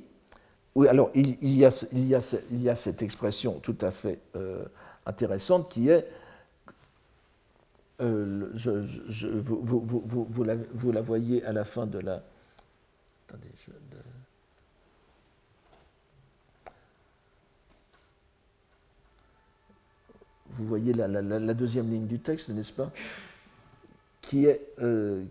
oui, 0.75 0.89
alors 0.89 1.11
il, 1.15 1.55
y 1.55 1.65
a, 1.65 1.71
cette 2.75 3.03
expression 3.03 3.61
tout 3.61 3.77
à 3.81 3.91
fait 3.91 4.19
euh, 4.37 4.65
intéressante 5.05 5.71
qui 5.71 5.91
est, 5.91 6.07
euh, 8.01 8.51
vous, 9.45 10.45
la, 10.93 11.01
voyez 11.03 11.45
à 11.45 11.53
la 11.53 11.65
fin 11.65 11.87
de 11.87 11.99
la... 11.99 12.23
Attendez, 13.29 13.49
je, 13.67 13.73
vous 20.53 20.67
voyez 20.67 20.93
la, 20.93 21.55
deuxième 21.55 21.91
ligne 21.91 22.07
du 22.07 22.19
texte, 22.19 22.49
n'est-ce 22.51 22.73
pas? 22.73 22.91
Qui 24.21 24.47
est, 24.47 24.61
euh, 24.81 25.25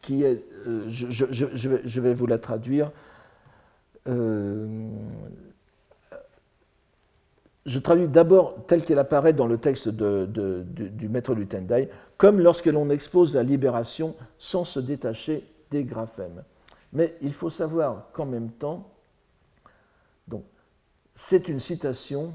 qui, 0.00 0.22
est 0.22 0.42
je, 0.86 2.00
vais, 2.00 2.14
vous 2.14 2.26
la 2.26 2.38
traduire. 2.38 2.90
Euh, 4.08 4.88
je 7.64 7.78
traduis 7.78 8.08
d'abord 8.08 8.66
tel 8.66 8.84
qu'elle 8.84 8.98
apparaît 8.98 9.32
dans 9.32 9.46
le 9.46 9.58
texte 9.58 9.88
du 9.88 11.08
maître 11.08 11.34
du 11.34 11.46
Tendai, 11.46 11.88
comme 12.16 12.40
lorsque 12.40 12.66
l'on 12.66 12.90
expose 12.90 13.34
la 13.34 13.42
libération 13.42 14.16
sans 14.38 14.64
se 14.64 14.80
détacher 14.80 15.44
des 15.70 15.84
graphèmes. 15.84 16.42
Mais 16.92 17.16
il 17.22 17.32
faut 17.32 17.50
savoir 17.50 18.08
qu'en 18.12 18.26
même 18.26 18.50
temps, 18.50 18.88
c'est 21.14 21.48
une 21.48 21.60
citation 21.60 22.32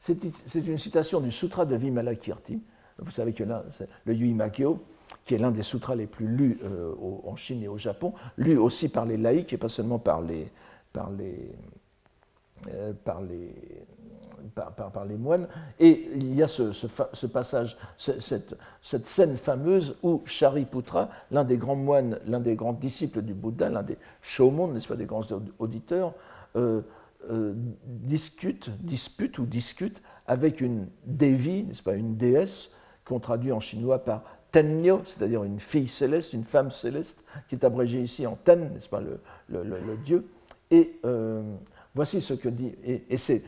C'est 0.00 0.66
une 0.66 0.78
citation 0.78 1.20
du 1.20 1.30
Sutra 1.30 1.66
de 1.66 1.76
Vimalakirti. 1.76 2.60
Vous 2.98 3.10
savez 3.10 3.32
que 3.32 3.44
là, 3.44 3.64
le 4.04 4.14
Yuimakyo, 4.14 4.82
qui 5.24 5.34
est 5.34 5.38
l'un 5.38 5.50
des 5.50 5.62
sutras 5.62 5.94
les 5.94 6.06
plus 6.06 6.26
lus 6.26 6.58
euh, 6.64 6.94
en 7.24 7.36
Chine 7.36 7.62
et 7.62 7.68
au 7.68 7.76
Japon, 7.76 8.14
lu 8.36 8.56
aussi 8.56 8.88
par 8.88 9.04
les 9.04 9.16
laïcs 9.16 9.52
et 9.52 9.58
pas 9.58 9.68
seulement 9.68 9.98
par 9.98 10.22
les, 10.22 10.50
par 10.92 11.10
les, 11.10 11.52
par 13.04 13.20
les, 13.20 13.54
par, 14.54 15.04
les 15.04 15.16
moines. 15.16 15.48
Et 15.78 16.08
il 16.14 16.34
y 16.34 16.42
a 16.42 16.48
ce, 16.48 17.26
passage, 17.26 17.76
cette, 17.96 18.56
cette, 18.80 19.06
scène 19.06 19.36
fameuse 19.36 19.96
où 20.02 20.22
Shariputra, 20.24 21.10
l'un 21.30 21.44
des 21.44 21.56
grands 21.56 21.76
moines, 21.76 22.18
l'un 22.26 22.40
des 22.40 22.54
grands 22.54 22.72
disciples 22.72 23.22
du 23.22 23.34
Bouddha, 23.34 23.68
l'un 23.68 23.82
des 23.82 23.98
Shomon, 24.22 24.68
n'est-ce 24.68 24.88
pas, 24.88 24.96
des 24.96 25.06
grands 25.06 25.26
auditeurs, 25.58 26.14
euh, 26.56 26.82
euh, 27.28 27.54
discute, 27.84 28.70
dispute 28.80 29.38
ou 29.38 29.46
discute 29.46 30.02
avec 30.26 30.60
une 30.60 30.88
Devi, 31.04 31.64
n'est-ce 31.64 31.82
pas, 31.82 31.94
une 31.94 32.16
déesse, 32.16 32.72
qu'on 33.04 33.20
traduit 33.20 33.52
en 33.52 33.60
chinois 33.60 34.04
par 34.04 34.22
Tenyo, 34.52 35.02
c'est-à-dire 35.04 35.44
une 35.44 35.60
fille 35.60 35.88
céleste, 35.88 36.32
une 36.32 36.44
femme 36.44 36.70
céleste, 36.70 37.24
qui 37.48 37.54
est 37.54 37.64
abrégée 37.64 38.00
ici 38.00 38.26
en 38.26 38.36
Ten, 38.36 38.72
n'est-ce 38.72 38.88
pas, 38.88 39.00
le, 39.00 39.20
dieu. 40.04 40.26
Et 40.70 40.98
euh, 41.04 41.42
Voici 41.94 42.20
ce 42.20 42.34
que 42.34 42.48
dit, 42.48 42.72
et, 42.84 43.16
c'est 43.16 43.42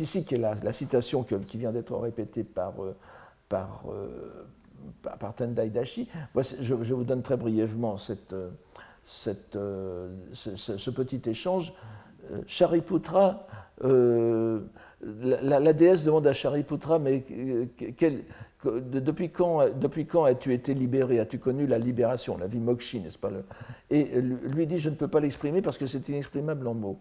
ici 0.00 0.24
qu'est 0.24 0.36
la, 0.36 0.72
citation 0.72 1.24
qui 1.24 1.58
vient 1.58 1.72
d'être 1.72 1.96
répétée 1.96 2.44
par, 2.44 2.80
euh, 2.80 2.96
par, 3.48 3.82
euh, 3.90 4.46
par, 5.02 5.34
Tendai 5.34 5.68
Dashi. 5.70 6.08
je, 6.60 6.74
vous 6.74 7.02
donne 7.02 7.22
très 7.22 7.36
brièvement 7.36 7.98
cette, 7.98 8.34
ce, 9.02 10.90
petit 10.90 11.20
échange. 11.26 11.74
Shariputra, 12.46 13.46
euh, 13.84 14.60
la, 15.22 15.72
déesse 15.72 16.04
demande 16.04 16.26
à 16.26 16.32
Shariputra, 16.32 16.98
mais 16.98 17.24
depuis 18.64 19.30
quand, 19.30 19.68
depuis 19.78 20.06
quand 20.06 20.24
as-tu 20.24 20.52
été 20.52 20.74
libéré? 20.74 21.18
As-tu 21.18 21.38
connu 21.38 21.66
la 21.66 21.78
libération, 21.78 22.36
la 22.38 22.46
vie 22.46 22.60
mokshi, 22.60 23.00
n'est-ce 23.00 23.18
pas? 23.18 23.30
Et 23.90 24.04
lui 24.20 24.66
dit, 24.66 24.78
je 24.78 24.90
ne 24.90 24.94
peux 24.94 25.08
pas 25.08 25.20
l'exprimer 25.20 25.62
parce 25.62 25.78
que 25.78 25.86
c'est 25.86 26.08
inexprimable 26.08 26.66
en 26.66 26.74
mots. 26.74 26.98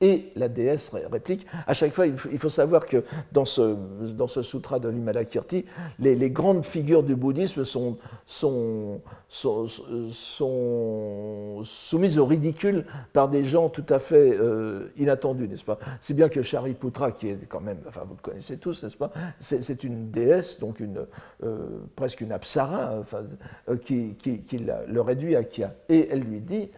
Et 0.00 0.32
la 0.34 0.48
déesse 0.48 0.90
réplique. 1.10 1.46
À 1.66 1.72
chaque 1.72 1.92
fois, 1.92 2.06
il 2.06 2.18
faut 2.18 2.48
savoir 2.48 2.84
que 2.84 3.04
dans 3.32 3.44
ce, 3.44 3.76
dans 4.12 4.26
ce 4.26 4.42
sutra 4.42 4.80
de 4.80 4.88
Vimalakirti, 4.88 5.64
les, 6.00 6.30
grandes 6.30 6.64
figures 6.64 7.04
du 7.04 7.14
bouddhisme 7.14 7.64
sont, 7.64 7.96
sont, 8.26 9.00
sont, 9.28 9.68
soumises 11.62 12.18
au 12.18 12.26
ridicule 12.26 12.86
par 13.12 13.28
des 13.28 13.44
gens 13.44 13.68
tout 13.68 13.86
à 13.88 14.00
fait 14.00 14.36
euh, 14.36 14.88
inattendus, 14.96 15.46
n'est-ce 15.46 15.64
pas? 15.64 15.78
C'est 16.00 16.14
bien 16.14 16.28
que 16.28 16.42
Shariputra, 16.42 17.12
qui 17.12 17.28
est 17.28 17.38
quand 17.48 17.60
même, 17.60 17.78
enfin 17.86 18.02
vous 18.04 18.16
le 18.16 18.20
connaissez 18.20 18.56
tous, 18.56 18.82
n'est-ce 18.82 18.96
pas? 18.96 19.12
C'est 19.38 19.84
une 19.84 20.10
déesse, 20.10 20.58
donc 20.58 20.80
une, 20.80 21.06
euh, 21.44 21.68
presque 21.94 22.20
une 22.20 22.32
apsara, 22.32 22.98
enfin, 22.98 23.22
euh, 23.68 23.76
qui, 23.76 24.16
qui, 24.18 24.40
qui 24.40 24.58
le 24.58 25.00
réduit 25.00 25.36
à 25.36 25.44
Kia. 25.44 25.72
Et 25.88 26.08
elle 26.10 26.20
lui 26.20 26.40
dit 26.40 26.70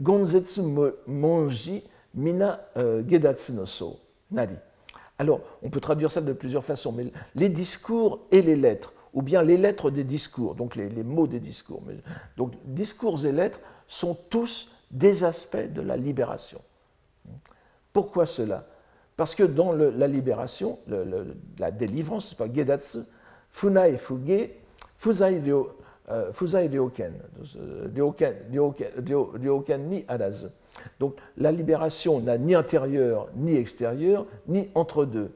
Gonzetsu 0.00 0.62
Monji 1.06 1.84
Mina 2.14 2.60
euh, 2.76 3.02
Gedatsu 3.06 3.52
no 3.52 3.66
So, 3.66 3.98
Nari. 4.30 4.56
Alors, 5.18 5.40
on 5.62 5.70
peut 5.70 5.80
traduire 5.80 6.10
ça 6.10 6.20
de 6.20 6.32
plusieurs 6.32 6.64
façons, 6.64 6.92
mais 6.92 7.12
les 7.34 7.48
discours 7.48 8.26
et 8.30 8.42
les 8.42 8.56
lettres, 8.56 8.92
ou 9.12 9.22
bien 9.22 9.42
les 9.42 9.56
lettres 9.56 9.90
des 9.90 10.04
discours, 10.04 10.54
donc 10.54 10.74
les, 10.74 10.88
mots 11.02 11.26
des 11.26 11.40
discours. 11.40 11.82
Donc, 12.36 12.52
discours 12.64 13.24
et 13.24 13.32
lettres 13.32 13.60
sont 13.86 14.16
tous 14.28 14.72
des 14.90 15.22
aspects 15.22 15.72
de 15.72 15.80
la 15.80 15.96
libération. 15.96 16.60
Pourquoi 17.92 18.26
cela? 18.26 18.66
Parce 19.16 19.36
que 19.36 19.44
dans 19.44 19.72
la 19.72 20.08
libération, 20.08 20.80
la 21.58 21.70
délivrance, 21.70 22.28
c'est 22.30 22.38
pas 22.38 22.52
Gedatsu, 22.52 22.98
Funai 23.52 23.96
Fuge, 23.98 24.50
Fuzai 24.98 25.40
Ryoken, 26.08 27.14
Ryoken 29.34 29.88
ni 29.88 30.04
Arazu. 30.08 30.46
Donc 31.00 31.16
la 31.36 31.52
libération 31.52 32.20
n'a 32.20 32.36
ni 32.36 32.54
intérieur 32.54 33.28
ni 33.36 33.56
extérieur, 33.56 34.26
ni 34.46 34.68
entre-deux. 34.74 35.32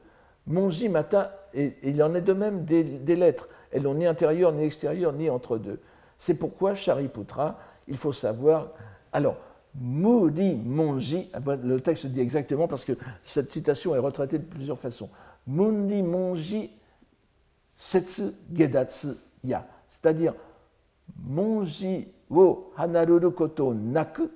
Monji 0.47 0.89
Mata, 0.89 1.47
et 1.53 1.75
il 1.83 2.01
en 2.03 2.13
est 2.15 2.21
de 2.21 2.33
même 2.33 2.65
des, 2.65 3.15
lettres. 3.15 3.47
Elles 3.71 3.83
n'ont 3.83 3.93
ni 3.93 4.05
intérieur, 4.05 4.51
ni 4.51 4.63
extérieur, 4.63 5.13
ni 5.13 5.29
entre-deux. 5.29 5.79
C'est 6.17 6.33
pourquoi 6.33 6.73
Shariputra, 6.73 7.59
il 7.87 7.97
faut 7.97 8.13
savoir. 8.13 8.69
Alors, 9.13 9.37
Moudi 9.75 10.55
Monji, 10.55 11.31
le 11.63 11.79
texte 11.79 12.07
dit 12.07 12.19
exactement 12.19 12.67
parce 12.67 12.83
que 12.83 12.93
cette 13.21 13.51
citation 13.51 13.95
est 13.95 13.99
retraitée 13.99 14.39
de 14.39 14.43
plusieurs 14.43 14.79
façons. 14.79 15.09
Mundi 15.47 16.01
Monji 16.01 16.71
Setsu 17.75 18.31
Gedatsu 18.53 19.09
Ya. 19.43 19.65
C'est-à-dire, 19.87 20.33
Monji 21.27 22.07
wo 22.29 22.71
Hanaruru 22.77 23.31
Koto 23.31 23.73
Naku 23.73 24.29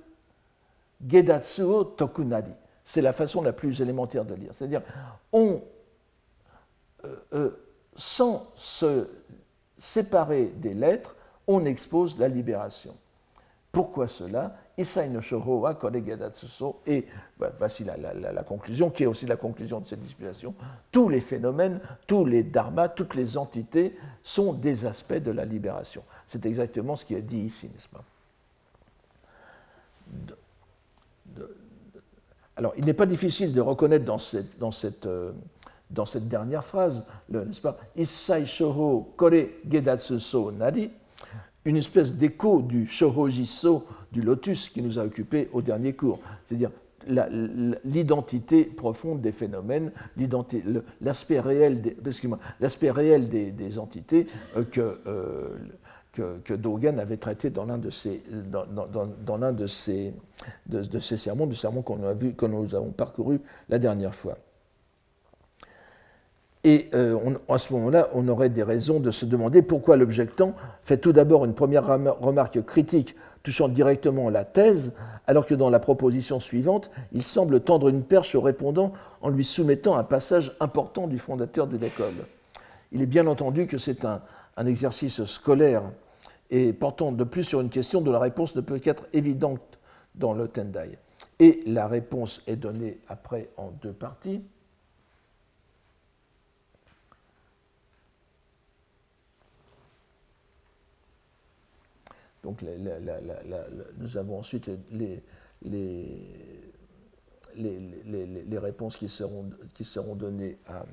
Tokunari. 1.96 2.52
C'est 2.84 3.00
la 3.02 3.12
façon 3.12 3.42
la 3.42 3.52
plus 3.52 3.80
élémentaire 3.80 4.24
de 4.24 4.34
lire. 4.34 4.52
C'est-à-dire, 4.52 4.82
on, 5.32 5.62
euh, 7.04 7.16
euh, 7.32 7.50
sans 7.96 8.46
se 8.56 9.08
séparer 9.78 10.46
des 10.56 10.74
lettres, 10.74 11.16
on 11.46 11.64
expose 11.64 12.18
la 12.18 12.28
libération. 12.28 12.94
Pourquoi 13.72 14.06
cela? 14.06 14.56
Isai 14.78 15.08
no 15.08 15.20
wa 15.60 15.74
kore 15.74 16.04
gedatsuso. 16.04 16.80
Et 16.86 17.06
voici 17.58 17.84
la, 17.84 17.96
la, 17.96 18.42
conclusion, 18.42 18.90
qui 18.90 19.02
est 19.02 19.06
aussi 19.06 19.26
la 19.26 19.36
conclusion 19.36 19.80
de 19.80 19.86
cette 19.86 20.00
disputation. 20.00 20.54
Tous 20.92 21.08
les 21.08 21.20
phénomènes, 21.20 21.80
tous 22.06 22.24
les 22.24 22.42
dharmas, 22.42 22.88
toutes 22.88 23.14
les 23.14 23.36
entités 23.36 23.96
sont 24.22 24.52
des 24.52 24.86
aspects 24.86 25.14
de 25.14 25.30
la 25.30 25.44
libération. 25.44 26.02
C'est 26.26 26.46
exactement 26.46 26.96
ce 26.96 27.04
qui 27.04 27.14
est 27.14 27.22
dit 27.22 27.40
ici, 27.40 27.68
n'est-ce 27.72 27.88
pas 27.88 28.04
alors, 32.56 32.72
il 32.76 32.84
n'est 32.84 32.94
pas 32.94 33.06
difficile 33.06 33.52
de 33.52 33.60
reconnaître 33.60 34.04
dans 34.04 34.18
cette, 34.70 35.06
euh, 35.06 35.32
dernière 36.20 36.64
phrase, 36.64 37.04
n'est-ce 37.28 37.60
pas, 37.60 37.78
Issai 37.96 38.46
Shoho 38.46 39.12
Kore 39.16 39.48
Gedatsu 39.68 40.20
So 40.20 40.52
Nadi, 40.52 40.90
une 41.64 41.76
espèce 41.76 42.14
d'écho 42.14 42.62
du 42.62 42.86
Shohoji-so, 42.86 43.84
du 44.12 44.22
lotus 44.22 44.68
qui 44.68 44.82
nous 44.82 44.98
a 44.98 45.04
occupé 45.04 45.48
au 45.52 45.62
dernier 45.62 45.94
cours, 45.94 46.20
c'est-à-dire 46.44 46.70
l'identité 47.84 48.64
profonde 48.64 49.20
des 49.20 49.32
phénomènes, 49.32 49.92
l'aspect 51.00 51.40
réel, 51.40 51.82
des 53.28 53.78
entités 53.78 54.26
euh, 54.56 54.64
que 54.64 55.00
euh, 55.06 55.48
que, 56.14 56.54
Dogen 56.54 56.98
avait 56.98 57.16
traité 57.16 57.50
dans 57.50 57.64
l'un 57.64 57.78
de 57.78 57.90
ses, 57.90 58.22
dans, 58.50 59.52
de 59.52 59.66
ses, 59.66 60.14
de, 60.66 60.82
de 60.82 60.98
sermons, 60.98 61.46
du 61.46 61.56
sermon 61.56 61.82
qu'on 61.82 61.98
que 62.36 62.46
nous 62.46 62.74
avons 62.74 62.90
parcouru 62.90 63.40
la 63.68 63.78
dernière 63.78 64.14
fois. 64.14 64.36
Et 66.66 66.88
euh, 66.94 67.18
à 67.48 67.58
ce 67.58 67.74
moment-là, 67.74 68.08
on 68.14 68.26
aurait 68.28 68.48
des 68.48 68.62
raisons 68.62 68.98
de 68.98 69.10
se 69.10 69.26
demander 69.26 69.60
pourquoi 69.60 69.98
l'objectant 69.98 70.54
fait 70.82 70.96
tout 70.96 71.12
d'abord 71.12 71.44
une 71.44 71.52
première 71.52 71.86
remarque 71.86 72.64
critique 72.64 73.14
touchant 73.42 73.68
directement 73.68 74.30
la 74.30 74.46
thèse, 74.46 74.94
alors 75.26 75.44
que 75.44 75.54
dans 75.54 75.68
la 75.68 75.78
proposition 75.78 76.40
suivante, 76.40 76.90
il 77.12 77.22
semble 77.22 77.60
tendre 77.60 77.88
une 77.88 78.02
perche 78.02 78.34
au 78.34 78.40
répondant 78.40 78.92
en 79.20 79.28
lui 79.28 79.44
soumettant 79.44 79.96
un 79.96 80.04
passage 80.04 80.56
important 80.58 81.06
du 81.06 81.18
fondateur 81.18 81.66
de 81.66 81.76
l'école. 81.76 82.24
Il 82.92 83.02
est 83.02 83.06
bien 83.06 83.26
entendu 83.26 83.66
que 83.66 83.76
c'est 83.76 84.06
un 84.06 84.66
exercice 84.66 85.22
scolaire 85.26 85.82
et 86.54 86.72
portant 86.72 87.10
de 87.10 87.24
plus 87.24 87.42
sur 87.42 87.60
une 87.60 87.68
question 87.68 88.00
dont 88.00 88.12
la 88.12 88.20
réponse 88.20 88.54
ne 88.54 88.60
peut 88.60 88.78
qu'être 88.78 89.06
évidente 89.12 89.76
dans 90.14 90.32
le 90.32 90.46
Tendai. 90.46 90.96
Et 91.40 91.64
la 91.66 91.88
réponse 91.88 92.42
est 92.46 92.54
donnée 92.54 93.00
après 93.08 93.50
en 93.56 93.72
deux 93.72 93.92
parties. 93.92 94.40
Donc 102.44 102.64
nous 103.98 104.16
avons 104.16 104.38
ensuite 104.38 104.70
les, 104.92 105.20
les, 107.56 108.58
réponses 108.58 108.96
qui 108.96 109.08
seront, 109.08 109.50
qui 109.74 109.82
seront 109.82 110.14
données 110.14 110.56
à... 110.68 110.84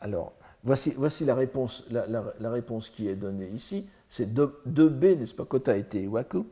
Alors, 0.00 0.32
voici, 0.64 1.24
la, 1.24 1.34
réponse, 1.34 2.90
qui 2.90 3.08
est 3.08 3.14
donnée 3.14 3.48
ici. 3.48 3.86
C'est 4.08 4.32
2B, 4.32 5.18
n'est-ce 5.18 5.34
pas, 5.34 5.44
Kota 5.44 5.76
et 5.76 5.84
Iwaku, 5.94 6.46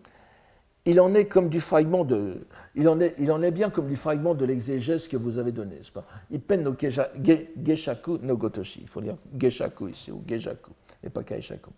il 0.85 1.01
en 1.01 1.15
est 1.15 1.27
comme 1.27 1.49
du 1.49 1.61
fragment 1.61 2.05
de, 2.05 2.45
il 2.75 2.89
en 2.89 3.01
est, 3.01 3.51
bien 3.51 3.71
comme 3.71 3.87
du 3.87 3.97
fragment 3.97 4.35
de 4.35 4.45
l'exégèse 4.45 5.07
que 5.07 5.17
vous 5.17 5.39
avez 5.39 5.53
donné, 5.53 5.77
n'est-ce 5.77 5.93
pas? 5.93 6.05
Ipen 6.33 6.63
no 6.63 6.75
geshaku 6.77 8.19
no 8.23 8.37
gotoshi, 8.37 8.81
il 8.83 8.89
faut 8.89 9.01
dire 9.01 9.17
geshaku 9.39 9.89
ici, 9.89 10.11
ou 10.11 10.23
gejaku, 10.27 10.73
et 11.05 11.11
pas 11.11 11.23
kaishaku. 11.23 11.71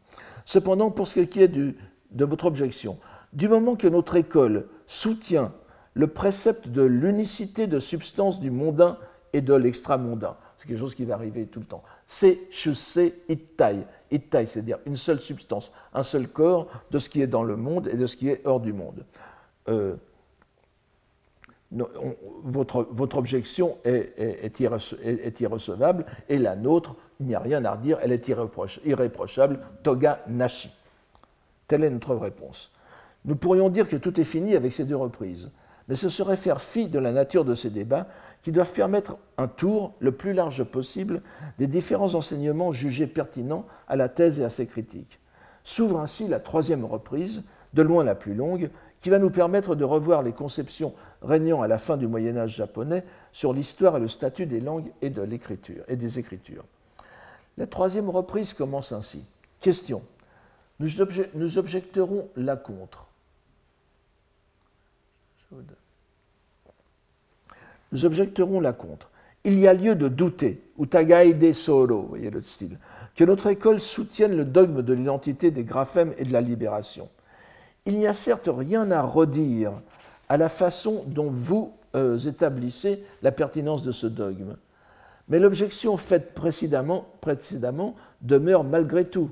Cependant, 0.47 0.91
pour 0.91 1.07
ce 1.07 1.21
qui 1.21 1.43
est 1.43 1.49
de 1.49 1.75
votre 2.25 2.47
objection, 2.47 2.99
du 3.35 3.49
moment 3.49 3.77
que 3.77 3.89
notre 3.89 4.17
école 4.17 4.69
soutient 4.87 5.53
le 5.93 6.07
précepte 6.07 6.69
de 6.69 6.83
l'unicité 6.83 7.67
de 7.67 7.81
substance 7.81 8.41
du 8.41 8.51
mondain 8.51 8.99
et 9.35 9.43
de 9.43 9.55
l'extramondain, 9.55 10.37
c'est 10.57 10.67
quelque 10.67 10.79
chose 10.79 10.95
qui 10.95 11.05
va 11.05 11.15
arriver 11.15 11.47
tout 11.47 11.61
le 11.61 11.67
temps, 11.67 11.83
c'est 12.07 12.41
shuse 12.51 13.13
ittai, 13.29 13.87
Ittai, 14.11 14.47
c'est-à-dire 14.47 14.79
une 14.87 14.97
seule 14.97 15.21
substance, 15.21 15.73
un 15.93 16.03
seul 16.03 16.29
corps 16.29 16.69
de 16.91 16.99
ce 16.99 17.09
qui 17.09 17.23
est 17.23 17.27
dans 17.27 17.43
le 17.43 17.57
monde 17.57 17.89
et 17.89 17.97
de 17.97 18.07
ce 18.07 18.17
qui 18.17 18.29
est 18.29 18.47
hors 18.47 18.61
du 18.61 18.73
monde. 18.73 19.05
Euh, 19.69 19.97
votre, 22.45 22.87
votre, 22.91 23.17
objection 23.17 23.79
est, 23.85 24.13
est, 24.17 24.61
irrecevable 25.41 26.07
et 26.29 26.39
la 26.39 26.55
nôtre, 26.55 26.95
il 27.19 27.27
n'y 27.27 27.35
a 27.35 27.41
rien 27.41 27.65
à 27.65 27.73
redire, 27.73 27.99
elle 28.01 28.13
est 28.13 28.29
irréprochable, 28.29 29.59
toga 29.83 30.21
nashi. 30.29 30.71
Telle 31.67 31.83
est 31.83 31.91
notre 31.91 32.15
réponse. 32.15 32.71
Nous 33.25 33.37
pourrions 33.37 33.71
dire 33.71 33.89
que 33.89 33.97
tout 33.97 34.21
est 34.21 34.25
fini 34.25 34.55
avec 34.55 34.73
ces 34.73 34.85
deux 34.85 34.97
reprises, 34.97 35.51
mais 35.89 35.97
ce 35.97 36.09
serait 36.09 36.37
faire 36.37 36.61
fi 36.61 36.87
de 36.87 36.99
la 36.99 37.11
nature 37.11 37.45
de 37.45 37.55
ces 37.55 37.71
débats 37.71 38.07
qui 38.45 38.53
doivent 38.53 38.73
permettre 38.73 39.17
un 39.39 39.49
tour 39.49 39.95
le 40.01 40.13
plus 40.13 40.35
large 40.35 40.65
possible 40.65 41.23
des 41.59 41.67
différents 41.67 42.15
enseignements 42.15 42.73
jugés 42.73 43.07
pertinents 43.07 43.65
à 43.89 43.97
la 43.97 44.11
thèse 44.11 44.39
et 44.39 44.45
à 44.45 44.51
ses 44.51 44.67
critiques. 44.67 45.19
S'ouvre 45.65 45.99
ainsi 45.99 46.29
la 46.29 46.41
troisième 46.41 46.85
reprise, 46.85 47.43
de 47.73 47.81
loin 47.81 48.05
la 48.05 48.15
plus 48.15 48.35
longue, 48.35 48.71
qui 49.01 49.09
va 49.09 49.19
nous 49.19 49.31
permettre 49.31 49.75
de 49.75 49.85
revoir 49.85 50.23
les 50.23 50.33
conceptions 50.33 50.93
régnant 51.23 51.63
à 51.63 51.69
la 51.69 51.79
fin 51.79 51.97
du 51.97 52.07
Moyen 52.07 52.37
Âge 52.37 52.55
japonais 52.55 53.05
sur 53.33 53.55
l'histoire 53.55 53.97
et 53.97 54.01
le 54.01 54.09
statut 54.09 54.45
des 54.45 54.61
langues 54.61 54.93
et, 55.01 55.09
de 55.09 55.23
l'écriture, 55.23 55.83
et 55.89 55.97
des 55.97 56.19
écritures. 56.19 56.65
La 57.57 57.67
troisième 57.67 58.11
reprise 58.11 58.53
commence 58.53 58.93
ainsi. 58.93 59.25
Question. 59.61 60.03
Nous, 60.81 61.59
objecterons 61.59 62.29
la 62.37 62.57
contre? 62.57 63.07
Nous 67.95 68.05
objecterons 68.05 68.59
la 68.59 68.73
contre. 68.73 69.09
Il 69.45 69.57
y 69.57 69.69
a 69.69 69.73
lieu 69.73 69.95
de 69.95 70.09
douter, 70.09 70.61
ou 70.77 70.85
tagaide 70.85 71.53
soro, 71.53 72.03
vous 72.03 72.09
voyez 72.09 72.29
le 72.29 72.43
style, 72.43 72.77
que 73.15 73.23
notre 73.23 73.47
école 73.47 73.79
soutienne 73.79 74.37
le 74.37 74.45
dogme 74.45 74.83
de 74.83 74.93
l'identité 74.93 75.53
des 75.53 75.63
graphèmes 75.63 76.13
et 76.19 76.25
de 76.25 76.33
la 76.33 76.41
libération. 76.41 77.09
Il 77.87 77.97
n'y 77.97 78.09
a 78.09 78.13
certes 78.13 78.51
rien 78.53 78.91
à 78.91 79.01
redire 79.01 79.75
à 80.29 80.37
la 80.37 80.49
façon 80.49 81.05
dont 81.07 81.31
vous 81.31 81.73
euh, 81.95 82.19
établissez 82.19 83.05
la 83.23 83.31
pertinence 83.31 83.85
de 83.85 83.93
ce 83.93 84.09
dogme, 84.09 84.57
mais 85.29 85.39
l'objection 85.39 85.97
faite 85.97 86.35
précédemment, 86.35 87.07
demeure 88.23 88.65
malgré 88.65 89.05
tout. 89.05 89.31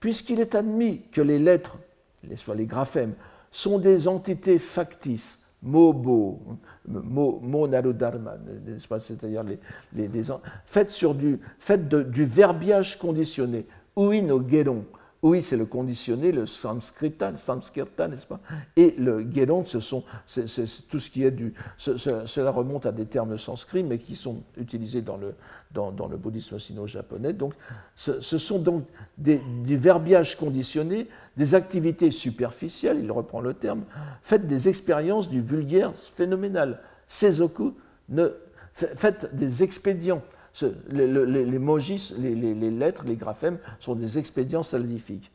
Puisqu'il 0.00 0.40
est 0.40 0.56
admis 0.56 1.02
que 1.12 1.20
les 1.20 1.38
lettres, 1.38 1.76
les 2.24 2.66
graphèmes, 2.66 3.14
sont 3.52 3.78
des 3.78 4.08
entités 4.08 4.58
factices, 4.58 5.38
mobo, 5.62 6.40
mo, 6.86 7.68
c'est-à-dire 9.00 9.42
les, 9.42 9.58
les, 9.94 10.22
faites, 10.66 10.90
sur 10.90 11.14
du, 11.14 11.40
faites 11.58 11.88
du 11.88 12.24
verbiage 12.24 12.98
conditionné, 12.98 13.66
oui 13.96 14.22
no 14.22 14.42
geron, 14.46 14.84
oui, 15.22 15.42
c'est 15.42 15.56
le 15.56 15.64
conditionné, 15.64 16.30
le 16.30 16.46
sanskrita, 16.46 17.30
le 17.30 17.36
samskirta, 17.36 18.06
n'est-ce 18.06 18.26
pas? 18.26 18.40
Et 18.76 18.94
le 18.98 19.26
Gelon, 19.30 19.64
ce 19.64 19.80
sont, 19.80 20.04
c'est, 20.26 20.46
tout 20.88 20.98
ce 20.98 21.10
qui 21.10 21.24
est 21.24 21.30
du. 21.30 21.54
cela 21.78 22.50
remonte 22.50 22.86
à 22.86 22.92
des 22.92 23.06
termes 23.06 23.38
sanskrits, 23.38 23.82
mais 23.82 23.98
qui 23.98 24.14
sont 24.14 24.42
utilisés 24.56 25.02
dans 25.02 25.16
le, 25.16 25.34
dans, 25.72 26.08
le 26.08 26.16
bouddhisme 26.16 26.58
sino-japonais. 26.58 27.32
Donc, 27.32 27.54
ce, 27.94 28.20
sont 28.20 28.58
donc 28.58 28.84
des, 29.18 29.40
des, 29.64 29.76
verbiages 29.76 30.36
conditionnés, 30.36 31.08
des 31.36 31.54
activités 31.54 32.10
superficielles, 32.10 32.98
il 33.02 33.10
reprend 33.10 33.40
le 33.40 33.54
terme, 33.54 33.84
faites 34.22 34.46
des 34.46 34.68
expériences 34.68 35.28
du 35.28 35.40
vulgaire 35.40 35.92
phénoménal. 36.14 36.80
Seizoku, 37.08 37.74
ne, 38.08 38.28
faites 38.72 39.34
des 39.34 39.62
expédients 39.62 40.22
les, 40.88 41.06
les, 41.06 41.44
les, 41.44 42.70
lettres, 42.70 43.04
les 43.04 43.16
graphèmes 43.16 43.58
sont 43.80 43.94
des 43.94 44.18
expédients 44.18 44.62
saldifiques. 44.62 45.30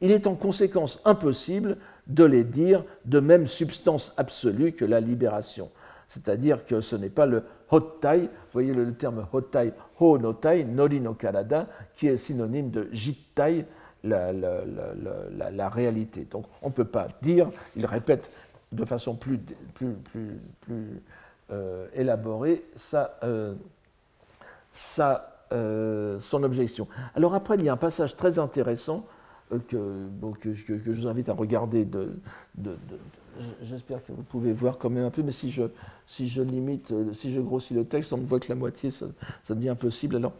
Il 0.00 0.10
est 0.10 0.26
en 0.26 0.34
conséquence 0.34 1.00
impossible 1.04 1.76
de 2.06 2.24
les 2.24 2.44
dire 2.44 2.84
de 3.04 3.20
même 3.20 3.46
substance 3.46 4.12
absolue 4.16 4.72
que 4.72 4.84
la 4.84 5.00
libération. 5.00 5.70
C'est-à-dire 6.08 6.64
que 6.66 6.80
ce 6.80 6.96
n'est 6.96 7.08
pas 7.08 7.26
le 7.26 7.44
hottai, 7.70 8.20
vous 8.20 8.28
voyez 8.52 8.74
le 8.74 8.92
terme 8.92 9.26
hottai, 9.32 9.72
ho 9.98 10.18
no 10.18 10.32
tai, 10.32 10.64
nori 10.64 11.00
no 11.00 11.14
karada, 11.14 11.68
qui 11.96 12.08
est 12.08 12.16
synonyme 12.16 12.70
de 12.70 12.88
jittai, 12.92 13.64
la, 14.02 15.68
réalité. 15.68 16.26
Donc 16.30 16.46
on 16.62 16.68
ne 16.68 16.72
peut 16.72 16.84
pas 16.84 17.06
dire, 17.22 17.50
il 17.76 17.86
répète 17.86 18.30
de 18.72 18.84
façon 18.84 19.14
plus, 19.14 19.38
plus, 19.38 19.94
plus, 19.94 20.40
plus 20.60 21.02
euh, 21.50 21.86
élaborée, 21.94 22.64
ça. 22.76 23.18
Euh, 23.22 23.54
euh, 25.52 26.18
son 26.18 26.42
objection. 26.42 26.88
Alors 27.14 27.34
après, 27.34 27.56
il 27.56 27.64
y 27.64 27.68
a 27.68 27.72
un 27.72 27.76
passage 27.76 28.16
très 28.16 28.38
intéressant 28.38 29.06
euh, 29.52 29.58
que, 29.68 30.34
que, 30.40 30.54
je 30.54 30.90
vous 30.90 31.06
invite 31.06 31.28
à 31.28 31.34
regarder. 31.34 31.84
De, 31.84 32.10
J'espère 33.62 34.04
que 34.04 34.12
vous 34.12 34.22
pouvez 34.22 34.52
voir 34.52 34.78
quand 34.78 34.90
même 34.90 35.04
un 35.04 35.10
peu, 35.10 35.22
mais 35.22 35.32
si 35.32 35.50
je, 35.50 35.64
si 36.06 36.28
je 36.28 36.40
limite, 36.40 36.92
euh, 36.92 37.12
si 37.12 37.32
je 37.32 37.40
grossis 37.40 37.74
le 37.74 37.84
texte, 37.84 38.12
on 38.12 38.16
ne 38.16 38.26
voit 38.26 38.38
que 38.38 38.48
la 38.48 38.54
moitié, 38.54 38.90
ça, 38.90 39.06
devient 39.48 39.70
impossible. 39.70 40.16
Alors, 40.16 40.32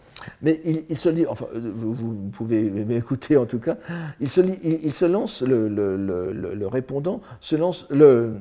mais 0.43 0.61
il, 0.89 0.97
se 0.97 1.09
lit, 1.09 1.27
enfin, 1.27 1.47
vous, 1.53 2.15
pouvez 2.33 2.71
m'écouter 2.71 3.37
en 3.37 3.47
tout 3.47 3.59
cas, 3.59 3.77
il 4.21 4.29
se, 4.29 4.41
lit, 4.41 4.59
il, 4.63 4.93
se 4.93 5.05
lance, 5.05 5.43
le, 5.43 5.69
le, 5.69 5.97
le, 6.33 6.67
répondant 6.67 7.21
se 7.41 7.57
lance, 7.57 7.87
le, 7.91 8.37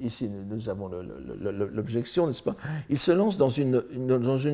ici 0.00 0.28
nous 0.28 0.68
avons 0.68 0.90
l'objection, 1.72 2.26
n'est-ce 2.26 2.42
pas? 2.42 2.56
Il 2.88 2.98
se 2.98 3.12
lance 3.12 3.36
dans 3.36 3.48
une, 3.48 3.82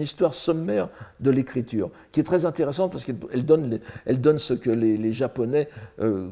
histoire 0.01 0.35
sommaire 0.35 0.89
de 1.21 1.31
l'écriture, 1.31 1.91
qui 2.13 2.21
est 2.21 2.25
très 2.25 2.45
intéressante 2.45 2.93
parce 2.93 3.05
qu'elle 3.05 3.45
donne, 3.45 4.39
ce 4.39 4.55
que 4.55 4.71
les, 4.71 5.13
Japonais 5.13 5.69
euh, 6.01 6.29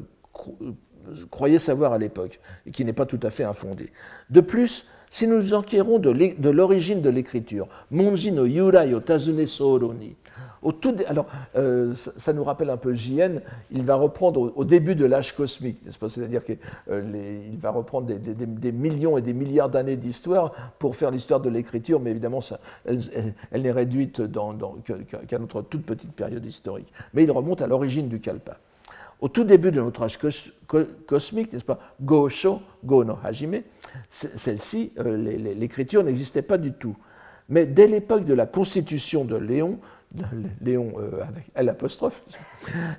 croyaient 1.29 1.59
savoir 1.59 1.93
à 1.93 1.97
l'époque, 1.97 2.39
et 2.65 2.71
qui 2.71 2.85
n'est 2.85 2.93
pas 2.93 3.05
tout 3.05 3.19
à 3.23 3.29
fait 3.29 3.43
infondé. 3.43 3.91
De 4.29 4.41
plus, 4.41 4.85
si 5.09 5.27
nous 5.27 5.53
enquérons 5.53 5.99
de 5.99 6.49
l'origine 6.49 7.01
de 7.01 7.09
l'écriture, 7.09 7.67
Monji 7.91 8.31
no 8.31 8.45
Yurai 8.45 8.93
o 8.93 8.99
Tazune 8.99 9.45
Soroni, 9.45 10.15
alors, 11.07 11.25
euh, 11.55 11.93
ça, 11.93 12.33
nous 12.33 12.43
rappelle 12.43 12.69
un 12.69 12.77
peu 12.77 12.93
JN, 12.93 13.41
il 13.71 13.83
va 13.83 13.95
reprendre 13.95 14.53
au, 14.55 14.63
début 14.63 14.95
de 14.95 15.05
l'âge 15.05 15.35
cosmique, 15.35 15.79
C'est-à-dire 15.89 16.43
qu'il 16.43 16.57
euh, 16.89 17.41
va 17.59 17.71
reprendre 17.71 18.07
des, 18.07 18.71
millions 18.71 19.17
et 19.17 19.21
des 19.21 19.33
milliards 19.33 19.69
d'années 19.69 19.95
d'histoire 19.95 20.53
pour 20.79 20.95
faire 20.95 21.11
l'histoire 21.11 21.39
de 21.39 21.49
l'écriture, 21.49 21.99
mais 21.99 22.11
évidemment, 22.11 22.41
ça, 22.41 22.59
elle, 22.85 23.61
n'est 23.61 23.71
réduite 23.71 24.21
qu'à 25.27 25.39
notre 25.39 25.61
toute 25.61 25.85
petite 25.85 26.13
période 26.13 26.45
historique. 26.45 26.91
Mais 27.13 27.23
il 27.23 27.31
remonte 27.31 27.61
à 27.61 27.67
l'origine 27.67 28.07
du 28.07 28.19
kalpa. 28.19 28.57
Au 29.21 29.29
tout 29.29 29.45
début 29.45 29.71
de 29.71 29.79
notre 29.79 30.03
âge 30.03 30.19
cosmique, 31.07 31.53
n'est-ce 31.53 31.63
pas? 31.63 31.79
Go-sho, 32.01 32.59
Go 32.83 33.05
no 33.05 33.17
Hajime, 33.23 33.61
celle-ci, 34.09 34.91
euh, 34.99 35.15
l'écriture 35.55 36.03
n'existait 36.03 36.41
pas 36.41 36.57
du 36.57 36.73
tout. 36.73 36.95
Mais 37.49 37.65
dès 37.65 37.87
l'époque 37.87 38.25
de 38.25 38.33
la 38.33 38.45
constitution 38.45 39.25
de 39.25 39.35
Léon, 39.35 39.79
Léon 40.61 40.93
euh, 40.97 41.23
avec 41.23 41.51
l'apostrophe, 41.55 42.23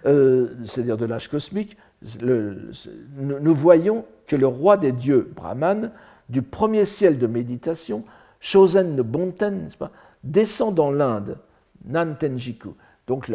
euh, 0.07 0.55
c'est-à-dire 0.65 0.97
de 0.97 1.07
l'âge 1.07 1.29
cosmique, 1.29 1.77
nous, 2.19 3.55
voyons 3.55 4.05
que 4.27 4.37
le 4.37 4.47
roi 4.47 4.77
des 4.77 4.93
dieux, 4.93 5.31
Brahman, 5.35 5.93
du 6.29 6.43
premier 6.43 6.85
ciel 6.85 7.19
de 7.19 7.27
méditation, 7.27 8.05
Shosen 8.41 8.97
Bonten, 8.97 9.69
descend 10.23 10.75
dans 10.75 10.91
l'Inde, 10.91 11.39
Nantenjiku. 11.87 12.75
Donc, 13.07 13.31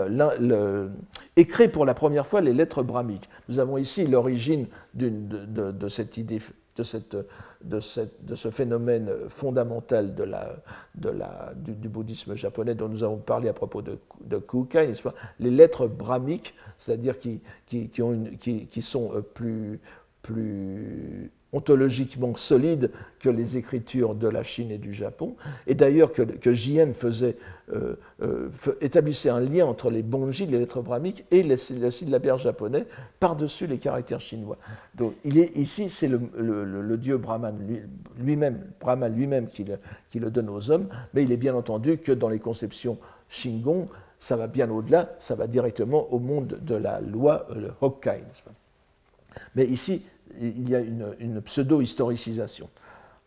écrit 1.36 1.68
pour 1.68 1.86
la 1.86 1.94
première 1.94 2.26
fois 2.28 2.42
les 2.42 2.54
lettres 2.54 2.84
brahmiques. 2.84 3.30
Nous 3.48 3.60
avons 3.60 3.78
ici 3.78 4.06
l'origine 4.08 4.68
de, 4.94 5.88
cette 5.88 6.18
idée 6.18 6.40
de, 6.80 6.84
cette, 6.84 7.18
de, 7.62 7.80
cette, 7.82 8.26
de, 8.26 8.36
ce 8.36 8.50
phénomène 8.50 9.10
fondamental 9.28 10.16
de 10.16 10.24
la, 10.24 10.56
de 10.96 11.10
la, 11.10 11.52
du, 11.56 11.90
bouddhisme 11.90 12.36
japonais 12.36 12.74
dont 12.74 12.88
nous 12.88 13.04
avons 13.04 13.18
parlé 13.18 13.50
à 13.50 13.54
propos 13.54 13.82
de, 13.82 14.00
de 14.22 14.38
Kukai, 14.38 14.94
les 15.40 15.52
lettres 15.52 15.88
brahmiques, 15.88 16.56
c'est-à-dire 16.78 17.20
qui, 17.20 17.42
qui, 17.68 17.90
qui, 17.90 18.82
sont 18.82 19.14
euh, 19.14 19.22
plus, 19.22 19.82
plus 20.22 21.32
ontologiquement 21.52 22.36
solide 22.36 22.92
que 23.20 23.30
les 23.30 23.58
écritures 23.58 24.14
de 24.14 24.28
la 24.28 24.44
Chine 24.44 24.72
et 24.72 24.78
du 24.78 24.94
Japon, 24.94 25.36
et 25.66 25.74
d'ailleurs 25.74 26.12
que, 26.14 26.54
Jien 26.54 26.94
faisait, 26.94 27.38
euh, 27.74 27.96
euh, 28.22 28.50
établissait 28.82 29.30
un 29.30 29.40
lien 29.40 29.66
entre 29.66 29.90
les 29.90 30.04
bonji, 30.04 30.46
les 30.46 30.60
lettres 30.60 30.82
brahmiques, 30.82 31.26
et 31.32 31.42
les, 31.42 31.56
les 31.70 32.38
japonais 32.38 32.86
par-dessus 33.20 33.68
les 33.68 33.80
caractères 33.80 34.22
chinois. 34.22 34.58
Donc 34.96 35.14
ici, 35.26 35.90
c'est 35.90 36.08
le, 36.08 36.98
dieu 36.98 37.18
Brahman 37.18 37.58
lui-même, 38.20 38.60
Brahman 38.80 39.14
lui-même 39.14 39.48
qui, 39.48 39.66
le 40.20 40.32
donne 40.32 40.50
aux 40.50 40.70
hommes, 40.70 40.88
mais 41.14 41.24
il 41.24 41.32
est 41.32 41.38
bien 41.38 41.56
entendu 41.56 41.98
que 41.98 42.12
dans 42.12 42.30
les 42.30 42.40
conceptions 42.40 42.98
Shingon, 43.30 43.88
ça 44.20 44.36
va 44.36 44.48
bien 44.48 44.70
au-delà, 44.70 45.16
ça 45.20 45.36
va 45.36 45.48
directement 45.48 46.12
au 46.14 46.20
monde 46.20 46.60
de 46.62 46.76
la 46.76 47.00
loi, 47.00 47.48
le 47.56 47.72
Hokkai. 47.82 48.24
Mais 49.56 49.66
ici, 49.66 50.04
il 50.40 50.70
y 50.70 50.76
a 50.76 50.80
une, 50.80 51.42
pseudo-historicisation. 51.42 52.70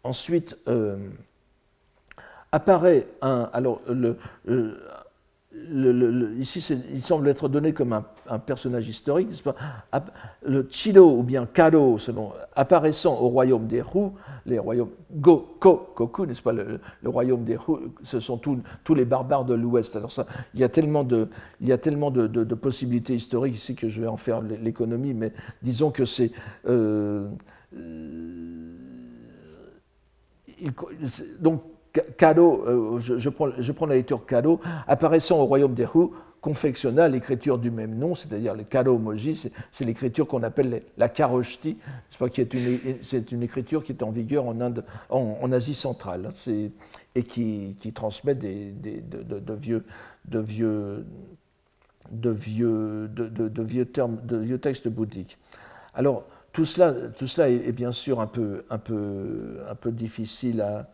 Ensuite, 0.04 0.56
euh, 0.68 0.96
apparaît 2.50 3.06
un. 3.20 3.48
Alors, 3.52 3.80
le, 3.86 4.16
ici, 6.38 6.66
il 6.92 7.02
semble 7.02 7.28
être 7.28 7.48
donné 7.48 7.72
comme 7.72 7.92
un 7.92 8.04
un 8.28 8.38
personnage 8.38 8.88
historique, 8.88 9.42
pas 9.42 9.54
le 10.44 10.66
Chilo 10.70 11.10
ou 11.18 11.22
bien 11.22 11.46
Kado, 11.46 11.98
selon, 11.98 12.32
apparaissant 12.54 13.20
au 13.20 13.28
royaume 13.28 13.66
des 13.66 13.80
Hu, 13.80 14.10
les 14.46 14.58
royaumes 14.58 14.90
Go, 15.12 15.56
Ko, 15.58 15.90
Koku, 15.94 16.26
n'est-ce 16.26 16.42
pas, 16.42 16.52
le, 16.52 16.80
royaume 17.04 17.44
des 17.44 17.54
Hu, 17.54 17.90
ce 18.02 18.20
sont 18.20 18.38
tous 18.38 18.94
les 18.94 19.04
barbares 19.04 19.44
de 19.44 19.54
l'Ouest. 19.54 19.96
Alors 19.96 20.12
il 20.54 20.60
y 20.60 20.64
a 20.64 20.68
tellement, 20.68 21.04
de, 21.04 21.28
possibilités 22.54 23.14
historiques 23.14 23.54
ici 23.54 23.74
que 23.74 23.88
je 23.88 24.00
vais 24.00 24.06
en 24.06 24.16
faire 24.16 24.40
l'économie, 24.40 25.14
mais 25.14 25.32
disons 25.62 25.90
que 25.90 26.04
c'est... 26.04 26.30
Euh, 26.66 27.28
donc, 31.40 31.62
Kado, 32.16 32.64
euh, 32.66 32.98
je, 33.00 33.28
prends, 33.28 33.48
je, 33.58 33.72
prends, 33.72 33.86
la 33.86 33.96
lecture 33.96 34.24
Kado, 34.24 34.60
apparaissant 34.86 35.40
au 35.40 35.44
royaume 35.44 35.74
des 35.74 35.84
Hu, 35.84 36.08
confectionna 36.42 37.08
l'écriture 37.08 37.56
du 37.56 37.70
même 37.70 37.96
nom, 37.96 38.14
c'est-à-dire 38.14 38.54
le 38.54 38.64
Kado 38.64 38.98
Moji, 38.98 39.50
c'est 39.70 39.84
l'écriture 39.84 40.26
qu'on 40.26 40.42
appelle 40.42 40.82
la 40.98 41.08
Karoshti, 41.08 41.78
qui 42.32 42.40
est 42.40 43.32
une, 43.32 43.42
écriture 43.42 43.84
qui 43.84 43.92
est 43.92 44.02
en 44.02 44.10
vigueur 44.10 44.46
en, 44.46 44.60
Inde, 44.60 44.84
en, 45.08 45.52
Asie 45.52 45.74
centrale, 45.74 46.26
hein, 46.26 46.68
et 47.14 47.22
qui, 47.22 47.92
transmet 47.94 48.34
des, 48.34 48.72
de, 48.72 49.54
vieux, 50.40 51.06
termes, 53.86 54.18
vieux 54.28 54.58
textes 54.58 54.88
bouddhiques. 54.88 55.38
Alors, 55.94 56.24
tout 56.52 56.64
cela, 56.64 56.92
tout 57.16 57.28
cela 57.28 57.50
est, 57.50 57.72
bien 57.72 57.92
sûr 57.92 58.20
un 58.20 58.26
peu, 58.26 58.64
un 58.68 58.78
peu, 58.78 59.60
un 59.70 59.76
peu 59.76 59.92
difficile 59.92 60.60
à, 60.60 60.88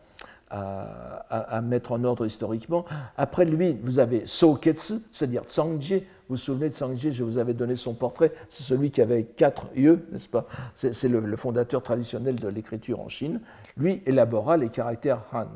à, 0.49 1.61
mettre 1.61 1.91
en 1.91 2.03
ordre 2.03 2.25
historiquement. 2.25 2.85
Après 3.17 3.45
lui, 3.45 3.77
vous 3.83 3.99
avez 3.99 4.25
Soketsu, 4.25 4.95
c'est-à-dire 5.11 5.43
Tsangje. 5.43 5.93
Vous 5.93 6.35
vous 6.35 6.37
souvenez 6.37 6.69
de 6.69 6.73
Tsangje, 6.73 7.11
je 7.11 7.23
vous 7.23 7.37
avais 7.37 7.53
donné 7.53 7.75
son 7.75 7.93
portrait. 7.93 8.31
C'est 8.49 8.63
celui 8.63 8.91
qui 8.91 9.01
avait 9.01 9.23
quatre 9.23 9.67
yeux, 9.75 10.05
n'est-ce 10.11 10.29
pas? 10.29 10.47
C'est 10.75 11.07
le, 11.07 11.35
fondateur 11.35 11.81
traditionnel 11.81 12.35
de 12.35 12.47
l'écriture 12.47 12.99
en 12.99 13.09
Chine. 13.09 13.41
Lui 13.77 14.01
élabora 14.05 14.57
les 14.57 14.69
caractères 14.69 15.21
Han. 15.33 15.47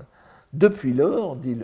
Depuis 0.54 0.94
lors, 0.94 1.36
dit, 1.36 1.58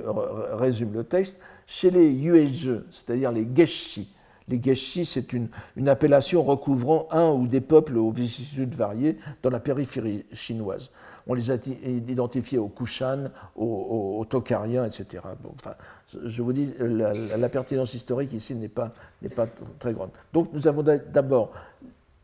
résume 0.54 0.94
le 0.94 1.04
texte, 1.04 1.40
chez 1.68 1.92
les 1.92 2.10
Yuezhe, 2.10 2.82
c'est-à-dire 2.90 3.32
les 3.32 3.48
Geshi, 3.56 4.12
les 4.50 4.62
Geshi, 4.62 5.06
c'est 5.06 5.32
une, 5.34 5.50
appellation 5.88 6.42
recouvrant 6.42 7.08
un 7.12 7.30
ou 7.30 7.46
des 7.46 7.62
peuples 7.62 7.98
aux 7.98 8.10
vicissitudes 8.10 8.74
variées 8.74 9.18
dans 9.44 9.52
la 9.52 9.60
périphérie 9.60 10.26
chinoise 10.34 10.90
on 11.30 11.36
les 11.36 11.52
a 11.52 11.58
identifiés 11.86 12.58
aux 12.58 12.70
Kushan, 12.70 13.30
aux, 13.56 14.26
Tokariens, 14.28 14.84
etc. 14.86 15.24
enfin, 15.56 15.76
je 16.26 16.42
vous 16.42 16.52
dis, 16.52 16.74
la, 16.80 17.50
pertinence 17.50 17.94
historique 17.94 18.34
ici 18.34 18.56
n'est 18.56 18.68
pas, 18.68 18.92
très 19.78 19.94
grande. 19.94 20.10
Donc 20.34 20.50
nous 20.54 20.68
avons 20.68 20.82
d'abord, 20.82 21.52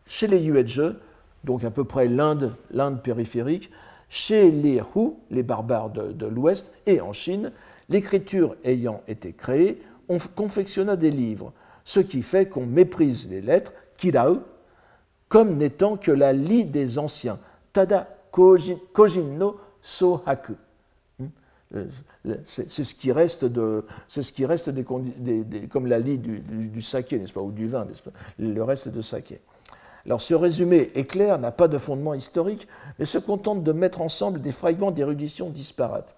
chez 0.08 0.26
les 0.26 0.40
Yuezhe, 0.40 0.96
donc 1.44 1.64
à 1.64 1.70
peu 1.70 1.84
près 1.84 2.08
l'Inde, 2.08 2.56
l'Inde 2.72 3.04
périphérique, 3.04 3.70
chez 4.10 4.50
les 4.50 4.82
Hu, 4.96 5.12
les 5.30 5.44
barbares 5.44 5.92
de, 5.92 6.26
l'Ouest, 6.26 6.74
et 6.88 7.00
en 7.00 7.14
Chine, 7.14 7.52
l'écriture 7.90 8.56
ayant 8.64 9.02
été 9.08 9.34
créée, 9.34 9.84
on 10.10 10.18
confectionna 10.36 10.96
des 10.96 11.12
livres, 11.12 11.54
ce 11.84 12.00
qui 12.00 12.24
fait 12.24 12.48
qu'on 12.48 12.66
méprise 12.66 13.30
les 13.30 13.42
lettres, 13.42 13.72
kirao, 13.98 14.40
comme 15.30 15.58
n'étant 15.58 15.96
que 15.96 16.12
la 16.12 16.34
lie 16.34 16.66
des 16.66 16.98
anciens, 16.98 17.38
tada 17.72 18.15
Kojin 18.36 19.38
no 19.38 19.60
Sohaku. 19.82 20.54
Hmm? 21.20 21.28
Euh, 21.76 21.86
c'est 22.44 22.84
ce 22.84 22.96
qui 22.96 23.12
reste 23.12 23.46
de, 23.46 23.86
ce 24.08 24.20
qui 24.20 24.46
reste 24.46 24.70
des, 24.70 24.84
comme 24.84 25.88
la 25.88 26.00
lie 26.00 26.18
du, 26.18 26.82
saké, 26.82 27.18
n'est-ce 27.18 27.34
pas, 27.34 27.42
ou 27.42 27.52
du 27.52 27.68
vin, 27.68 27.86
pas, 27.86 28.12
le 28.40 28.62
reste 28.64 28.90
de 28.90 29.02
saké. 29.02 29.40
Alors 30.06 30.22
ce 30.22 30.34
résumé 30.34 30.92
est 30.96 31.06
clair, 31.06 31.40
n'a 31.40 31.52
pas 31.52 31.68
de 31.68 31.78
fondement 31.78 32.14
historique, 32.14 32.68
mais 33.00 33.06
se 33.06 33.18
contente 33.18 33.64
de 33.64 33.72
mettre 33.72 34.02
ensemble 34.02 34.42
des 34.42 34.52
fragments 34.52 34.92
d'érudition 34.92 35.50
disparates. 35.50 36.16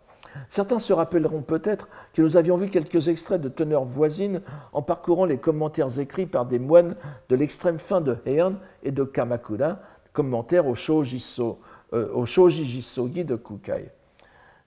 Certains 0.50 0.80
se 0.80 0.94
rappelleront 0.94 1.42
peut-être 1.42 1.88
que 2.14 2.22
nous 2.22 2.36
avions 2.36 2.58
vu 2.58 2.68
quelques 2.68 3.08
extraits 3.08 3.42
de 3.42 3.50
teneurs 3.50 3.86
voisines 3.86 4.42
en 4.74 4.82
parcourant 4.82 5.26
les 5.26 5.38
commentaires 5.38 6.00
écrits 6.00 6.26
par 6.26 6.46
des 6.46 6.60
moines 6.60 6.96
de 7.30 7.36
l'extrême 7.36 7.80
fin 7.80 8.02
de 8.02 8.18
Heian 8.26 8.56
et 8.84 8.92
de 8.92 9.04
Kamakura, 9.04 9.80
commentaires 10.14 10.68
au 10.68 10.76
Shojiso, 10.76 11.60
euh, 11.94 12.10
au 12.14 12.26
Shoji 12.26 12.66
Jisogi 12.66 13.24
de 13.24 13.36
Kukai. 13.36 13.90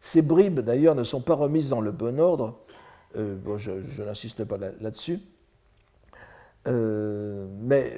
Ces 0.00 0.22
bribes, 0.22 0.60
d'ailleurs, 0.60 0.94
ne 0.94 1.02
sont 1.02 1.20
pas 1.20 1.34
remises 1.34 1.68
dans 1.68 1.82
le 1.82 1.92
bon 1.92 2.18
ordre. 2.18 2.58
Euh, 3.16 3.36
je, 3.56 4.02
n'insiste 4.02 4.44
pas 4.44 4.56
là-dessus. 4.56 5.20
Euh, 6.68 7.46
mais 7.60 7.94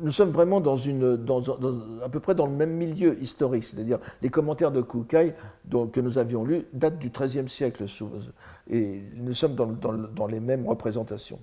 nous 0.00 0.10
sommes 0.12 0.30
vraiment 0.30 0.58
à 0.58 2.08
peu 2.08 2.20
près 2.20 2.34
dans 2.34 2.46
le 2.46 2.52
même 2.52 2.70
milieu 2.70 3.20
historique, 3.20 3.64
c'est-à-dire 3.64 3.98
les 4.22 4.28
commentaires 4.28 4.70
de 4.70 4.82
Kukai 4.82 5.34
que 5.92 6.00
nous 6.00 6.18
avions 6.18 6.44
lus 6.44 6.64
datent 6.72 6.98
du 6.98 7.10
XIIIe 7.10 7.48
siècle, 7.48 7.84
et 8.70 9.02
nous 9.14 9.34
sommes 9.34 9.56
dans, 9.56 9.66
dans, 9.66 10.26
les 10.26 10.38
mêmes 10.38 10.66
représentations. 10.66 11.40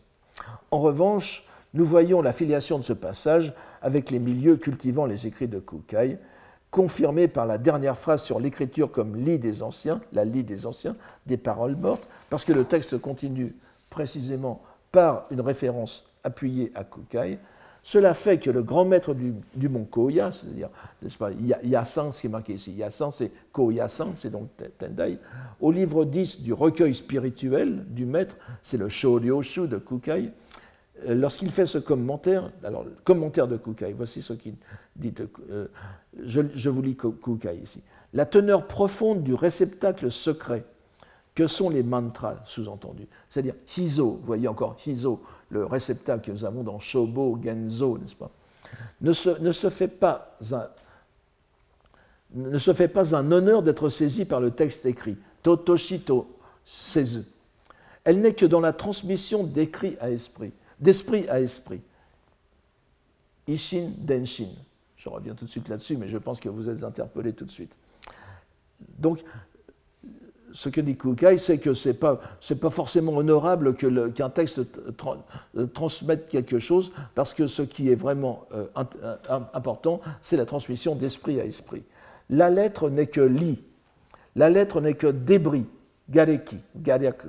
En 0.71 0.79
revanche, 0.79 1.45
nous 1.73 1.85
voyons 1.85 2.21
la 2.21 2.31
filiation 2.31 2.77
de 2.77 2.83
ce 2.83 2.93
passage 2.93 3.53
avec 3.81 4.09
les 4.09 4.19
milieux 4.19 4.55
cultivant 4.55 5.05
les 5.05 5.27
écrits 5.27 5.49
de 5.49 5.59
Kukai, 5.59 6.19
confirmé 6.73 7.27
par 7.27 7.45
la 7.45 7.59
dernière 7.59 7.95
phrase 7.95 8.23
sur 8.23 8.39
l'écriture 8.39 8.91
comme 8.91 9.15
lit 9.15 9.37
des 9.37 9.61
anciens, 9.61 10.01
la 10.11 10.25
lit 10.25 10.43
des 10.43 10.65
anciens, 10.65 10.95
des 11.27 11.37
paroles 11.37 11.75
mortes, 11.75 12.05
parce 12.31 12.43
que 12.43 12.51
le 12.51 12.65
texte 12.65 12.97
continue 12.97 13.55
précisément 13.91 14.59
par 14.91 15.27
une 15.29 15.39
référence 15.39 16.03
appuyée 16.23 16.71
à 16.73 16.83
Kukai. 16.83 17.37
Cela 17.83 18.15
fait 18.15 18.39
que 18.39 18.49
le 18.49 18.63
grand 18.63 18.85
maître 18.85 19.13
du, 19.13 19.69
mont 19.69 19.83
Koya, 19.83 20.31
c'est-à-dire, 20.31 20.69
Yasan, 21.63 22.11
ce 22.11 22.21
qui 22.21 22.27
est 22.27 22.29
marqué 22.31 22.53
ici, 22.53 22.71
Yasan, 22.71 23.11
c'est 23.11 23.29
Koyasan, 23.51 24.13
c'est 24.15 24.31
donc 24.31 24.49
Tendai. 24.79 25.19
Au 25.61 25.71
livre 25.71 26.05
10 26.05 26.41
du 26.41 26.53
recueil 26.53 26.95
spirituel 26.95 27.85
du 27.89 28.07
maître, 28.07 28.35
c'est 28.63 28.77
le 28.77 28.89
Shoryoshu 28.89 29.67
de 29.67 29.77
Kukai, 29.77 30.31
lorsqu'il 31.07 31.51
fait 31.51 31.65
ce 31.65 31.77
commentaire, 31.77 32.51
alors 32.63 32.83
le 32.83 32.95
commentaire 33.03 33.47
de 33.47 33.57
Kukai, 33.57 33.93
voici 33.93 34.21
ce 34.21 34.33
qu'il 34.33 34.55
dit, 34.95 35.13
euh, 35.49 35.67
je, 36.23 36.69
vous 36.69 36.81
lis 36.81 36.95
Kukai 36.95 37.57
ici. 37.61 37.81
La 38.13 38.25
teneur 38.25 38.67
profonde 38.67 39.23
du 39.23 39.33
réceptacle 39.33 40.11
secret 40.11 40.63
que 41.35 41.47
sont 41.47 41.69
les 41.69 41.81
mantras 41.81 42.37
sous-entendus, 42.45 43.07
c'est-à-dire 43.29 43.55
Hizo, 43.75 44.17
vous 44.17 44.25
voyez 44.25 44.47
encore 44.47 44.77
Hizo, 44.85 45.21
le 45.49 45.65
réceptacle 45.65 46.27
que 46.27 46.31
nous 46.31 46.45
avons 46.45 46.63
dans 46.63 46.79
Shobo, 46.79 47.39
Genzo, 47.43 47.97
n'est-ce 47.97 48.15
pas, 48.15 48.29
ne 49.01 49.11
se, 49.13 49.69
fait 49.69 49.87
pas 49.87 50.37
un, 50.51 50.67
ne 52.35 52.57
se 52.57 52.73
fait 52.73 52.87
pas 52.87 53.15
un 53.15 53.31
honneur 53.31 53.63
d'être 53.63 53.89
saisi 53.89 54.25
par 54.25 54.39
le 54.39 54.51
texte 54.51 54.85
écrit, 54.85 55.17
Totoshito 55.41 56.27
Sezu. 56.65 57.23
Elle 58.03 58.21
n'est 58.21 58.33
que 58.33 58.45
dans 58.45 58.59
la 58.59 58.73
transmission 58.73 59.43
d'écrit 59.43 59.97
à 59.99 60.11
esprit 60.11 60.51
d'esprit 60.83 61.27
à 61.29 61.39
esprit. 61.39 61.81
Ishin 63.47 63.91
Denshin. 63.97 64.49
Je 64.97 65.09
reviens 65.09 65.33
tout 65.33 65.45
de 65.45 65.49
suite 65.49 65.67
là-dessus, 65.67 65.97
mais 65.97 66.07
je 66.07 66.17
pense 66.17 66.39
que 66.39 66.49
vous 66.49 66.69
êtes 66.69 66.83
interpellé 66.83 67.33
tout 67.33 67.45
de 67.45 67.51
suite. 67.51 67.73
Donc, 68.99 69.19
ce 70.53 70.69
que 70.69 70.79
dit 70.81 70.95
Kukai, 70.95 71.37
c'est 71.37 71.57
que 71.57 71.73
ce 71.73 71.89
n'est 71.89 71.95
pas, 71.95 72.19
forcément 72.69 73.13
honorable 73.13 73.75
qu'un 73.75 74.29
texte 74.29 74.61
transmette 75.73 76.29
quelque 76.29 76.59
chose, 76.59 76.91
parce 77.15 77.33
que 77.33 77.47
ce 77.47 77.63
qui 77.63 77.89
est 77.89 77.95
vraiment 77.95 78.45
euh, 78.53 78.67
important, 79.53 79.99
c'est 80.21 80.37
la 80.37 80.45
transmission 80.45 80.95
d'esprit 80.95 81.41
à 81.41 81.45
esprit. 81.45 81.83
La 82.29 82.49
lettre 82.49 82.89
n'est 82.89 83.07
que 83.07 83.21
lit, 83.21 83.61
la 84.35 84.49
lettre 84.49 84.79
n'est 84.79 84.93
que 84.93 85.07
débris, 85.07 85.65
gareki, 86.09 86.59
gareku. 86.75 87.27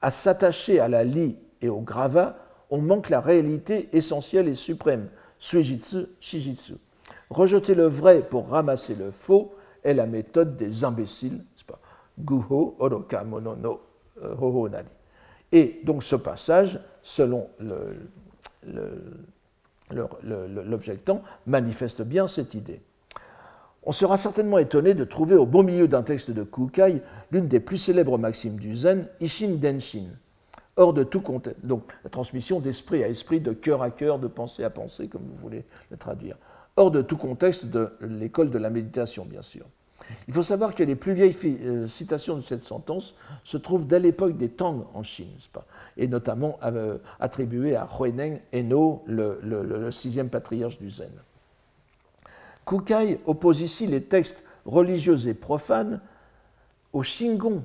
À 0.00 0.10
s'attacher 0.10 0.80
à 0.80 0.88
la 0.88 1.04
lit 1.04 1.36
et 1.60 1.68
au 1.68 1.80
gravat, 1.80 2.36
on 2.72 2.80
manque 2.80 3.10
la 3.10 3.20
réalité 3.20 3.90
essentielle 3.92 4.48
et 4.48 4.54
suprême, 4.54 5.08
suijitsu, 5.38 6.06
shijitsu. 6.20 6.72
Rejeter 7.28 7.74
le 7.74 7.86
vrai 7.86 8.22
pour 8.22 8.48
ramasser 8.48 8.94
le 8.94 9.10
faux 9.10 9.54
est 9.84 9.92
la 9.92 10.06
méthode 10.06 10.56
des 10.56 10.82
imbéciles, 10.82 11.44
pas? 11.66 11.78
Guho, 12.18 12.76
Oroka, 12.78 13.24
Monono, 13.24 13.82
euh, 14.22 14.34
Hoho. 14.40 14.70
Et 15.52 15.80
donc 15.84 16.02
ce 16.02 16.16
passage, 16.16 16.80
selon 17.02 17.46
l'objectant, 19.90 21.22
manifeste 21.46 22.00
bien 22.00 22.26
cette 22.26 22.54
idée. 22.54 22.80
On 23.82 23.92
sera 23.92 24.16
certainement 24.16 24.56
étonné 24.56 24.94
de 24.94 25.04
trouver 25.04 25.36
au 25.36 25.44
beau 25.44 25.62
milieu 25.62 25.88
d'un 25.88 26.02
texte 26.02 26.30
de 26.30 26.42
Kukai 26.42 27.02
l'une 27.32 27.48
des 27.48 27.60
plus 27.60 27.76
célèbres 27.76 28.16
maximes 28.16 28.56
du 28.56 28.74
Zen, 28.74 29.08
Ishin 29.20 29.56
Denshin, 29.60 30.06
hors 30.76 30.92
de 30.92 31.04
tout 31.04 31.20
contexte. 31.20 31.64
Donc 31.64 31.84
la 32.04 32.10
transmission 32.10 32.60
d'esprit 32.60 33.02
à 33.04 33.08
esprit, 33.08 33.40
de 33.40 33.52
cœur 33.52 33.82
à 33.82 33.90
cœur, 33.90 34.18
de 34.18 34.28
pensée 34.28 34.64
à 34.64 34.70
pensée, 34.70 35.08
comme 35.08 35.22
vous 35.22 35.40
voulez 35.40 35.64
le 35.90 35.96
traduire. 35.96 36.36
Hors 36.76 36.90
de 36.90 37.02
tout 37.02 37.16
contexte 37.16 37.66
de 37.66 37.90
l'école 38.00 38.50
de 38.50 38.58
la 38.58 38.70
méditation, 38.70 39.24
bien 39.24 39.42
sûr. 39.42 39.66
Il 40.28 40.34
faut 40.34 40.42
savoir 40.42 40.74
que 40.74 40.82
les 40.82 40.96
plus 40.96 41.12
vieilles 41.12 41.36
euh, 41.44 41.86
citations 41.86 42.36
de 42.36 42.40
cette 42.40 42.62
sentence 42.62 43.14
se 43.44 43.56
trouvent 43.56 43.86
dès 43.86 44.00
l'époque 44.00 44.36
des 44.36 44.48
Tang 44.48 44.86
en 44.94 45.02
Chine, 45.02 45.28
pas? 45.52 45.64
Et 45.96 46.08
notamment 46.08 46.58
euh, 46.64 46.98
attribuées 47.20 47.76
à 47.76 47.88
Huineng 47.98 48.40
Eno, 48.54 49.02
le, 49.06 49.38
le, 49.42 49.90
sixième 49.90 50.28
patriarche 50.28 50.78
du 50.78 50.90
Zen. 50.90 51.12
Kukai 52.66 53.20
oppose 53.26 53.60
ici 53.60 53.86
les 53.86 54.02
textes 54.02 54.44
religieux 54.64 55.28
et 55.28 55.34
profanes 55.34 56.00
au 56.92 57.02
Shingon, 57.02 57.64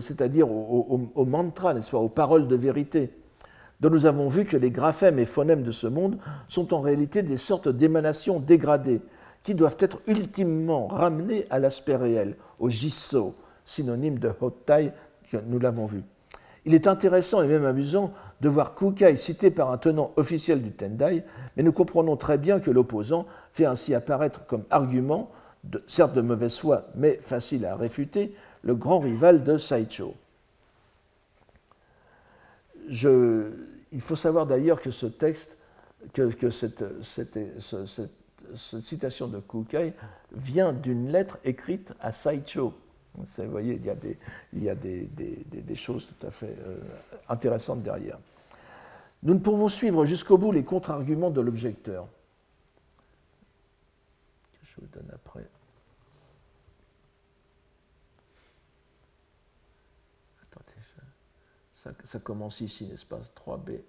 c'est-à-dire 0.00 0.50
au, 0.50 1.24
mantra, 1.24 1.74
n'est-ce 1.74 1.90
pas, 1.90 1.98
aux 1.98 2.08
paroles 2.08 2.48
de 2.48 2.56
vérité, 2.56 3.10
dont 3.80 3.90
nous 3.90 4.06
avons 4.06 4.28
vu 4.28 4.44
que 4.44 4.56
les 4.56 4.70
graphèmes 4.70 5.18
et 5.18 5.26
phonèmes 5.26 5.62
de 5.62 5.72
ce 5.72 5.86
monde 5.86 6.18
sont 6.48 6.72
en 6.72 6.80
réalité 6.80 7.22
des 7.22 7.36
sortes 7.36 7.68
d'émanations 7.68 8.38
dégradées, 8.38 9.00
qui 9.42 9.54
doivent 9.54 9.76
être 9.80 10.00
ultimement 10.06 10.86
ramenés 10.86 11.44
à 11.50 11.58
l'aspect 11.58 11.96
réel, 11.96 12.36
au 12.60 12.68
jisso, 12.68 13.34
synonyme 13.64 14.18
de 14.18 14.30
Hottai, 14.40 14.92
nous 15.46 15.58
l'avons 15.58 15.86
vu. 15.86 16.02
Il 16.64 16.74
est 16.74 16.86
intéressant 16.86 17.42
et 17.42 17.48
même 17.48 17.64
amusant 17.64 18.12
de 18.40 18.48
voir 18.48 18.74
Kukai 18.74 19.16
cité 19.16 19.50
par 19.50 19.72
un 19.72 19.78
tenant 19.78 20.12
officiel 20.16 20.62
du 20.62 20.70
Tendai, 20.70 21.24
mais 21.56 21.62
nous 21.62 21.72
comprenons 21.72 22.16
très 22.16 22.38
bien 22.38 22.60
que 22.60 22.70
l'opposant 22.70 23.26
fait 23.52 23.64
ainsi 23.64 23.94
apparaître 23.94 24.46
comme 24.46 24.64
argument, 24.70 25.30
certes 25.86 26.14
de 26.14 26.20
mauvaise 26.20 26.58
foi, 26.58 26.86
mais 26.94 27.18
facile 27.20 27.66
à 27.66 27.74
réfuter, 27.74 28.34
le 28.62 28.74
grand 28.74 29.00
rival 29.00 29.44
de 29.44 29.58
Saicho. 29.58 30.14
il 32.88 34.00
faut 34.00 34.16
savoir 34.16 34.46
d'ailleurs 34.46 34.80
que 34.80 34.90
ce 34.90 35.06
texte, 35.06 35.56
que, 36.12 36.50
cette, 36.50 36.84
citation 38.56 39.28
de 39.28 39.40
Kukai 39.40 39.92
vient 40.32 40.72
d'une 40.72 41.10
lettre 41.10 41.38
écrite 41.44 41.92
à 42.00 42.12
Saicho. 42.12 42.74
Vous 43.14 43.50
voyez, 43.50 43.74
il 43.74 44.64
y 44.64 44.70
a 44.70 44.74
des, 44.74 45.74
choses 45.74 46.08
tout 46.08 46.26
à 46.26 46.30
fait 46.30 46.56
euh, 46.66 46.78
intéressantes 47.28 47.82
derrière. 47.82 48.18
Nous 49.22 49.34
ne 49.34 49.38
pouvons 49.38 49.68
suivre 49.68 50.04
jusqu'au 50.04 50.38
bout 50.38 50.50
les 50.50 50.64
contre-arguments 50.64 51.30
de 51.30 51.40
l'objecteur. 51.40 52.08
Je 54.64 54.80
vous 54.80 54.86
donne 54.92 55.10
après. 55.14 55.46
Ça, 62.04 62.18
commence 62.20 62.60
ici, 62.60 62.86
n'est-ce 62.86 63.06
pas 63.06 63.20
3B. 63.44 63.80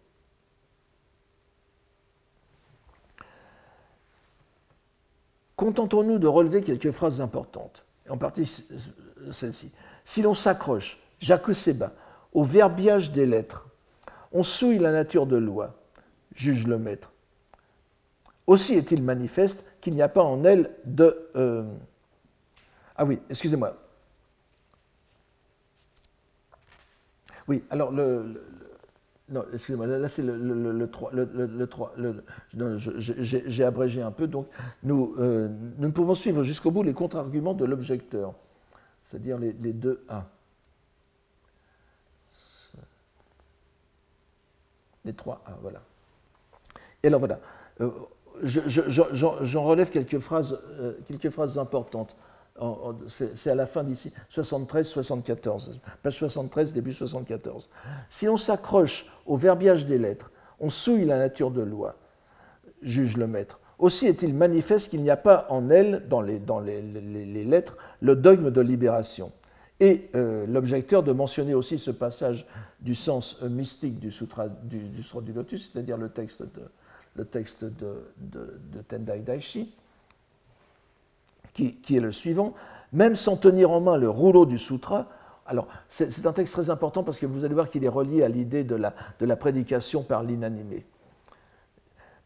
Contentons-nous 5.55 6.17
de 6.17 6.27
relever 6.27 6.61
quelques 6.61 6.91
phrases 6.91 7.21
importantes, 7.21 7.85
en 8.09 8.17
partie 8.17 8.65
celle-ci. 9.31 9.71
Si 10.03 10.21
l'on 10.21 10.33
s'accroche, 10.33 10.99
Jacques 11.19 11.53
Seba, 11.53 11.93
au 12.33 12.43
verbiage 12.43 13.11
des 13.11 13.25
lettres, 13.25 13.67
on 14.31 14.41
souille 14.41 14.79
la 14.79 14.91
nature 14.91 15.27
de 15.27 15.37
loi, 15.37 15.75
juge 16.33 16.65
le 16.65 16.79
maître. 16.79 17.11
Aussi 18.47 18.73
est-il 18.73 19.03
manifeste 19.03 19.63
qu'il 19.79 19.93
n'y 19.93 20.01
a 20.01 20.09
pas 20.09 20.23
en 20.23 20.43
elle 20.43 20.71
de... 20.85 21.29
Euh, 21.35 21.63
ah 22.95 23.05
oui, 23.05 23.19
excusez-moi. 23.29 23.82
Oui, 27.47 27.63
alors 27.69 27.91
le, 27.91 28.41
non, 29.29 29.45
excusez-moi, 29.53 29.87
là, 29.87 30.09
c'est 30.09 30.21
le, 30.21 30.37
le, 30.37 30.71
le, 30.71 31.67
3. 31.67 31.93
J'ai 32.97 33.63
abrégé 33.63 34.01
un 34.01 34.11
peu. 34.11 34.27
Donc, 34.27 34.47
nous, 34.83 35.15
euh, 35.17 35.47
nous 35.77 35.87
ne 35.87 35.91
pouvons 35.91 36.13
suivre 36.13 36.43
jusqu'au 36.43 36.71
bout 36.71 36.83
les 36.83 36.93
contre-arguments 36.93 37.53
de 37.53 37.63
l'objecteur, 37.63 38.33
c'est-à-dire 39.03 39.37
les, 39.37 39.53
les 39.53 39.71
deux 39.73 40.03
A. 40.09 40.25
Les 45.05 45.13
trois 45.13 45.41
A, 45.45 45.57
voilà. 45.61 45.81
Et 47.01 47.07
alors, 47.07 47.19
voilà. 47.19 47.39
Euh, 47.81 47.89
j'en 48.43 49.63
relève 49.63 49.89
quelques 49.89 50.19
phrases, 50.19 50.59
euh, 50.79 50.93
quelques 51.07 51.29
phrases 51.29 51.57
importantes 51.57 52.15
c'est 53.07 53.49
à 53.49 53.55
la 53.55 53.65
fin 53.65 53.83
d'ici, 53.83 54.11
73-74, 54.31 55.79
page 56.01 56.17
73, 56.17 56.73
début 56.73 56.93
74. 56.93 57.69
Si 58.09 58.29
on 58.29 58.37
s'accroche 58.37 59.05
au 59.25 59.35
verbiage 59.35 59.85
des 59.85 59.97
lettres, 59.97 60.31
on 60.59 60.69
souille 60.69 61.05
la 61.05 61.17
nature 61.17 61.51
de 61.51 61.61
loi, 61.61 61.95
juge 62.81 63.17
le 63.17 63.27
maître. 63.27 63.59
Aussi 63.79 64.05
est-il 64.05 64.33
manifeste 64.33 64.89
qu'il 64.89 65.01
n'y 65.01 65.09
a 65.09 65.17
pas 65.17 65.47
en 65.49 65.69
elle, 65.69 66.07
dans 66.07 66.21
les, 66.21 66.39
dans 66.39 66.59
les, 66.59 66.81
les, 66.81 67.43
lettres, 67.43 67.75
le 68.01 68.15
dogme 68.15 68.51
de 68.51 68.61
libération. 68.61 69.31
Et 69.79 70.09
euh, 70.15 70.45
l'objecteur 70.47 71.01
de 71.01 71.11
mentionner 71.11 71.55
aussi 71.55 71.79
ce 71.79 71.91
passage 71.91 72.45
du 72.79 72.93
sens 72.93 73.39
euh, 73.41 73.49
mystique 73.49 73.99
du 73.99 74.11
Sutra 74.11 74.47
du, 74.47 74.79
du, 74.79 75.33
Lotus, 75.33 75.71
c'est-à-dire 75.73 75.97
le 75.97 76.09
texte 76.09 76.43
de, 76.43 77.23
de, 77.23 77.23
de, 78.17 78.59
de 78.71 78.81
Tendai 78.87 79.19
Daishi, 79.19 79.73
qui, 81.53 81.77
est 81.95 81.99
le 81.99 82.11
suivant, 82.11 82.53
même 82.91 83.15
sans 83.15 83.37
tenir 83.37 83.71
en 83.71 83.81
main 83.81 83.97
le 83.97 84.09
rouleau 84.09 84.45
du 84.45 84.57
sutra, 84.57 85.07
alors 85.45 85.67
c'est 85.89 86.25
un 86.25 86.33
texte 86.33 86.53
très 86.53 86.69
important 86.69 87.03
parce 87.03 87.19
que 87.19 87.25
vous 87.25 87.43
allez 87.43 87.53
voir 87.53 87.69
qu'il 87.69 87.83
est 87.83 87.89
relié 87.89 88.23
à 88.23 88.29
l'idée 88.29 88.63
de 88.63 88.75
la, 88.75 88.93
de 89.19 89.25
la 89.25 89.35
prédication 89.35 90.03
par 90.03 90.23
l'inanimé. 90.23 90.85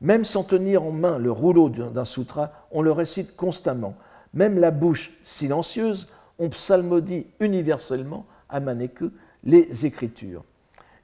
Même 0.02 0.24
sans 0.24 0.44
tenir 0.44 0.84
en 0.84 0.92
main 0.92 1.18
le 1.18 1.32
rouleau 1.32 1.70
d'un 1.70 2.06
sutra, 2.06 2.52
on 2.72 2.82
le 2.82 2.92
récite 2.92 3.36
constamment. 3.36 3.96
Même 4.34 4.60
la 4.60 4.70
bouche 4.70 5.18
silencieuse, 5.24 6.08
on 6.38 6.50
psalmodie 6.50 7.26
universellement 7.40 8.26
à 8.50 8.60
Maneku 8.60 9.12
les 9.44 9.86
Écritures. 9.86 10.44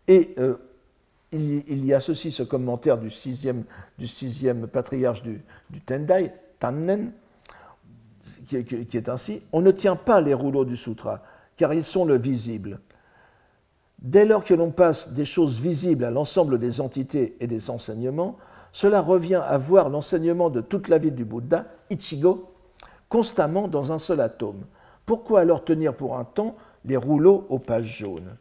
Et 0.07 0.35
euh, 0.37 0.57
il, 1.31 1.83
y 1.85 1.93
a 1.93 1.99
ceci, 1.99 2.31
ce 2.31 2.43
commentaire 2.43 2.97
du 2.97 3.09
sixième, 3.09 3.63
du 3.97 4.07
sixième 4.07 4.67
patriarche 4.67 5.23
du, 5.23 5.41
du 5.71 5.81
Tendai, 5.81 6.31
Tannen, 6.59 7.11
qui 8.47 8.57
est, 8.57 9.09
ainsi, 9.09 9.41
on 9.51 9.61
ne 9.61 9.71
tient 9.71 9.95
pas 9.95 10.21
les 10.21 10.33
rouleaux 10.33 10.65
du 10.65 10.77
sutra, 10.77 11.21
car 11.57 11.73
ils 11.73 11.83
sont 11.83 12.05
le 12.05 12.17
visible. 12.17 12.79
Dès 13.99 14.25
lors 14.25 14.43
que 14.43 14.53
l'on 14.53 14.71
passe 14.71 15.13
des 15.13 15.25
choses 15.25 15.59
visibles 15.59 16.03
à 16.03 16.11
l'ensemble 16.11 16.59
des 16.59 16.81
entités 16.81 17.37
et 17.39 17.47
des 17.47 17.69
enseignements, 17.69 18.37
cela 18.71 19.01
revient 19.01 19.41
à 19.45 19.57
voir 19.57 19.89
l'enseignement 19.89 20.49
de 20.49 20.61
toute 20.61 20.89
la 20.89 20.97
vie 20.97 21.11
du 21.11 21.25
Bouddha, 21.25 21.65
Ichigo, 21.89 22.51
constamment 23.07 23.67
dans 23.67 23.91
un 23.91 23.99
seul 23.99 24.19
atome. 24.19 24.63
Pourquoi 25.05 25.41
alors 25.41 25.63
tenir 25.63 25.95
pour 25.95 26.17
un 26.17 26.23
temps 26.23 26.55
les 26.85 26.97
rouleaux 26.97 27.45
aux 27.49 27.59
pages 27.59 27.97
jaunes? 27.99 28.35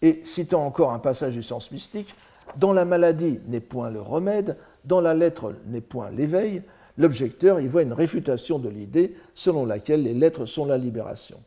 Et 0.00 0.20
citant 0.24 0.64
encore 0.64 0.92
un 0.92 0.98
passage 0.98 1.34
du 1.34 1.42
sens 1.42 1.70
mystique, 1.72 2.14
dans 2.56 2.72
la 2.72 2.84
maladie 2.84 3.40
n'est 3.46 3.60
point 3.60 3.90
le 3.90 4.00
remède, 4.00 4.56
dans 4.84 5.00
la 5.00 5.14
lettre 5.14 5.54
n'est 5.66 5.80
point 5.80 6.10
l'éveil, 6.10 6.62
L'objecteur 6.98 7.60
y 7.60 7.66
voit 7.66 7.82
une 7.82 7.92
réfutation 7.92 8.58
de 8.58 8.68
l'idée 8.68 9.14
selon 9.34 9.64
laquelle 9.64 10.02
les 10.02 10.14
lettres 10.14 10.46
sont 10.46 10.66
la 10.66 10.78
libération. 10.78 11.40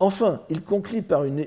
Enfin, 0.00 0.42
il 0.50 0.62
conclut 0.62 1.02
par 1.02 1.24
une, 1.24 1.46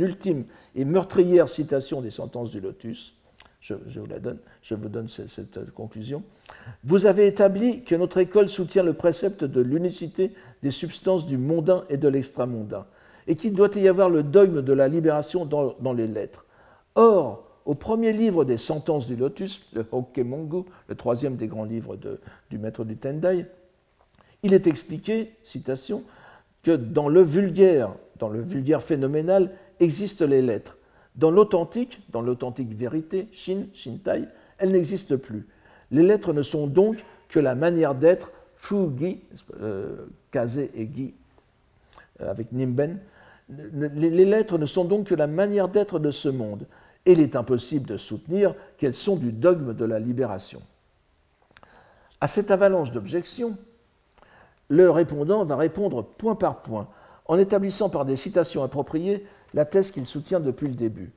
ultime 0.00 0.44
et 0.74 0.84
meurtrière 0.84 1.48
citation 1.48 2.00
des 2.00 2.10
sentences 2.10 2.50
du 2.50 2.60
lotus. 2.60 3.14
Je, 3.60 3.74
vous 3.74 4.06
la 4.06 4.18
donne, 4.18 4.38
je 4.62 4.74
vous 4.74 4.88
donne 4.88 5.08
cette, 5.08 5.28
cette, 5.28 5.70
conclusion. 5.72 6.22
Vous 6.84 7.06
avez 7.06 7.26
établi 7.26 7.82
que 7.82 7.96
notre 7.96 8.18
école 8.18 8.48
soutient 8.48 8.82
le 8.82 8.94
précepte 8.94 9.44
de 9.44 9.60
l'unicité 9.60 10.32
des 10.62 10.70
substances 10.70 11.26
du 11.26 11.36
mondain 11.36 11.84
et 11.90 11.96
de 11.96 12.08
l'extramondain, 12.08 12.86
et 13.26 13.36
qu'il 13.36 13.52
doit 13.52 13.74
y 13.74 13.88
avoir 13.88 14.08
le 14.08 14.22
dogme 14.22 14.62
de 14.62 14.72
la 14.72 14.88
libération 14.88 15.44
dans, 15.44 15.74
dans 15.80 15.92
les 15.92 16.06
lettres. 16.06 16.46
Or, 16.94 17.47
au 17.68 17.74
premier 17.74 18.14
livre 18.14 18.46
des 18.46 18.56
sentences 18.56 19.06
du 19.06 19.14
lotus, 19.14 19.68
le 19.74 19.84
Hokkemongu, 19.92 20.62
le 20.88 20.94
troisième 20.94 21.36
des 21.36 21.48
grands 21.48 21.64
livres 21.64 21.98
du 22.48 22.58
maître 22.58 22.82
du 22.82 22.96
Tendai, 22.96 23.44
il 24.42 24.54
est 24.54 24.66
expliqué, 24.66 25.34
citation, 25.42 26.02
que 26.62 26.70
dans 26.70 27.10
le 27.10 27.20
vulgaire, 27.20 27.94
dans 28.18 28.30
le 28.30 28.40
vulgaire 28.40 28.82
phénoménal, 28.82 29.50
existent 29.80 30.24
les 30.24 30.40
lettres. 30.40 30.78
Dans 31.14 31.30
l'authentique, 31.30 32.00
dans 32.08 32.22
l'authentique 32.22 32.72
vérité, 32.74 33.28
Shin, 33.32 33.66
Shintai, 33.74 34.24
elles 34.56 34.72
n'existent 34.72 35.18
plus. 35.18 35.46
Les 35.90 36.02
lettres 36.02 36.32
ne 36.32 36.42
sont 36.42 36.68
donc 36.68 37.04
que 37.28 37.38
la 37.38 37.54
manière 37.54 37.94
d'être, 37.94 38.32
Fugi, 38.56 39.20
euh, 39.60 40.06
Kaze 40.30 40.58
et 40.58 40.88
Gi, 40.94 41.14
euh, 42.22 42.30
avec 42.30 42.50
Nimben. 42.50 42.98
Les 43.50 44.24
lettres 44.24 44.56
ne 44.56 44.66
sont 44.66 44.86
donc 44.86 45.08
que 45.08 45.14
la 45.14 45.26
manière 45.26 45.68
d'être 45.68 45.98
de 45.98 46.10
ce 46.10 46.30
monde 46.30 46.66
il 47.12 47.20
est 47.20 47.36
impossible 47.36 47.86
de 47.86 47.96
soutenir 47.96 48.54
qu'elles 48.76 48.94
sont 48.94 49.16
du 49.16 49.32
dogme 49.32 49.74
de 49.74 49.84
la 49.84 49.98
libération. 49.98 50.60
À 52.20 52.28
cette 52.28 52.50
avalanche 52.50 52.92
d'objections, 52.92 53.56
le 54.68 54.90
répondant 54.90 55.44
va 55.44 55.56
répondre 55.56 56.04
point 56.04 56.34
par 56.34 56.62
point, 56.62 56.88
en 57.26 57.38
établissant 57.38 57.88
par 57.88 58.04
des 58.04 58.16
citations 58.16 58.62
appropriées 58.62 59.26
la 59.54 59.64
thèse 59.64 59.90
qu'il 59.90 60.06
soutient 60.06 60.40
depuis 60.40 60.68
le 60.68 60.74
début. 60.74 61.12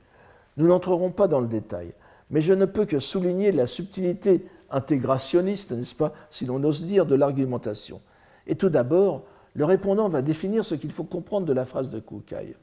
Nous 0.57 0.67
n'entrerons 0.67 1.11
pas 1.11 1.27
dans 1.27 1.39
le 1.39 1.47
détail, 1.47 1.93
mais 2.29 2.41
je 2.41 2.53
ne 2.53 2.65
peux 2.65 2.85
que 2.85 2.99
souligner 2.99 3.51
la 3.51 3.67
subtilité 3.67 4.45
intégrationniste, 4.69 5.73
n'est-ce 5.73 5.95
pas, 5.95 6.13
si 6.29 6.45
l'on 6.45 6.63
ose 6.63 6.85
dire, 6.85 7.05
de 7.05 7.15
l'argumentation. 7.15 7.99
Et 8.47 8.55
tout 8.55 8.69
d'abord, 8.69 9.23
le 9.53 9.65
répondant 9.65 10.07
va 10.07 10.21
définir 10.21 10.63
ce 10.63 10.75
qu'il 10.75 10.91
faut 10.91 11.03
comprendre 11.03 11.45
de 11.45 11.53
la 11.53 11.65
phrase 11.65 11.89
de 11.89 11.99
Kukai. 11.99 12.55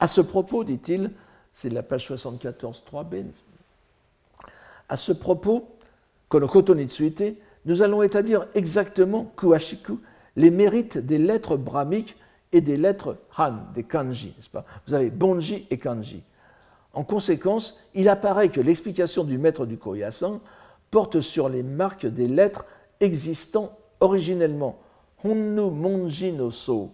À 0.00 0.08
ce 0.08 0.22
propos, 0.22 0.64
dit-il, 0.64 1.10
c'est 1.58 1.70
la 1.70 1.82
page 1.82 2.06
74, 2.06 2.84
3b, 2.88 3.24
à 4.88 4.96
ce 4.96 5.10
propos, 5.10 5.68
nous 7.64 7.82
allons 7.82 8.02
établir 8.04 8.46
exactement, 8.54 9.32
kuashiku, 9.36 9.98
les 10.36 10.52
mérites 10.52 10.98
des 10.98 11.18
lettres 11.18 11.56
brahmiques 11.56 12.14
et 12.52 12.60
des 12.60 12.76
lettres 12.76 13.16
han, 13.36 13.54
des 13.74 13.82
kanji. 13.82 14.36
Pas? 14.52 14.64
Vous 14.86 14.94
avez 14.94 15.10
bonji 15.10 15.66
et 15.70 15.78
kanji. 15.78 16.22
En 16.92 17.02
conséquence, 17.02 17.76
il 17.92 18.08
apparaît 18.08 18.50
que 18.50 18.60
l'explication 18.60 19.24
du 19.24 19.36
maître 19.36 19.66
du 19.66 19.78
Koyasan 19.78 20.40
porte 20.92 21.20
sur 21.20 21.48
les 21.48 21.64
marques 21.64 22.06
des 22.06 22.28
lettres 22.28 22.64
existant 23.00 23.76
originellement. 23.98 24.78
Honnu 25.24 25.72
monji 25.72 26.30
no 26.30 26.52
so, 26.52 26.92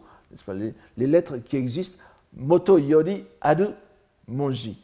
les, 0.48 0.72
les 0.96 1.06
lettres 1.06 1.36
qui 1.36 1.58
existent, 1.58 1.98
moto 2.34 2.78
yori 2.78 3.26
aru 3.42 3.66
monji. 4.28 4.78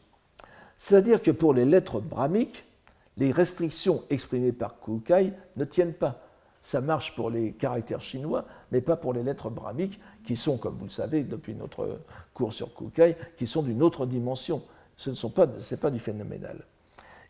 C'est-à-dire 0.79 1.21
que 1.21 1.31
pour 1.31 1.55
les 1.55 1.65
lettres 1.65 2.01
brahmiques, 2.01 2.65
les 3.17 3.33
restrictions 3.33 4.03
exprimées 4.11 4.53
par 4.53 4.81
Kukai 4.81 5.33
ne 5.57 5.65
tiennent 5.65 5.95
pas. 5.95 6.23
Ça 6.63 6.81
marche 6.81 7.15
pour 7.15 7.31
les 7.31 7.53
caractères 7.53 8.01
chinois, 8.01 8.45
mais 8.71 8.81
pas 8.81 8.97
pour 8.97 9.13
les 9.13 9.23
lettres 9.23 9.51
brahmiques, 9.51 10.01
qui 10.25 10.37
sont, 10.37 10.59
comme 10.59 10.77
vous 10.77 10.85
le 10.85 10.91
savez 10.91 11.23
depuis 11.23 11.55
notre 11.55 12.01
cours 12.35 12.53
sur 12.53 12.75
Kukai, 12.75 13.17
qui 13.37 13.47
sont 13.47 13.63
d'une 13.63 13.83
autre 13.83 14.07
dimension. 14.07 14.63
Ce 14.97 15.11
n'est 15.11 15.33
pas, 15.33 15.47
pas 15.47 15.91
du 15.91 15.99
phénoménal. 15.99 16.65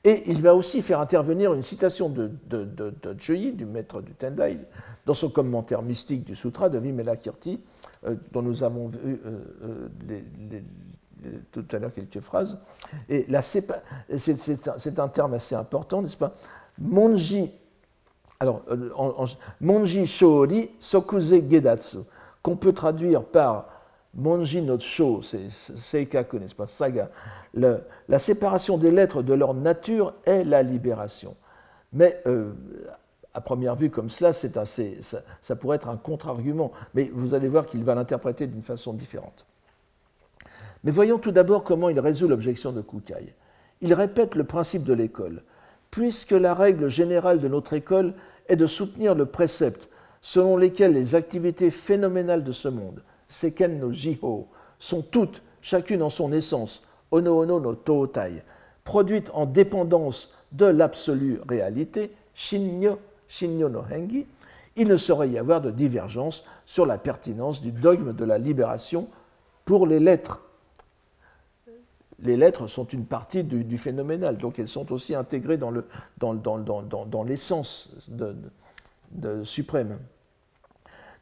Et 0.03 0.31
il 0.31 0.41
va 0.41 0.55
aussi 0.55 0.81
faire 0.81 1.01
intervenir 1.01 1.53
une 1.53 1.63
citation 1.63 2.09
de, 2.09 2.31
de, 2.49 3.53
du 3.53 3.67
maître 3.67 4.01
du 4.01 4.13
Tendai, 4.15 4.59
dans 5.05 5.15
son 5.15 5.29
commentaire 5.29 5.83
mystique 5.83 6.25
du 6.25 6.35
Sutra 6.35 6.69
de 6.69 6.79
Vimelakirti, 6.79 7.61
euh, 8.07 8.15
dont 8.33 8.43
nous 8.43 8.63
avons 8.63 8.89
vu 8.89 9.21
euh, 9.27 9.41
euh, 9.63 9.89
les, 10.09 10.63
tout 11.53 11.64
à 11.73 11.79
l'heure 11.79 11.93
quelques 11.93 12.21
phrases. 12.21 12.59
Et 13.09 13.27
c'est 13.39 14.99
un 14.99 15.09
terme 15.09 15.35
assez 15.35 15.55
important, 15.55 16.03
n'est-ce 16.03 16.16
pas? 16.16 16.35
Monji, 16.79 17.53
alors, 18.39 18.62
en, 18.97 19.27
Monji 19.61 20.07
Shori 20.07 20.71
Sokuze 20.79 21.35
Gedatsu, 21.49 21.99
qu'on 22.43 22.57
peut 22.57 22.73
traduire 22.73 23.23
par 23.25 23.66
Monji 24.14 24.62
no 24.62 24.79
Sho, 24.79 25.23
c'est 25.23 25.51
Seikaku, 25.51 26.39
n'est-ce 26.39 26.55
pas? 26.55 26.66
Saga. 26.66 27.11
la 27.55 28.18
séparation 28.18 28.79
des 28.79 28.91
lettres 28.91 29.23
de 29.23 29.35
leur 29.35 29.55
nature 29.55 30.14
est 30.25 30.45
la 30.45 30.62
libération. 30.62 31.37
Mais 31.93 32.23
euh, 32.27 32.53
à 33.35 33.41
première 33.41 33.77
vue, 33.77 33.91
comme 33.91 34.09
cela, 34.09 34.31
assez, 34.31 34.99
ça, 35.03 35.23
ça 35.43 35.57
pourrait 35.57 35.77
être 35.77 35.89
un 35.89 35.97
contre-argument. 35.97 36.73
Mais 36.95 37.11
vous 37.12 37.35
allez 37.35 37.49
voir 37.49 37.66
qu'il 37.66 37.85
va 37.85 37.95
l'interpréter 37.95 38.47
d'une 38.47 38.62
façon 38.62 38.93
différente. 38.93 39.47
Mais 40.85 40.91
voyons 40.91 41.18
tout 41.18 41.33
d'abord 41.33 41.64
comment 41.64 41.89
il 41.89 42.01
résout 42.01 42.28
l'objection 42.28 42.72
de 42.72 42.81
Kukai. 42.81 43.35
Il 43.81 43.95
répète 43.95 44.35
le 44.35 44.45
principe 44.45 44.85
de 44.85 44.95
l'école. 44.95 45.43
Puisque 45.91 46.33
la 46.33 46.55
règle 46.55 46.89
générale 46.89 47.41
de 47.41 47.49
notre 47.49 47.72
école 47.72 48.14
est 48.49 48.57
de 48.57 48.66
soutenir 48.66 49.14
le 49.14 49.26
précepte 49.26 49.89
selon 50.22 50.57
lequel 50.57 50.93
les 50.93 51.14
activités 51.14 51.70
phénoménales 51.70 52.45
de 52.45 52.53
ce 52.53 52.68
monde, 52.68 53.03
Seken 53.28 53.78
no 53.78 53.93
Jiho, 53.93 54.49
sont 54.78 55.03
toutes, 55.03 55.43
chacune 55.62 56.03
en 56.03 56.11
son 56.11 56.33
essence, 56.33 56.83
Ono 57.11 57.43
Ono 57.43 57.59
no 57.59 57.74
Tootai, 57.74 58.43
produites 58.85 59.31
en 59.35 59.47
dépendance 59.47 60.33
de 60.53 60.66
l'absolue 60.66 61.41
réalité, 61.49 62.12
Shinyo, 62.35 62.99
Shinyo 63.28 63.68
no 63.68 63.83
Hengi, 63.91 64.26
il 64.76 64.89
ne 64.89 64.97
saurait 64.97 65.31
y 65.31 65.39
avoir 65.39 65.61
de 65.61 65.70
divergence 65.70 66.45
sur 66.66 66.87
la 66.87 66.99
pertinence 66.99 67.61
du 67.61 67.72
dogme 67.72 68.12
de 68.12 68.24
la 68.24 68.39
libération 68.39 69.09
pour 69.64 69.87
les 69.87 70.01
lettres 70.01 70.41
les 72.23 72.37
lettres 72.37 72.66
sont 72.66 72.85
une 72.85 73.07
partie 73.07 73.45
du, 73.45 73.79
phénoménal, 73.79 74.37
donc 74.37 74.59
elles 74.59 74.68
sont 74.68 74.93
aussi 74.93 75.14
intégrées 75.14 75.59
dans, 75.59 75.73
l'essence 77.25 77.91
de, 78.09 79.45
suprême. 79.45 79.99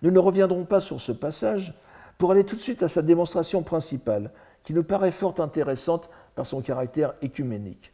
Nous 0.03 0.11
ne 0.11 0.19
reviendrons 0.19 0.65
pas 0.65 0.81
sur 0.81 1.01
ce 1.01 1.13
passage 1.13 1.75
pour 2.19 2.33
aller 2.33 2.45
tout 2.45 2.57
de 2.57 2.61
suite 2.61 2.83
à 2.83 2.89
sa 2.89 3.03
démonstration 3.03 3.63
principale, 3.63 4.31
qui 4.65 4.75
nous 4.75 4.83
paraît 4.83 5.13
fort 5.13 5.39
intéressante 5.39 6.11
par 6.35 6.47
son 6.47 6.61
caractère 6.61 7.15
écuménique. 7.23 7.93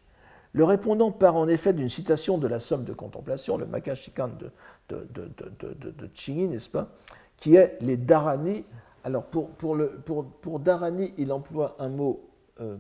Le 0.55 0.65
répondant 0.65 1.11
part 1.11 1.37
en 1.37 1.49
effet 1.49 1.73
d'une 1.73 1.89
citation 1.89 2.39
de 2.39 2.47
la 2.47 2.61
somme 2.61 2.85
de 2.85 2.93
contemplation, 2.93 3.59
le 3.59 3.67
Makashikan 3.67 4.31
de, 4.39 4.51
de, 4.89 5.07
de, 5.13 6.47
n'est-ce 6.47 6.71
pas, 6.71 6.89
qui 7.37 7.57
est 7.57 7.77
les 7.81 7.97
Dharani. 7.97 8.65
Alors 9.03 9.25
pour, 9.25 9.51
pour, 9.51 9.75
le, 9.75 9.89
pour, 9.89 10.25
pour 10.25 10.61
Dharani, 10.61 11.13
il 11.19 11.33
emploie 11.33 11.77
un 11.79 11.89
mot 11.89 12.31
euh, 12.61 12.77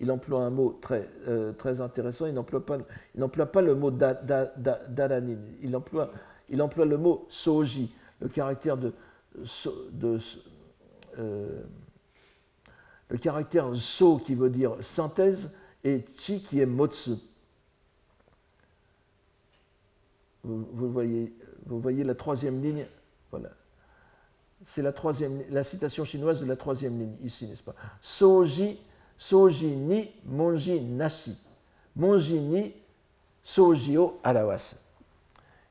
il 0.00 0.10
emploie 0.10 0.42
un 0.42 0.50
mot 0.50 0.78
très, 0.80 1.08
euh, 1.28 1.52
intéressant, 1.80 2.26
il 2.26 2.34
n'emploie 2.34 2.64
pas, 2.66 2.78
le 3.62 3.74
mot 3.74 3.90
da, 3.90 4.20
il 5.62 5.76
emploie, 5.76 6.10
il 6.48 6.60
emploie 6.60 6.84
le 6.84 6.98
mot 6.98 7.26
soji, 7.28 7.92
le 8.20 8.28
caractère 8.28 8.76
de, 8.76 8.92
de 9.92 10.18
euh, 11.18 11.62
so 13.74 14.18
qui 14.18 14.34
veut 14.34 14.50
dire 14.50 14.76
synthèse 14.80 15.50
et 15.84 16.04
chi 16.16 16.42
qui 16.42 16.60
est 16.60 16.66
motsu. 16.66 17.12
Vous, 20.42 20.90
voyez, 20.90 21.32
la 22.04 22.14
troisième 22.14 22.60
ligne, 22.62 22.86
voilà. 23.30 23.50
C'est 24.66 24.82
la, 24.82 24.92
la 25.50 25.64
citation 25.64 26.04
chinoise 26.04 26.40
de 26.40 26.46
la 26.46 26.56
troisième 26.56 26.98
ligne 26.98 27.16
ici, 27.22 27.46
n'est-ce 27.46 27.62
pas? 27.62 27.74
Soji 28.02 28.78
soji 29.16 29.66
ni 29.66 30.10
monji 30.26 30.80
nashi, 30.80 31.36
monji 31.96 32.38
ni 32.38 32.72
soji 33.42 33.98
o 33.98 34.18
arawasu. 34.22 34.76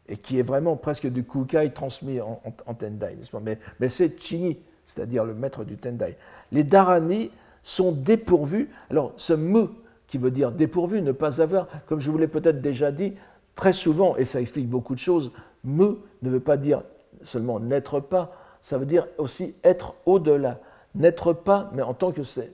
Et 0.07 0.17
qui 0.17 0.37
est 0.37 0.43
vraiment 0.43 0.75
presque 0.75 1.07
du 1.07 1.23
kukai 1.23 1.71
transmis 1.71 2.19
en, 2.19 2.41
tendai, 2.73 3.17
mais, 3.41 3.57
mais 3.79 3.87
c'est 3.87 4.19
chini, 4.19 4.59
c'est-à-dire 4.85 5.23
le 5.23 5.33
maître 5.33 5.63
du 5.63 5.77
tendai. 5.77 6.17
Les 6.51 6.65
dharani 6.65 7.31
sont 7.63 7.93
dépourvus. 7.93 8.69
Alors, 8.89 9.13
ce 9.15 9.31
mu 9.31 9.67
qui 10.07 10.17
veut 10.17 10.29
dire 10.29 10.51
dépourvu, 10.51 11.01
ne 11.01 11.13
pas 11.13 11.41
avoir, 11.41 11.67
comme 11.87 12.01
je 12.01 12.11
vous 12.11 12.17
l'ai 12.17 12.27
peut-être 12.27 12.61
déjà 12.61 12.91
dit, 12.91 13.13
très 13.55 13.71
souvent, 13.71 14.17
et 14.17 14.25
ça 14.25 14.41
explique 14.41 14.69
beaucoup 14.69 14.93
de 14.93 14.99
choses, 14.99 15.31
mu 15.63 15.95
ne 16.21 16.29
veut 16.29 16.41
pas 16.41 16.57
dire 16.57 16.83
seulement 17.23 17.59
n'être 17.59 17.99
pas, 17.99 18.35
ça 18.61 18.77
veut 18.77 18.85
dire 18.85 19.07
aussi 19.17 19.55
être 19.63 19.95
au-delà. 20.05 20.59
N'être 20.95 21.33
pas, 21.33 21.71
mais 21.73 21.81
en 21.81 21.93
tant 21.93 22.11
que 22.11 22.23
c'est 22.23 22.51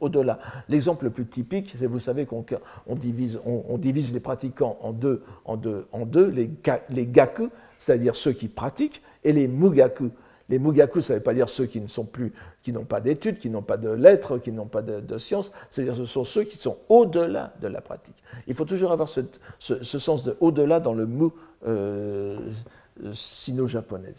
au-delà. 0.00 0.38
L'exemple 0.68 1.04
le 1.04 1.10
plus 1.10 1.26
typique, 1.26 1.74
c'est 1.78 1.86
vous 1.86 2.00
savez 2.00 2.26
qu'on 2.26 2.44
divise, 2.96 4.12
les 4.12 4.20
pratiquants 4.20 4.78
en 4.82 4.92
deux, 4.92 5.22
en 5.44 5.56
deux, 5.56 5.86
en 5.92 6.06
deux 6.06 6.26
les, 6.28 7.06
gaku, 7.06 7.50
c'est-à-dire 7.78 8.16
ceux 8.16 8.32
qui 8.32 8.48
pratiquent, 8.48 9.02
et 9.24 9.32
les 9.32 9.48
mugaku. 9.48 10.10
Les 10.48 10.58
mugaku, 10.58 11.00
ça 11.00 11.14
ne 11.14 11.18
veut 11.18 11.22
pas 11.22 11.34
dire 11.34 11.48
ceux 11.48 11.66
qui 11.66 11.80
n'ont 11.80 12.84
pas 12.84 13.00
d'études, 13.00 13.38
qui 13.38 13.50
n'ont 13.50 13.62
pas 13.62 13.76
de 13.76 13.90
lettres, 13.90 14.38
qui 14.38 14.52
n'ont 14.52 14.66
pas 14.66 14.82
de, 14.82 15.18
sciences, 15.18 15.52
c'est-à-dire 15.70 15.96
ce 15.96 16.04
sont 16.04 16.24
ceux 16.24 16.44
qui 16.44 16.56
sont 16.56 16.78
au-delà 16.88 17.52
de 17.60 17.68
la 17.68 17.80
pratique. 17.80 18.16
Il 18.46 18.54
faut 18.54 18.64
toujours 18.64 18.92
avoir 18.92 19.08
ce, 19.08 19.22
sens 19.58 20.22
de 20.24 20.36
au-delà 20.40 20.80
dans 20.80 20.94
le 20.94 21.06
mu 21.06 21.28
euh, 21.66 22.38
sino-japonais. 23.12 24.14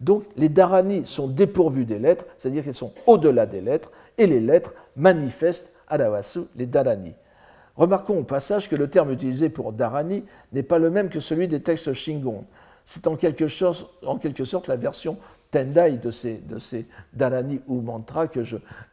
Donc 0.00 0.24
les 0.36 0.48
dharani 0.48 1.06
sont 1.06 1.28
dépourvus 1.28 1.84
des 1.84 1.98
lettres, 1.98 2.24
c'est-à-dire 2.38 2.64
qu'ils 2.64 2.74
sont 2.74 2.92
au-delà 3.06 3.46
des 3.46 3.60
lettres, 3.60 3.90
et 4.18 4.26
les 4.26 4.40
lettres 4.40 4.74
manifestent 4.96 5.72
Adawasu, 5.88 6.40
les 6.56 6.66
dharani. 6.66 7.14
Remarquons 7.76 8.18
au 8.18 8.24
passage 8.24 8.68
que 8.68 8.76
le 8.76 8.88
terme 8.88 9.10
utilisé 9.12 9.48
pour 9.48 9.72
dharani 9.72 10.24
n'est 10.52 10.62
pas 10.62 10.78
le 10.78 10.90
même 10.90 11.10
que 11.10 11.20
celui 11.20 11.46
des 11.46 11.60
textes 11.60 11.92
Shingon. 11.92 12.44
C'est 12.84 13.06
en 13.06 13.16
quelque, 13.16 13.48
sorte, 13.48 14.68
la 14.68 14.76
version 14.76 15.18
tendai 15.50 15.98
de 15.98 16.10
ces, 16.10 16.86
dharani 17.12 17.60
ou 17.66 17.80
mantras 17.80 18.28
que, 18.28 18.42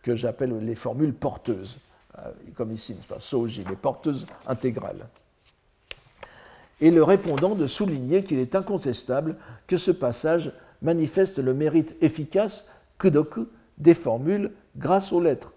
j'appelle 0.08 0.58
les 0.60 0.76
formules 0.76 1.14
porteuses, 1.14 1.78
euh, 2.20 2.32
comme 2.56 2.72
ici, 2.72 2.98
pas, 3.08 3.20
soji, 3.20 3.64
les 3.70 3.76
porteuses 3.76 4.26
intégrales 4.48 5.06
et 6.84 6.92
le 6.92 7.02
répondant 7.02 7.56
de 7.56 7.66
souligner 7.66 8.26
qu'il 8.26 8.40
est 8.40 8.56
incontestable 8.56 9.38
que 9.68 9.78
ce 9.78 9.90
passage 9.90 10.52
manifeste 10.82 11.40
le 11.40 11.54
mérite 11.54 11.96
efficace, 12.02 12.68
kudoku, 13.00 13.48
des 13.78 13.94
formules 13.94 14.52
grâce 14.78 15.12
aux 15.12 15.22
lettres. 15.22 15.54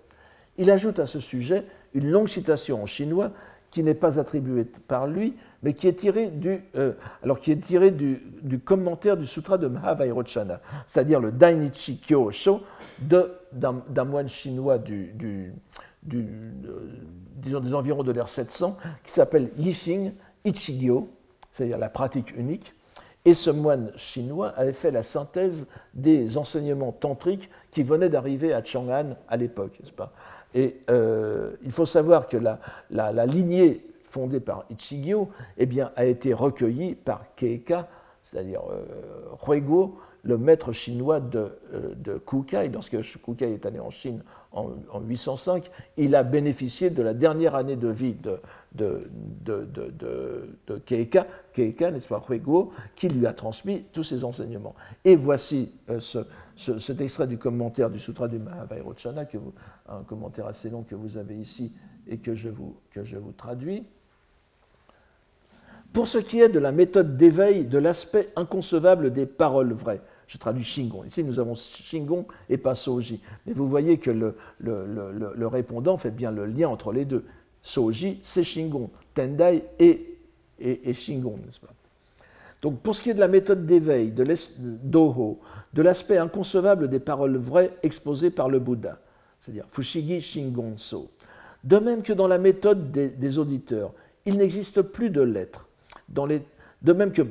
Il 0.59 0.71
ajoute 0.71 0.99
à 0.99 1.07
ce 1.07 1.21
sujet 1.21 1.65
une 1.95 2.11
longue 2.11 2.29
citation 2.29 2.83
en 2.83 2.87
chinois 2.87 3.33
qui 3.71 3.83
n'est 3.83 3.95
pas 3.95 4.19
attribuée 4.19 4.65
par 4.65 5.07
lui, 5.07 5.35
mais 5.63 5.75
qui 5.75 5.87
est 5.89 5.95
tirée 5.95 6.29
du, 6.29 6.61
euh, 6.77 6.93
alors 7.23 7.41
qui 7.41 7.53
est 7.53 7.57
tirée 7.57 7.91
du, 7.91 8.21
commentaire 8.65 9.17
du 9.17 9.27
sutra 9.27 9.59
de 9.59 9.67
Mahavairochana, 9.67 10.61
c'est-à-dire 10.87 11.21
le 11.21 11.33
Dainichi 11.33 11.99
Kyosho 11.99 12.63
d'un 13.01 14.05
moine 14.05 14.29
chinois 14.29 14.79
disons 16.03 17.61
des 17.61 17.75
environs 17.75 18.03
de 18.03 18.13
l'ère 18.13 18.29
700, 18.29 18.77
qui 19.05 19.13
s'appelle 19.13 19.51
Yixing 19.59 20.13
Ichigyo, 20.45 21.11
c'est-à-dire 21.51 21.79
la 21.79 21.89
pratique 21.89 22.35
unique, 22.37 22.76
Et 23.27 23.35
ce 23.35 23.51
moine 23.51 23.91
chinois 23.97 24.51
avait 24.57 24.73
fait 24.73 24.93
la 24.93 25.03
synthèse 25.03 25.67
des 25.95 26.39
enseignements 26.39 26.93
tantriques 26.93 27.51
qui 27.73 27.83
venaient 27.83 28.09
d'arriver 28.09 28.55
à 28.55 28.65
Chang'an 28.65 29.17
à 29.29 29.37
l'époque, 29.37 29.73
n'est-ce 29.81 29.93
pas? 29.93 30.13
Et 30.55 30.77
euh, 30.91 31.57
il 31.65 31.73
faut 31.73 31.87
savoir 31.87 32.29
que 32.29 32.37
la, 32.37 33.27
lignée 33.27 33.85
fondée 34.05 34.39
par 34.39 34.65
Ichigyo 34.71 35.29
eh 35.59 35.67
bien, 35.67 35.91
a 35.97 36.05
été 36.05 36.33
recueillie 36.33 36.95
par 36.95 37.25
Keika, 37.35 37.89
c'est-à-dire 38.23 38.63
euh, 38.71 38.85
le 40.23 40.39
maître 40.39 40.73
chinois 40.73 41.21
de, 41.21 41.51
euh, 41.75 41.95
de 41.97 42.19
Kukai. 42.19 42.69
Lorsque 42.69 42.97
Kukai 43.01 43.55
est 43.55 43.67
allé 43.67 43.81
en 43.81 43.91
Chine 43.91 44.23
en, 44.53 44.71
805, 45.01 45.71
il 45.97 46.15
a 46.15 46.23
bénéficié 46.23 46.91
de 46.91 47.03
la 47.03 47.13
dernière 47.13 47.55
année 47.55 47.77
de 47.77 47.89
vie 47.89 48.15
de, 48.15 48.39
de, 48.77 49.09
de, 49.45 50.79
Keika, 50.85 51.27
Keika 51.53 51.91
n'est-ce 51.91 52.09
pas, 52.09 52.23
Huego, 52.29 52.73
qui 52.95 53.09
lui 53.09 53.27
a 53.27 53.33
transmis 53.33 53.85
tous 53.93 54.03
ses 54.03 54.25
enseignements. 54.25 54.75
Et 55.05 55.17
voici 55.17 55.71
euh, 55.91 56.01
ce, 56.01 56.19
cet 56.57 57.01
extrait 57.01 57.27
du 57.27 57.39
commentaire 57.39 57.91
du 57.91 57.99
Sutra 57.99 58.29
du 58.29 58.39
Mahavairochana, 58.39 59.25
que 59.25 59.39
un 59.89 60.03
commentaire 60.03 60.47
assez 60.47 60.71
long 60.71 60.83
que 60.83 60.95
vous 60.95 61.17
avez 61.17 61.37
ici 61.37 61.73
et 62.09 62.19
que 62.19 62.35
je 62.35 62.49
vous, 62.49 62.77
que 62.91 63.05
je 63.05 63.17
vous 63.17 63.33
traduis. 63.33 63.85
Pour 65.93 66.07
ce 66.07 66.19
qui 66.19 66.41
est 66.41 66.49
de 66.49 66.59
la 66.59 66.73
méthode 66.73 67.17
d'éveil 67.17 67.65
de 67.65 67.79
l'aspect 67.79 68.29
inconcevable 68.37 69.13
des 69.13 69.27
paroles 69.27 69.73
vraies, 69.73 70.03
je 70.27 70.39
traduis 70.39 70.65
Shingon. 70.65 71.05
Ici, 71.05 71.23
nous 71.23 71.39
avons 71.39 71.55
Shingon 71.55 72.27
et 72.51 72.59
pas 72.59 72.75
Soji. 72.75 73.21
Mais 73.47 73.53
vous 73.53 73.69
voyez 73.69 73.99
que 73.99 74.11
le, 74.11 74.37
le, 74.59 75.47
répondant 75.47 75.97
fait 75.97 76.11
bien 76.11 76.33
le 76.33 76.47
lien 76.47 76.69
entre 76.69 76.93
les 76.93 77.05
deux. 77.05 77.25
Soji, 77.67 78.21
c'est 78.23 78.45
Shingon. 78.45 78.91
Tendai 79.13 79.65
et, 79.81 80.19
et, 80.61 80.93
Shingon, 80.93 81.37
n'est-ce 81.45 81.59
pas? 81.59 81.73
Donc, 82.63 82.79
pour 82.79 82.95
ce 82.95 83.03
qui 83.03 83.11
est 83.11 83.15
de 83.15 83.21
la 83.21 83.27
méthode 83.27 83.67
d'éveil, 83.67 84.13
de 84.13 84.25
Doho, 84.57 85.41
de 85.75 85.83
l'aspect 85.83 86.17
inconcevable 86.17 86.89
des 86.89 87.01
paroles 87.01 87.37
vraies 87.37 87.73
exposées 87.83 88.31
par 88.31 88.49
le 88.49 88.61
Bouddha, 88.61 89.01
c'est-à-dire 89.41 89.65
Fushigi 89.73 90.21
Shingon 90.21 90.75
So, 90.79 91.11
de 91.65 91.79
même 91.79 92.03
que 92.03 92.13
dans 92.13 92.29
la 92.29 92.39
méthode 92.39 92.93
des, 92.93 93.39
auditeurs, 93.39 93.93
il 94.27 94.37
n'existe 94.37 94.83
plus 94.83 95.11
de 95.11 95.23
lettres. 95.23 95.67
Dans 96.09 96.25
les, 96.25 96.43
de 96.83 96.93
même 96.93 97.13
que 97.13 97.23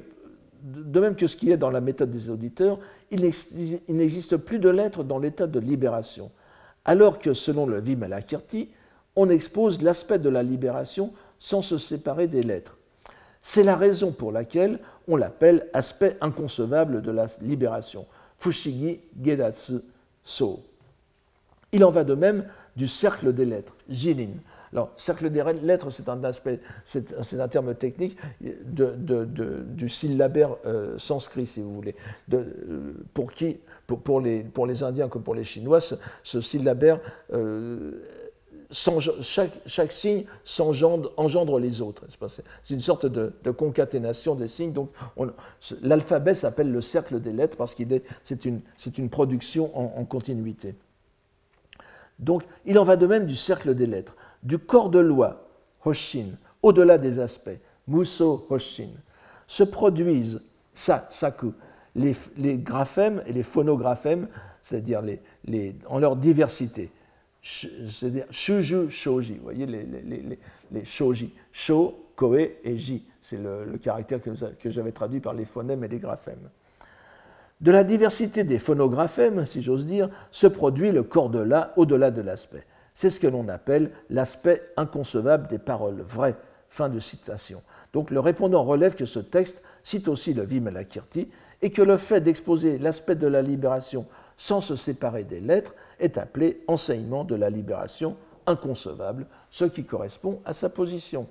de 0.64 1.00
même 1.00 1.16
que 1.16 1.28
ce 1.28 1.38
qui 1.38 1.52
est 1.52 1.58
dans 1.58 1.70
la 1.70 1.80
méthode 1.80 2.12
des 2.12 2.30
auditeurs, 2.30 2.80
il 3.12 3.22
n'existe 3.22 4.36
plus 4.36 4.60
de 4.60 4.70
lettres 4.70 5.04
dans 5.04 5.20
l'état 5.20 5.46
de 5.46 5.60
libération, 5.60 6.32
alors 6.84 7.20
que 7.20 7.34
selon 7.34 7.68
le 7.68 7.80
Vimalakirti, 7.80 8.70
on 9.16 9.30
expose 9.30 9.82
l'aspect 9.82 10.20
de 10.20 10.30
la 10.30 10.44
libération 10.44 11.14
sans 11.40 11.62
se 11.62 11.78
séparer 11.78 12.28
des 12.28 12.44
lettres. 12.44 12.78
C'est 13.42 13.64
la 13.64 13.76
raison 13.76 14.12
pour 14.12 14.32
laquelle 14.32 14.80
on 15.08 15.16
l'appelle 15.16 15.70
aspect 15.74 16.18
inconcevable 16.22 17.02
de 17.02 17.12
la 17.12 17.28
libération, 17.42 18.06
Fushigi 18.40 19.00
Gedatsu 19.24 19.80
So. 20.24 20.62
Il 21.72 21.84
en 21.84 21.92
va 21.92 22.04
de 22.04 22.16
même 22.16 22.46
du 22.76 22.88
cercle 22.88 23.34
des 23.34 23.46
lettres, 23.46 23.74
Jinin, 23.90 24.32
alors, 24.76 24.92
cercle 24.98 25.30
des 25.30 25.42
lettres, 25.64 25.88
c'est 25.90 27.40
un 27.40 27.48
terme 27.48 27.76
technique 27.76 28.18
du 28.42 29.88
syllabaire 29.88 30.58
euh, 30.66 30.98
sanskrit, 30.98 31.46
si 31.46 31.62
vous 31.62 31.74
voulez. 31.74 31.96
Pour, 33.14 34.20
les, 34.20 34.84
Indiens 34.84 35.08
comme 35.08 35.24
pour 35.24 35.34
les 35.34 35.46
Chinois, 35.46 35.80
ce, 35.80 36.42
syllabaire, 36.42 37.00
euh, 37.32 38.04
chaque, 39.22 39.92
signe 39.92 40.26
engendre 41.18 41.60
les 41.60 41.82
autres. 41.82 42.04
C'est 42.64 42.74
une 42.74 42.82
sorte 42.82 43.06
de, 43.06 43.52
concaténation 43.52 44.36
des 44.36 44.48
signes. 44.48 44.74
Donc, 44.74 44.90
l'alphabet 45.82 46.34
s'appelle 46.34 46.72
le 46.72 46.82
cercle 46.82 47.22
des 47.22 47.32
lettres 47.32 47.58
parce 47.58 47.76
qu'il 47.76 48.02
c'est 48.24 48.46
une, 48.46 48.62
une, 48.98 49.10
production 49.10 49.72
en, 49.78 50.04
continuité. 50.06 50.76
Donc, 52.20 52.44
il 52.66 52.78
en 52.80 52.84
va 52.84 52.96
de 52.98 53.08
même 53.08 53.26
du 53.26 53.36
cercle 53.36 53.76
des 53.76 53.86
lettres 53.86 54.16
du 54.44 54.60
corps 54.60 54.90
de 54.90 55.00
loi, 55.00 55.48
Hoshin, 55.84 56.38
au-delà 56.62 56.98
des 56.98 57.20
aspects, 57.20 57.60
Muso 57.88 58.46
Hoshin, 58.50 58.90
se 59.48 59.64
produisent, 59.64 60.42
les, 61.96 62.16
les, 62.38 62.58
graphèmes 62.58 63.24
et 63.26 63.34
les 63.34 63.44
phonographèmes, 63.44 64.28
c'est-à-dire 64.62 65.02
les, 65.02 65.22
les, 65.46 65.76
en 65.88 66.00
leur 66.00 66.16
diversité. 66.16 66.92
C'est-à-dire 67.46 68.26
shuju 68.32 68.90
shoji, 68.90 69.36
vous 69.36 69.44
voyez 69.44 69.68
les, 69.68 69.84
les, 69.84 70.40
les 70.72 70.86
shoji, 70.86 71.32
sho, 71.52 72.10
koe 72.16 72.40
et 72.64 72.76
ji, 72.76 73.06
c'est 73.22 73.38
le, 73.38 73.78
caractère 73.78 74.20
que, 74.20 74.32
que 74.32 74.70
j'avais 74.72 74.92
traduit 74.92 75.20
par 75.20 75.36
les 75.36 75.46
phonèmes 75.46 75.84
et 75.84 75.88
les 75.88 76.00
graphèmes. 76.00 76.50
De 77.62 77.72
la 77.72 77.84
diversité 77.84 78.44
des 78.44 78.58
phonographèmes, 78.58 79.46
si 79.46 79.62
j'ose 79.62 79.86
dire, 79.86 80.10
se 80.32 80.48
produit 80.48 80.92
le 80.92 81.04
corps 81.04 81.30
de 81.30 81.40
la 81.40 81.72
au-delà 81.78 82.10
de 82.10 82.22
l'aspect. 82.22 82.66
C'est 82.96 83.12
ce 83.12 83.20
que 83.20 83.28
l'on 83.28 83.48
appelle 83.48 83.92
l'aspect 84.10 84.64
inconcevable 84.76 85.48
des 85.48 85.60
paroles 85.60 86.02
vraies. 86.02 86.36
Fin 86.70 86.90
de 86.90 87.00
citation. 87.00 87.62
Donc 87.94 88.10
le 88.10 88.20
répondant 88.20 88.64
relève 88.64 88.96
que 88.96 89.06
ce 89.06 89.20
texte 89.20 89.62
cite 89.84 90.08
aussi 90.08 90.34
le 90.34 90.44
Vimalakirti 90.44 91.30
et 91.62 91.70
que 91.70 91.84
le 91.84 91.98
fait 91.98 92.22
d'exposer 92.22 92.80
l'aspect 92.80 93.16
de 93.16 93.28
la 93.28 93.44
libération 93.44 94.08
sans 94.36 94.62
se 94.62 94.76
séparer 94.76 95.24
des 95.24 95.40
lettres 95.40 95.74
est 96.00 96.18
appelé 96.18 96.62
enseignement 96.68 97.24
de 97.24 97.36
la 97.36 97.50
libération 97.50 98.16
inconcevable, 98.48 99.26
ce 99.50 99.66
qui 99.66 99.84
correspond 99.84 100.42
à 100.46 100.54
sa 100.54 100.70
position. 100.70 101.28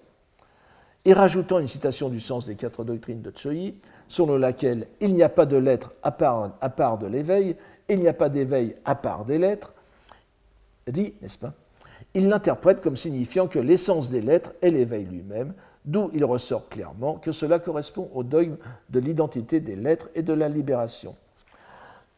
Et 1.04 1.12
rajoutant 1.12 1.58
une 1.58 1.68
citation 1.68 2.08
du 2.08 2.18
sens 2.20 2.46
des 2.46 2.54
quatre 2.56 2.82
doctrines 2.82 3.20
de 3.20 3.32
Choi, 3.36 3.74
selon 4.08 4.36
laquelle 4.36 4.86
il 5.00 5.14
n'y 5.14 5.22
a 5.22 5.28
pas 5.28 5.46
de 5.46 5.56
lettres 5.56 5.92
à 6.02 6.08
à 6.60 6.68
part 6.70 6.98
de 6.98 7.06
l'éveil, 7.06 7.56
il 7.88 8.00
n'y 8.00 8.08
a 8.08 8.14
pas 8.14 8.28
d'éveil 8.28 8.74
à 8.84 8.94
part 8.94 9.24
des 9.24 9.38
lettres, 9.38 9.74
dit, 10.90 11.14
n'est-ce 11.20 11.38
pas 11.38 11.52
Il 12.14 12.28
l'interprète 12.28 12.80
comme 12.80 12.96
signifiant 12.96 13.48
que 13.48 13.58
l'essence 13.58 14.10
des 14.10 14.20
lettres 14.20 14.52
est 14.62 14.70
l'éveil 14.70 15.04
lui-même, 15.04 15.54
d'où 15.84 16.10
il 16.14 16.24
ressort 16.24 16.68
clairement 16.68 17.16
que 17.16 17.32
cela 17.32 17.58
correspond 17.58 18.10
au 18.14 18.22
dogme 18.22 18.56
de 18.90 19.00
l'identité 19.00 19.60
des 19.60 19.76
lettres 19.76 20.08
et 20.14 20.22
de 20.22 20.32
la 20.32 20.48
libération. 20.48 21.14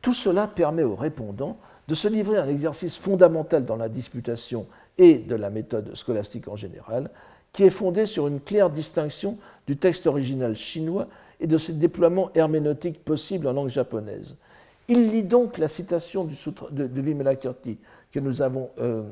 Tout 0.00 0.14
cela 0.14 0.46
permet 0.46 0.84
aux 0.84 0.94
répondants 0.94 1.58
de 1.88 1.94
se 1.94 2.08
livrer 2.08 2.38
à 2.38 2.42
un 2.42 2.48
exercice 2.48 2.96
fondamental 2.96 3.64
dans 3.64 3.76
la 3.76 3.88
disputation 3.88 4.66
et 4.98 5.18
de 5.18 5.34
la 5.34 5.50
méthode 5.50 5.94
scolastique 5.94 6.48
en 6.48 6.56
général, 6.56 7.10
qui 7.52 7.64
est 7.64 7.70
fondé 7.70 8.06
sur 8.06 8.26
une 8.26 8.40
claire 8.40 8.70
distinction 8.70 9.38
du 9.66 9.76
texte 9.76 10.06
original 10.06 10.56
chinois 10.56 11.08
et 11.40 11.46
de 11.46 11.58
ses 11.58 11.72
déploiements 11.72 12.30
herméneutiques 12.34 13.04
possibles 13.04 13.46
en 13.46 13.52
langue 13.52 13.68
japonaise. 13.68 14.36
Il 14.88 15.10
lit 15.10 15.22
donc 15.22 15.58
la 15.58 15.68
citation 15.68 16.24
du 16.24 16.34
sutra 16.34 16.68
de, 16.70 16.86
de 16.86 17.76
que 18.12 18.20
nous 18.20 18.42
avons, 18.42 18.70
euh, 18.78 19.02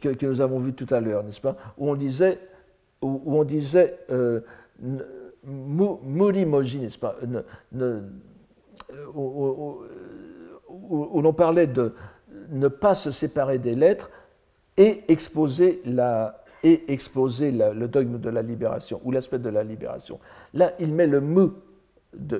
que, 0.00 0.40
avons 0.40 0.58
vu 0.58 0.72
tout 0.72 0.92
à 0.92 1.00
l'heure, 1.00 1.22
n'est-ce 1.22 1.40
pas 1.40 1.56
Où 1.78 1.90
on 1.90 1.94
disait, 1.94 2.38
où, 3.02 3.22
on 3.26 3.44
disait 3.44 3.98
euh, 4.10 4.40
Murimoji, 5.44 6.80
n'est-ce 6.80 6.98
pas 6.98 7.16
où, 10.88 11.20
l'on 11.20 11.32
parlait 11.32 11.66
de 11.66 11.94
ne 12.50 12.68
pas 12.68 12.94
se 12.94 13.10
séparer 13.10 13.58
des 13.58 13.74
lettres 13.74 14.10
et 14.76 15.04
exposer, 15.08 15.82
la, 15.84 16.42
et 16.62 16.92
exposer 16.92 17.52
le 17.52 17.88
dogme 17.88 18.18
de 18.18 18.30
la 18.30 18.42
libération 18.42 19.00
ou 19.04 19.10
l'aspect 19.12 19.38
de 19.38 19.48
la 19.48 19.64
libération. 19.64 20.18
Là, 20.54 20.72
il 20.78 20.92
met 20.92 21.06
le 21.06 21.20
mu 21.20 21.48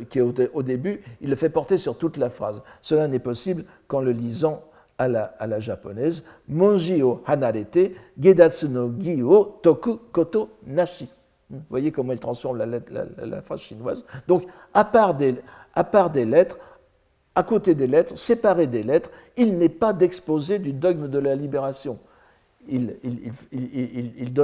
qui 0.08 0.18
est 0.18 0.50
au, 0.52 0.62
début, 0.62 1.00
il 1.20 1.30
le 1.30 1.36
fait 1.36 1.48
porter 1.48 1.76
sur 1.76 1.96
toute 1.96 2.16
la 2.16 2.30
phrase. 2.30 2.60
Cela 2.82 3.08
n'est 3.08 3.20
possible 3.20 3.64
qu'en 3.86 4.00
le 4.00 4.12
lisant 4.12 4.64
à 4.98 5.08
la, 5.08 5.60
japonaise, 5.60 6.24
Monji 6.48 7.02
o 7.02 7.22
hanarete, 7.26 7.94
gedatsu 8.18 8.68
no 8.68 8.92
o 9.24 9.44
toku 9.62 9.98
koto 10.12 10.50
nashi. 10.66 11.08
Vous 11.48 11.62
voyez 11.70 11.90
comment 11.90 12.12
elle 12.12 12.20
transforme 12.20 12.58
la, 12.58 13.42
phrase 13.42 13.60
chinoise. 13.60 14.04
Donc, 14.28 14.44
à 14.74 14.84
part, 14.84 15.14
des, 15.14 15.36
à 15.74 15.84
part 15.84 16.10
des 16.10 16.24
lettres, 16.24 16.58
à 17.34 17.42
côté 17.42 17.74
des 17.74 17.86
lettres, 17.86 18.18
séparé 18.18 18.66
des 18.66 18.82
lettres, 18.82 19.10
il 19.36 19.56
n'est 19.56 19.68
pas 19.68 19.92
d'exposé 19.92 20.58
du 20.58 20.72
dogme 20.72 21.08
de 21.08 21.18
la 21.18 21.34
libération. 21.34 21.98
Il, 22.68 22.96
il, 23.02 24.40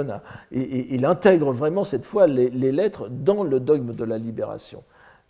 il, 0.51 1.05
intègre 1.05 1.53
vraiment 1.53 1.85
cette 1.85 2.05
fois 2.05 2.27
les, 2.27 2.49
lettres 2.51 3.09
dans 3.11 3.45
le 3.45 3.61
dogme 3.61 3.95
de 3.95 4.05
la 4.05 4.19
libération. 4.19 4.83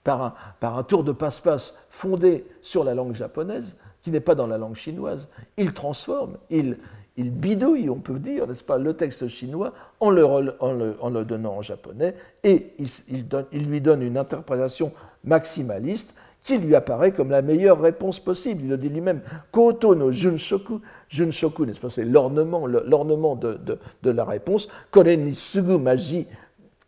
Par 0.04 0.36
un, 0.62 0.82
tour 0.84 1.02
de 1.02 1.10
passe-passe 1.10 1.74
fondé 1.90 2.46
sur 2.62 2.84
la 2.84 2.94
langue 2.94 3.14
japonaise, 3.14 3.76
qui 4.02 4.12
n'est 4.12 4.20
pas 4.20 4.36
dans 4.36 4.46
la 4.46 4.56
langue 4.56 4.76
chinoise. 4.76 5.28
Il 5.56 5.72
transforme, 5.72 6.36
il, 6.48 6.76
il 7.16 7.30
bidouille, 7.30 7.88
on 7.88 7.98
peut 7.98 8.18
dire, 8.18 8.46
n'est-ce 8.46 8.62
pas, 8.62 8.78
le 8.78 8.94
texte 8.94 9.26
chinois 9.28 9.72
en 10.00 10.10
le, 10.10 11.24
donnant 11.24 11.56
en 11.56 11.62
japonais 11.62 12.14
et 12.44 12.72
il, 12.78 13.68
lui 13.68 13.80
donne 13.80 14.02
une 14.02 14.18
interprétation 14.18 14.92
maximaliste 15.24 16.14
qui 16.46 16.58
lui 16.58 16.76
apparaît 16.76 17.10
comme 17.10 17.30
la 17.30 17.42
meilleure 17.42 17.80
réponse 17.80 18.20
possible. 18.20 18.62
Il 18.62 18.70
le 18.70 18.78
dit 18.78 18.88
lui-même, 18.88 19.20
Koto 19.50 19.96
no 19.96 20.12
Junshoku, 20.12 20.80
Junshoku, 21.08 21.66
n'est-ce 21.66 21.80
pas, 21.80 21.90
c'est 21.90 22.04
l'ornement, 22.04 22.66
l'ornement 22.66 23.34
de, 23.34 23.58
de, 24.02 24.10
la 24.10 24.24
réponse, 24.24 24.68
Kore 24.92 25.04
ni 25.04 25.34
sugu 25.34 25.76
maji, 25.78 26.26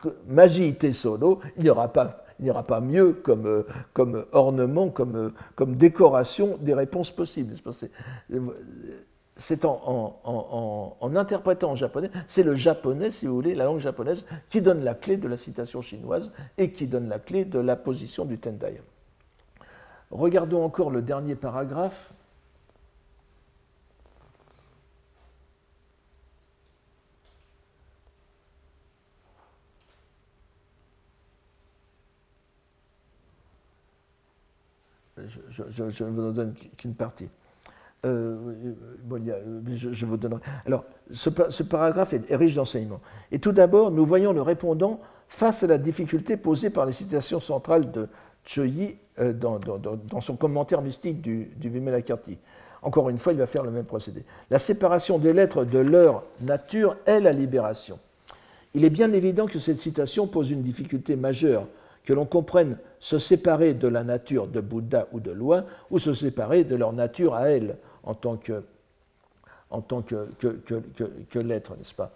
il 0.07 1.63
n'y 1.63 1.71
aura 1.71 1.93
pas 1.93 2.25
il 2.41 2.45
n'y 2.45 2.51
aura 2.53 2.63
pas 2.63 2.81
mieux 2.81 3.15
comme, 3.15 3.65
comme 3.93 4.25
ornement, 4.31 4.91
comme, 4.91 5.33
comme 5.57 5.75
décoration 5.75 6.57
des 6.61 6.73
réponses 6.73 7.11
possibles. 7.11 7.53
C'est 9.35 9.65
en, 9.65 10.21
en, 10.23 10.97
en, 11.01 11.17
interprétant 11.17 11.73
en 11.73 11.75
japonais, 11.75 12.13
c'est 12.29 12.45
le 12.45 12.55
japonais, 12.55 13.11
si 13.11 13.27
vous 13.27 13.35
voulez, 13.35 13.57
la 13.57 13.65
langue 13.65 13.81
japonaise, 13.81 14.25
qui 14.51 14.61
donne 14.61 14.85
la 14.85 14.95
clé 14.95 15.17
de 15.17 15.27
la 15.27 15.37
citation 15.37 15.81
chinoise 15.81 16.33
et 16.59 16.71
qui 16.71 16.87
donne 16.87 17.09
la 17.09 17.19
clé 17.19 17.45
de 17.45 17.59
la 17.59 17.75
position 17.75 18.25
du 18.25 18.39
Tendai. 18.39 18.81
Regardons 20.11 20.65
encore 20.65 20.91
le 20.91 21.03
dernier 21.03 21.35
paragraphe. 21.35 22.13
Je, 35.51 36.05
ne 36.05 36.11
vous 36.11 36.33
donne 36.33 36.55
qu'une 36.77 36.95
partie. 36.95 37.29
Euh, 38.07 38.73
je, 39.67 40.07
vous 40.07 40.17
donnerai. 40.17 40.41
Alors, 40.65 40.85
ce, 41.11 41.29
paragraphe 41.63 42.13
est, 42.13 42.35
riche 42.37 42.55
d'enseignements. 42.55 43.01
Et 43.33 43.41
tout 43.41 43.53
d'abord, 43.53 43.91
nous 43.91 44.07
voyons 44.07 44.33
le 44.33 44.43
répondant 44.43 45.01
face 45.29 45.65
à 45.65 45.67
la 45.67 45.79
difficulté 45.79 46.37
posée 46.37 46.71
par 46.71 46.87
les 46.87 46.93
citations 46.93 47.41
centrales 47.41 47.91
de 47.91 48.09
Choyi 48.45 48.97
euh, 49.21 49.33
dans, 49.33 50.21
son 50.21 50.37
commentaire 50.37 50.83
mystique 50.83 51.21
du, 51.21 51.51
du. 51.57 51.73
Encore 52.83 53.11
une 53.11 53.19
fois, 53.19 53.33
il 53.33 53.39
va 53.39 53.47
faire 53.47 53.65
le 53.65 53.71
même 53.71 53.85
procédé. 53.85 54.25
La 54.51 54.59
séparation 54.59 55.19
des 55.19 55.33
lettres 55.33 55.65
de 55.65 55.79
leur 55.79 56.23
nature 56.41 56.97
est 57.07 57.21
la 57.21 57.33
libération. 57.33 57.99
Il 58.75 58.85
est 58.85 58.91
bien 58.91 59.13
évident 59.13 59.47
que 59.47 59.59
cette 59.59 59.79
citation 59.79 60.27
pose 60.27 60.51
une 60.51 60.63
difficulté 60.63 61.17
majeure 61.17 61.67
que 62.09 62.15
l'on 62.15 62.25
comprenne 62.25 62.79
se 63.01 63.19
séparer 63.19 63.75
de 63.75 63.87
la 63.87 64.03
nature 64.03 64.47
de 64.47 64.63
Bouddha 64.63 65.09
ou 65.13 65.21
de 65.21 65.31
loi, 65.31 65.65
ou 65.91 65.99
se 65.99 66.15
séparer 66.15 66.65
de 66.65 66.75
leur 66.75 66.95
nature 66.95 67.35
à 67.35 67.51
elle, 67.51 67.77
en 68.03 68.15
tant 68.15 68.37
que, 68.37 68.63
en 69.69 69.83
tant 69.83 70.01
que, 70.01 70.27
que, 70.39 71.39
l'être, 71.39 71.77
n'est-ce 71.77 71.95
pas? 71.95 72.13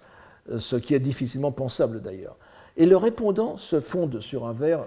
Euh, 0.51 0.59
Ce 0.59 0.77
qui 0.77 0.95
est 0.95 0.99
difficilement 0.99 1.53
pensable 1.53 2.01
d'ailleurs. 2.01 2.37
Et 2.79 2.87
le 2.87 2.97
répondant 2.97 3.59
se 3.59 3.81
fonde 3.81 4.21
sur 4.21 4.47
un 4.47 4.55
vers. 4.55 4.87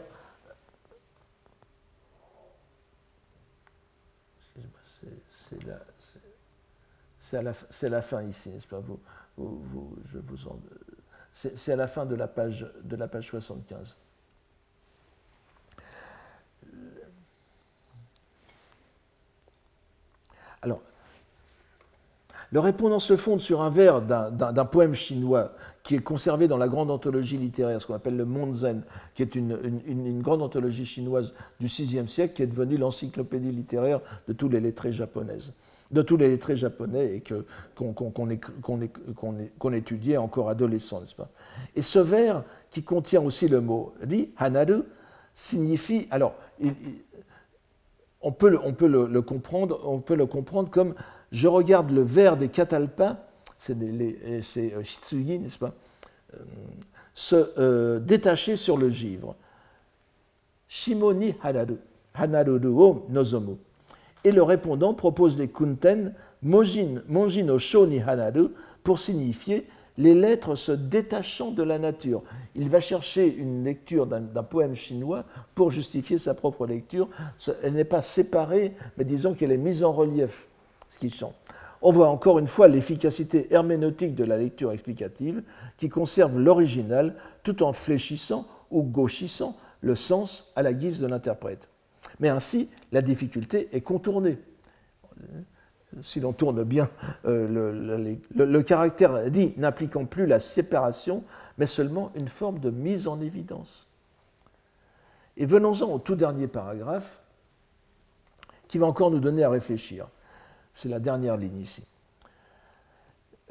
C'est 7.19 7.41
la, 7.41 7.53
la, 7.89 8.01
fin 8.01 8.23
ici, 8.23 8.49
n'est-ce 8.49 8.67
pas? 8.67 8.79
Vous, 8.79 8.99
vous, 9.37 9.97
je 10.05 10.19
vous 10.19 10.37
C'est 11.33 11.71
à 11.71 11.75
la 11.75 11.87
fin 11.87 12.05
de 12.05 12.15
la 12.15 12.27
page, 12.27 12.67
de 12.83 12.95
la 12.95 13.07
page 13.07 13.27
75. 13.27 13.97
Alors, 20.61 20.81
le 22.55 22.61
répondant 22.61 22.99
se 22.99 23.17
fonde 23.17 23.41
sur 23.41 23.61
un 23.61 23.69
vers 23.69 24.01
d'un 24.01 24.65
poème 24.65 24.93
chinois 24.93 25.51
qui 25.83 25.93
est 25.93 25.99
conservé 25.99 26.47
dans 26.47 26.55
la 26.55 26.69
grande 26.69 26.89
anthologie 26.89 27.35
littéraire, 27.35 27.81
ce 27.81 27.85
qu'on 27.85 27.95
appelle 27.95 28.15
le 28.15 28.23
Monzen, 28.23 28.83
qui 29.13 29.23
est 29.23 29.35
une, 29.35 30.21
grande 30.21 30.41
anthologie 30.41 30.85
chinoise 30.85 31.33
du 31.59 31.67
VIe 31.67 32.07
siècle, 32.07 32.33
qui 32.33 32.43
est 32.43 32.47
devenue 32.47 32.77
l'encyclopédie 32.77 33.51
littéraire 33.51 33.99
de 34.29 34.31
tous 34.31 34.47
les 34.47 34.61
lettrés 34.61 34.93
japonaises, 34.93 35.53
de 35.91 36.01
tous 36.01 36.15
les 36.15 36.29
lettrés 36.29 36.55
japonais 36.55 37.17
et 37.17 37.23
qu'on 37.75 39.73
étudiait 39.73 40.15
encore 40.15 40.47
adolescent, 40.47 41.01
n'est-ce 41.01 41.13
pas? 41.13 41.27
Et 41.75 41.81
ce 41.81 41.99
vers, 41.99 42.41
qui 42.71 42.83
contient 42.83 43.21
aussi 43.21 43.49
le 43.49 43.59
mot 43.59 43.93
dit 44.05 44.29
hanaru, 44.37 44.83
signifie 45.33 46.07
alors 46.09 46.35
on 48.21 48.31
peut 48.31 48.47
le, 48.47 49.21
comprendre, 49.21 49.81
on 49.83 49.99
peut 49.99 50.15
le 50.15 50.25
comprendre 50.25 50.69
comme 50.71 50.95
je 51.35 51.49
regarde 51.49 51.91
le 51.91 52.01
verre 52.01 52.37
des 52.37 52.47
catalpas, 52.47 53.17
c'est 53.59 53.75
euh, 53.77 54.83
Shitsugi, 54.83 55.37
n'est-ce 55.37 55.59
pas, 55.59 55.73
euh, 56.33 56.37
se 57.13 57.59
euh, 57.59 57.99
détacher 57.99 58.55
sur 58.55 58.77
le 58.77 58.89
givre. 58.89 59.35
Shimoni 60.69 61.35
hanaru, 61.43 61.77
o 62.65 63.05
nozomu. 63.09 63.57
Et 64.23 64.31
le 64.31 64.43
répondant 64.43 64.93
propose 64.93 65.35
des 65.35 65.49
kunten, 65.49 66.13
monjin, 66.41 67.01
pour 68.83 68.99
signifier 68.99 69.67
les 69.97 70.13
lettres 70.13 70.55
se 70.55 70.71
détachant 70.71 71.51
de 71.51 71.63
la 71.63 71.79
nature. 71.79 72.23
Il 72.55 72.69
va 72.69 72.79
chercher 72.79 73.27
une 73.27 73.65
lecture 73.65 74.07
d'un 74.07 74.43
poème 74.43 74.75
chinois 74.75 75.25
pour 75.53 75.69
justifier 75.69 76.17
sa 76.17 76.33
propre 76.33 76.65
lecture. 76.65 77.09
Elle 77.61 77.73
n'est 77.73 77.83
pas 77.83 78.01
séparée, 78.01 78.73
mais 78.97 79.03
disons 79.03 79.33
qu'elle 79.33 79.51
est 79.51 79.57
mise 79.57 79.83
en 79.83 79.91
relief, 79.91 80.47
On 81.81 81.91
voit 81.91 82.09
encore 82.09 82.39
une 82.39 82.47
fois 82.47 82.67
l'efficacité 82.67 83.53
herméneutique 83.53 84.15
de 84.15 84.23
la 84.23 84.37
lecture 84.37 84.71
explicative 84.71 85.43
qui 85.77 85.89
conserve 85.89 86.39
l'original 86.39 87.15
tout 87.43 87.63
en 87.63 87.73
fléchissant 87.73 88.47
ou 88.71 88.81
gauchissant 88.83 89.55
le 89.81 89.95
sens 89.95 90.51
à 90.55 90.63
la 90.63 90.73
guise 90.73 90.99
de 90.99 91.07
l'interprète. 91.07 91.69
Mais 92.19 92.29
ainsi, 92.29 92.69
la 92.91 93.01
difficulté 93.01 93.69
est 93.71 93.81
contournée 93.81 94.37
si 96.01 96.19
l'on 96.19 96.33
tourne 96.33 96.63
bien 96.63 96.89
euh, 97.25 98.17
le, 98.33 98.61
caractère 98.63 99.29
dit 99.29 99.53
n'impliquant 99.57 100.05
plus 100.05 100.25
la 100.25 100.39
séparation, 100.39 101.23
mais 101.57 101.65
seulement 101.65 102.11
une 102.15 102.27
forme 102.27 102.59
de 102.59 102.69
mise 102.69 103.07
en 103.07 103.21
évidence. 103.21 103.87
Et 105.37 105.45
venons-en 105.45 105.91
au 105.91 105.99
tout 105.99 106.15
dernier 106.15 106.47
paragraphe, 106.47 107.21
qui 108.67 108.77
va 108.77 108.87
encore 108.87 109.11
nous 109.11 109.19
donner 109.19 109.43
à 109.43 109.49
réfléchir. 109.49 110.07
C'est 110.75 110.89
la 110.89 110.99
dernière 110.99 111.37
ligne 111.37 111.61
ici. 111.61 111.83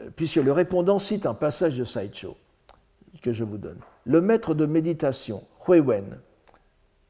Euh, 0.01 0.11
puisque 0.15 0.37
le 0.37 0.53
répondant 0.53 0.99
cite 0.99 1.25
un 1.25 1.33
passage 1.33 1.79
de 1.79 1.85
Saicho 1.85 2.37
que 3.23 3.33
je 3.33 3.45
vous 3.45 3.57
donne. 3.57 3.79
Le 4.05 4.21
maître 4.21 4.53
de 4.53 4.67
méditation, 4.67 5.43
Huiwen, 5.67 6.19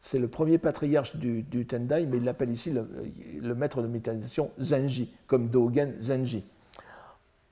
c'est 0.02 0.20
le 0.20 0.28
premier 0.28 0.58
patriarche 0.58 1.16
du, 1.16 1.66
Tendai, 1.66 2.06
mais 2.06 2.18
il 2.18 2.24
l'appelle 2.24 2.50
ici 2.50 2.70
le, 2.70 3.54
maître 3.56 3.82
de 3.82 3.88
méditation 3.88 4.52
Zenji, 4.60 5.12
comme 5.26 5.48
Dogen 5.48 5.94
Zenji. 5.98 6.44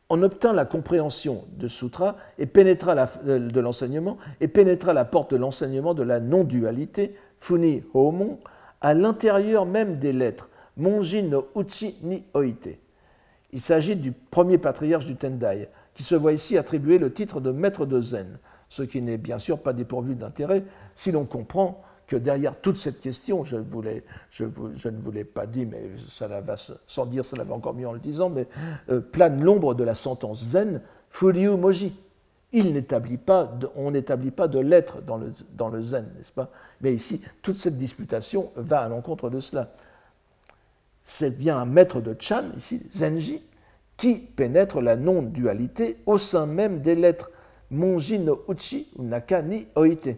On 0.09 0.23
obtint 0.23 0.53
la 0.53 0.65
compréhension 0.65 1.45
de 1.57 1.67
sutra 1.67 2.17
et 2.39 2.47
pénétra 2.47 2.95
de 3.25 3.61
l'enseignement 3.61 4.19
et 4.41 4.47
pénétra 4.47 4.93
la 4.93 5.05
porte 5.05 5.33
de 5.33 5.37
l'enseignement 5.37 5.95
de 5.95 6.05
la 6.05 6.21
non-dualité, 6.21 7.17
Funi 7.41 7.83
Homon, 7.93 8.39
à 8.81 8.95
l'intérieur 8.95 9.67
même 9.67 9.99
des 9.99 10.13
lettres, 10.13 10.49
Monji 10.77 11.23
no 11.23 11.49
Uchi 11.55 11.97
ni 12.03 12.25
Oite. 12.35 12.79
Il 13.53 13.61
s'agit 13.61 13.97
du 13.97 14.13
premier 14.13 14.59
patriarche 14.59 15.05
du 15.05 15.17
Tendai, 15.17 15.69
qui 15.95 16.03
se 16.03 16.15
voit 16.15 16.33
ici 16.33 16.57
attribuer 16.57 16.99
le 16.99 17.13
titre 17.13 17.41
de 17.41 17.51
maître 17.51 17.85
de 17.85 18.01
Zen, 18.01 18.39
ce 18.69 18.83
qui 18.83 19.03
n'est 19.03 19.19
bien 19.19 19.39
sûr 19.39 19.59
pas 19.59 19.75
dépourvu 19.75 20.15
d'intérêt 20.15 20.65
si 20.95 21.13
l'on 21.13 21.27
comprend 21.27 21.83
que 22.07 22.17
derrière 22.17 22.57
toute 22.61 22.77
cette 22.77 23.01
question, 23.01 23.45
je, 23.45 23.57
ne 23.57 23.63
vous 23.63 25.11
l'ai 25.13 25.25
pas 25.25 25.47
dit, 25.47 25.67
mais 25.67 25.91
ça 26.09 26.29
va 26.29 26.57
sans 26.87 27.07
dire, 27.07 27.25
ça 27.25 27.43
va 27.43 27.55
encore 27.55 27.75
mieux 27.75 27.89
en 27.89 27.93
le 27.93 28.01
disant, 28.01 28.29
mais 28.29 28.47
euh, 28.91 29.01
plane 29.01 29.43
l'ombre 29.43 29.75
de 29.75 29.85
la 29.85 29.95
sentence 29.95 30.43
zen, 30.43 30.81
Furyu 31.11 31.57
Moji. 31.57 31.95
On 32.55 32.65
n'établit 32.65 33.17
pas 33.17 33.47
de 33.47 34.59
lettres 34.59 35.01
dans 35.01 35.17
le, 35.17 35.33
dans 35.55 35.69
le 35.69 35.81
zen, 35.81 36.07
n'est-ce 36.17 36.33
pas? 36.33 36.51
Mais 36.83 36.93
ici, 36.93 37.23
toute 37.41 37.57
cette 37.57 37.79
disputation 37.79 38.51
va 38.57 38.81
à 38.81 38.89
l'encontre 38.89 39.31
de 39.31 39.41
cela. 39.41 39.73
C'est 41.05 41.37
bien 41.37 41.59
un 41.59 41.67
maître 41.67 42.01
de 42.01 42.17
Chan, 42.19 42.45
ici, 42.57 42.83
Zenji, 42.93 43.43
qui 43.97 44.17
pénètre 44.17 44.81
la 44.81 44.97
non-dualité 44.97 45.99
au 46.07 46.19
sein 46.19 46.47
même 46.47 46.81
des 46.81 46.95
lettres 46.95 47.31
Monji 47.71 48.19
no 48.19 48.45
Uchi 48.49 48.89
ou 48.97 49.03
Naka 49.03 49.43
ni 49.43 49.67
Oite 49.77 50.09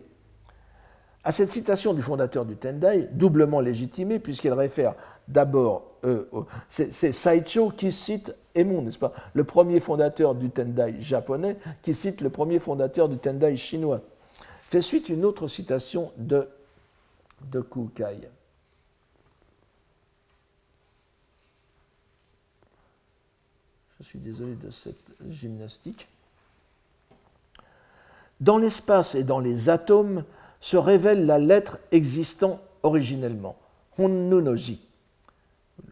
à 1.24 1.32
cette 1.32 1.51
citation 1.51 1.95
du 1.95 2.03
fondateur 2.03 2.45
du 2.45 2.54
Tendai, 2.54 3.09
doublement 3.13 3.61
légitimée, 3.61 4.18
puisqu'elle 4.18 4.53
réfère 4.53 4.95
d'abord, 5.26 5.92
euh, 6.04 6.26
c'est 6.68 7.13
Saicho 7.13 7.71
qui 7.71 7.91
cite 7.91 8.34
Emon, 8.54 8.83
n'est-ce 8.83 8.99
pas 8.99 9.14
Le 9.33 9.42
premier 9.42 9.80
fondateur 9.80 10.34
du 10.34 10.50
Tendai 10.50 10.96
japonais 11.00 11.57
qui 11.83 11.95
cite 11.95 12.21
le 12.21 12.29
premier 12.29 12.59
fondateur 12.59 13.09
du 13.09 13.17
Tendai 13.17 13.57
chinois. 13.57 14.03
Fait 14.71 14.83
suite 14.83 15.09
une 15.09 15.25
autre 15.25 15.49
citation 15.49 16.13
de, 16.18 16.46
de 17.50 17.61
Kukai. 17.61 18.29
Je 24.05 24.11
suis 24.11 24.18
désolé 24.18 24.55
de 24.55 24.71
cette 24.71 24.97
gymnastique. 25.31 26.07
Dans 28.41 28.59
l'espace 28.59 29.14
et 29.14 29.25
dans 29.25 29.41
les 29.41 29.71
atomes, 29.71 30.25
se 30.61 30.76
révèle 30.76 31.25
la 31.25 31.39
lettre 31.39 31.79
existant 31.91 32.61
originellement, 32.83 33.57
Honnunoji. 33.99 34.81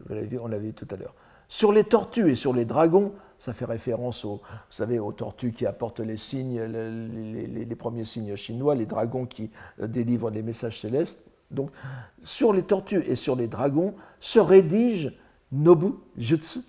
On 0.09 0.47
l'a 0.47 0.57
vu 0.59 0.73
tout 0.73 0.87
à 0.91 0.95
l'heure. 0.95 1.15
Sur 1.47 1.71
les 1.71 1.83
tortues 1.83 2.31
et 2.31 2.35
sur 2.35 2.53
les 2.53 2.65
dragons 2.65 3.13
ça 3.43 3.51
fait 3.51 3.65
référence 3.65 4.23
aux, 4.23 4.35
vous 4.37 4.41
savez, 4.69 4.99
aux 4.99 5.11
tortues 5.11 5.51
qui 5.51 5.65
apportent 5.65 5.99
les 5.99 6.15
signes, 6.15 6.61
les, 6.61 7.75
premiers 7.75 8.05
signes 8.05 8.37
chinois, 8.37 8.73
les 8.73 8.85
dragons 8.85 9.25
qui 9.25 9.49
euh, 9.81 9.87
délivrent 9.87 10.31
des 10.31 10.41
messages 10.41 10.79
célestes. 10.79 11.19
Donc, 11.51 11.69
sur 12.21 12.53
les 12.53 12.63
tortues 12.63 13.03
et 13.05 13.15
sur 13.15 13.35
les 13.35 13.47
dragons 13.47 13.95
se 14.21 14.39
rédige 14.39 15.11
Nobu 15.51 15.89
Jutsu, 16.17 16.59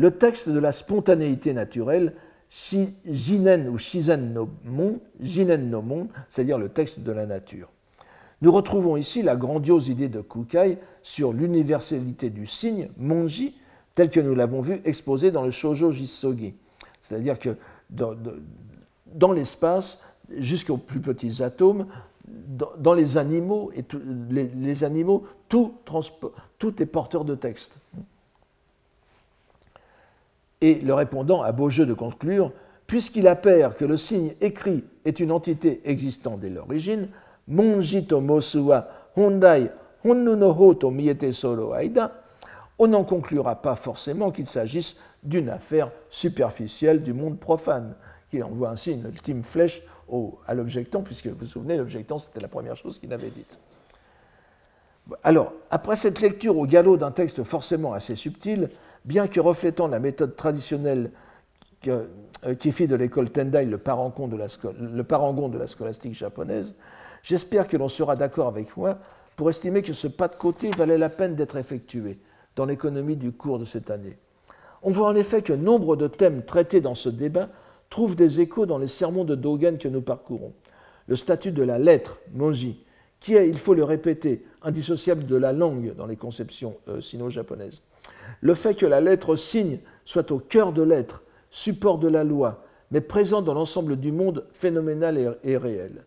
le 0.00 0.12
texte 0.12 0.48
de 0.48 0.58
la 0.58 0.72
spontanéité 0.72 1.52
naturelle, 1.52 2.14
Jinen 3.04 3.68
ou 3.68 3.76
Shizen 3.76 4.32
no 4.32 4.48
Mon, 4.64 4.98
Jinen 5.20 5.68
no 5.68 5.82
Mon, 5.82 6.08
c'est-à-dire 6.30 6.56
le 6.56 6.70
texte 6.70 7.00
de 7.00 7.12
la 7.12 7.26
nature. 7.26 7.68
Nous 8.40 8.50
retrouvons 8.50 8.96
ici 8.96 9.22
la 9.22 9.36
grandiose 9.36 9.88
idée 9.88 10.08
de 10.08 10.22
Kukai 10.22 10.78
sur 11.02 11.34
l'universalité 11.34 12.30
du 12.30 12.46
signe, 12.46 12.88
Monji, 12.96 13.56
tel 13.94 14.08
que 14.08 14.20
nous 14.20 14.34
l'avons 14.34 14.62
vu 14.62 14.80
exposé 14.86 15.30
dans 15.30 15.42
le 15.42 15.50
Shoujo 15.50 15.92
Jisogi. 15.92 16.54
C'est-à-dire 17.02 17.38
que 17.38 17.50
dans, 17.90 19.32
l'espace, 19.32 20.00
jusqu'aux 20.34 20.78
plus 20.78 21.00
petits 21.00 21.42
atomes, 21.42 21.86
dans, 22.26 22.94
les 22.94 23.18
animaux, 23.18 23.70
et 23.76 23.84
les, 24.30 24.82
animaux 24.82 25.26
tout 25.50 25.74
est 26.78 26.86
porteur 26.86 27.26
de 27.26 27.34
texte. 27.34 27.74
Et 30.60 30.74
le 30.76 30.94
répondant 30.94 31.42
a 31.42 31.52
beau 31.52 31.70
jeu 31.70 31.86
de 31.86 31.94
conclure, 31.94 32.52
puisqu'il 32.86 33.28
appert 33.28 33.76
que 33.76 33.84
le 33.84 33.96
signe 33.96 34.34
écrit 34.40 34.84
est 35.04 35.20
une 35.20 35.32
entité 35.32 35.80
existant 35.84 36.36
dès 36.36 36.50
l'origine, 36.50 37.08
on 42.78 42.86
n'en 42.88 43.04
conclura 43.04 43.56
pas 43.56 43.76
forcément 43.76 44.30
qu'il 44.30 44.46
s'agisse 44.46 44.96
d'une 45.22 45.48
affaire 45.50 45.90
superficielle 46.08 47.02
du 47.02 47.12
monde 47.12 47.38
profane, 47.38 47.94
qui 48.30 48.42
envoie 48.42 48.70
ainsi 48.70 48.92
une 48.92 49.04
ultime 49.06 49.42
flèche 49.42 49.82
à 50.46 50.54
l'objectant, 50.54 51.02
puisque 51.02 51.26
vous 51.26 51.36
vous 51.38 51.46
souvenez, 51.46 51.76
l'objectant, 51.76 52.18
c'était 52.18 52.40
la 52.40 52.48
première 52.48 52.76
chose 52.76 52.98
qu'il 52.98 53.12
avait 53.12 53.30
dite. 53.30 53.58
Alors, 55.22 55.52
après 55.70 55.96
cette 55.96 56.20
lecture 56.20 56.58
au 56.58 56.66
galop 56.66 56.96
d'un 56.96 57.10
texte 57.10 57.42
forcément 57.42 57.92
assez 57.92 58.16
subtil, 58.16 58.68
bien 59.04 59.28
que 59.28 59.40
reflétant 59.40 59.88
la 59.88 59.98
méthode 59.98 60.36
traditionnelle 60.36 61.10
euh, 61.88 62.06
qui 62.58 62.72
fit 62.72 62.86
de 62.86 62.96
l'école 62.96 63.30
Tendai 63.30 63.64
le 63.64 63.78
parangon 63.78 64.28
de, 64.28 64.36
la, 64.36 64.46
le 64.78 65.04
parangon 65.04 65.48
de 65.48 65.58
la 65.58 65.66
scolastique 65.66 66.14
japonaise, 66.14 66.74
j'espère 67.22 67.68
que 67.68 67.76
l'on 67.76 67.88
sera 67.88 68.16
d'accord 68.16 68.48
avec 68.48 68.76
moi 68.76 68.98
pour 69.36 69.48
estimer 69.48 69.82
que 69.82 69.92
ce 69.92 70.06
pas 70.06 70.28
de 70.28 70.36
côté 70.36 70.70
valait 70.70 70.98
la 70.98 71.08
peine 71.08 71.34
d'être 71.34 71.56
effectué 71.56 72.18
dans 72.56 72.66
l'économie 72.66 73.16
du 73.16 73.32
cours 73.32 73.58
de 73.58 73.64
cette 73.64 73.90
année. 73.90 74.18
On 74.82 74.90
voit 74.90 75.08
en 75.08 75.14
effet 75.14 75.42
que 75.42 75.52
nombre 75.52 75.96
de 75.96 76.08
thèmes 76.08 76.44
traités 76.44 76.80
dans 76.80 76.94
ce 76.94 77.08
débat 77.08 77.48
trouvent 77.88 78.16
des 78.16 78.40
échos 78.40 78.66
dans 78.66 78.78
les 78.78 78.88
sermons 78.88 79.24
de 79.24 79.34
Dogen 79.34 79.78
que 79.78 79.88
nous 79.88 80.02
parcourons. 80.02 80.52
Le 81.06 81.16
statut 81.16 81.52
de 81.52 81.62
la 81.62 81.78
lettre, 81.78 82.18
Monji, 82.32 82.84
qui 83.20 83.34
est, 83.34 83.48
il 83.48 83.58
faut 83.58 83.74
le 83.74 83.84
répéter, 83.84 84.44
indissociable 84.62 85.26
de 85.26 85.36
la 85.36 85.52
langue 85.52 85.94
dans 85.94 86.06
les 86.06 86.16
conceptions 86.16 86.76
euh, 86.88 87.00
sino-japonaises. 87.00 87.84
Le 88.40 88.54
fait 88.54 88.74
que 88.74 88.86
la 88.86 89.00
lettre 89.00 89.36
signe 89.36 89.78
soit 90.04 90.32
au 90.32 90.38
cœur 90.38 90.72
de 90.72 90.82
l'être, 90.82 91.22
support 91.50 91.98
de 91.98 92.08
la 92.08 92.24
loi, 92.24 92.64
mais 92.90 93.00
présent 93.00 93.42
dans 93.42 93.54
l'ensemble 93.54 93.96
du 93.96 94.10
monde 94.10 94.46
phénoménal 94.52 95.38
et 95.44 95.56
réel. 95.56 96.04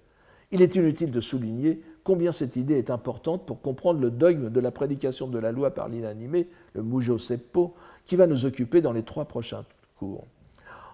Il 0.51 0.61
est 0.61 0.75
inutile 0.75 1.11
de 1.11 1.21
souligner 1.21 1.81
combien 2.03 2.31
cette 2.31 2.55
idée 2.55 2.77
est 2.77 2.89
importante 2.89 3.45
pour 3.45 3.61
comprendre 3.61 3.99
le 4.01 4.11
dogme 4.11 4.49
de 4.49 4.59
la 4.59 4.71
prédication 4.71 5.27
de 5.27 5.39
la 5.39 5.51
loi 5.51 5.71
par 5.71 5.87
l'inanimé, 5.87 6.49
le 6.73 6.83
Mujo 6.83 7.17
Seppo, 7.17 7.73
qui 8.05 8.15
va 8.15 8.27
nous 8.27 8.45
occuper 8.45 8.81
dans 8.81 8.91
les 8.91 9.03
trois 9.03 9.25
prochains 9.25 9.65
cours. 9.97 10.25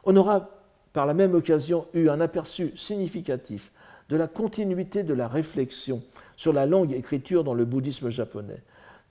On 0.05 0.15
aura 0.15 0.49
par 0.93 1.05
la 1.05 1.13
même 1.13 1.33
occasion 1.33 1.87
eu 1.93 2.09
un 2.09 2.21
aperçu 2.21 2.71
significatif 2.75 3.71
de 4.09 4.17
la 4.17 4.27
continuité 4.27 5.03
de 5.03 5.13
la 5.13 5.27
réflexion 5.27 6.01
sur 6.35 6.51
la 6.51 6.65
langue 6.65 6.91
écriture 6.91 7.43
dans 7.43 7.53
le 7.53 7.65
bouddhisme 7.65 8.09
japonais. 8.09 8.61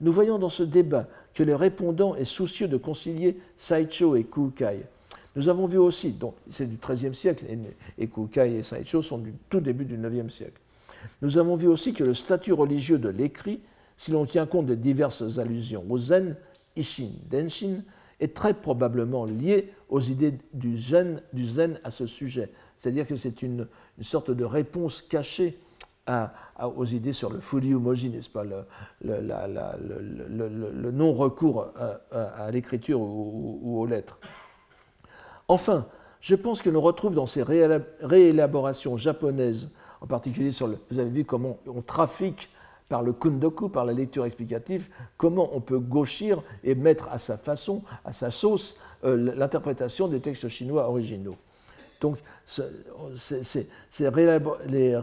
Nous 0.01 0.11
voyons 0.11 0.37
dans 0.37 0.49
ce 0.49 0.63
débat 0.63 1.07
que 1.33 1.43
le 1.43 1.55
répondant 1.55 2.15
est 2.15 2.25
soucieux 2.25 2.67
de 2.67 2.77
concilier 2.77 3.37
Saicho 3.57 4.15
et 4.15 4.23
Kukai. 4.23 4.85
Nous 5.35 5.49
avons 5.49 5.67
vu 5.67 5.77
aussi, 5.77 6.11
donc 6.11 6.35
c'est 6.49 6.69
du 6.69 6.77
XIIIe 6.77 7.15
siècle, 7.15 7.45
et 7.97 8.07
Kukai 8.07 8.57
et 8.57 8.63
Saicho 8.63 9.01
sont 9.01 9.17
du 9.17 9.33
tout 9.49 9.59
début 9.59 9.85
du 9.85 9.95
IXe 9.95 10.33
siècle. 10.33 10.59
Nous 11.21 11.37
avons 11.37 11.55
vu 11.55 11.67
aussi 11.67 11.93
que 11.93 12.03
le 12.03 12.13
statut 12.13 12.53
religieux 12.53 12.97
de 12.97 13.09
l'écrit, 13.09 13.61
si 13.95 14.11
l'on 14.11 14.25
tient 14.25 14.45
compte 14.45 14.65
des 14.65 14.75
diverses 14.75 15.37
allusions 15.37 15.85
au 15.89 15.97
zen, 15.97 16.35
ishin, 16.75 17.11
denshin, 17.29 17.83
est 18.19 18.33
très 18.33 18.53
probablement 18.53 19.25
lié 19.25 19.71
aux 19.89 20.01
idées 20.01 20.33
du 20.53 20.77
zen, 20.77 21.21
du 21.33 21.45
zen 21.45 21.79
à 21.83 21.91
ce 21.91 22.05
sujet. 22.05 22.49
C'est-à-dire 22.79 23.05
que 23.05 23.15
c'est 23.15 23.43
une, 23.43 23.67
sorte 24.01 24.31
de 24.31 24.45
réponse 24.45 25.01
cachée 25.01 25.59
aux 26.75 26.85
idées 26.85 27.13
sur 27.13 27.29
le 27.29 27.39
moji, 27.77 28.09
n'est-ce 28.09 28.29
pas, 28.29 28.43
le, 28.43 28.65
non-recours 30.91 31.67
à, 32.11 32.49
l'écriture 32.51 32.99
ou, 32.99 33.79
aux 33.79 33.85
lettres. 33.85 34.17
Enfin, 35.47 35.85
je 36.21 36.35
pense 36.35 36.61
que 36.61 36.69
l'on 36.69 36.81
retrouve 36.81 37.13
dans 37.13 37.27
ces 37.27 37.43
réélaborations 37.43 38.97
japonaises 38.97 39.69
en 40.01 40.07
particulier 40.07 40.51
sur 40.51 40.67
le. 40.67 40.77
Vous 40.89 40.99
avez 40.99 41.09
vu 41.09 41.25
comment 41.25 41.57
on 41.67 41.81
trafique 41.81 42.49
par 42.87 43.03
le 43.03 43.13
kundoku, 43.13 43.69
par 43.69 43.85
la 43.85 43.93
lecture 43.93 44.25
explicative, 44.25 44.89
comment 45.17 45.49
on 45.53 45.61
peut 45.61 45.79
gauchir 45.79 46.41
et 46.63 46.73
mettre 46.75 47.07
à 47.09 47.19
sa 47.19 47.37
façon, 47.37 47.83
à 48.03 48.13
sa 48.13 48.31
sauce, 48.31 48.75
euh, 49.03 49.33
l'interprétation 49.35 50.07
des 50.07 50.21
textes 50.21 50.47
chinois 50.47 50.89
originaux. 50.89 51.35
Donc, 51.99 52.17
les 54.67 54.95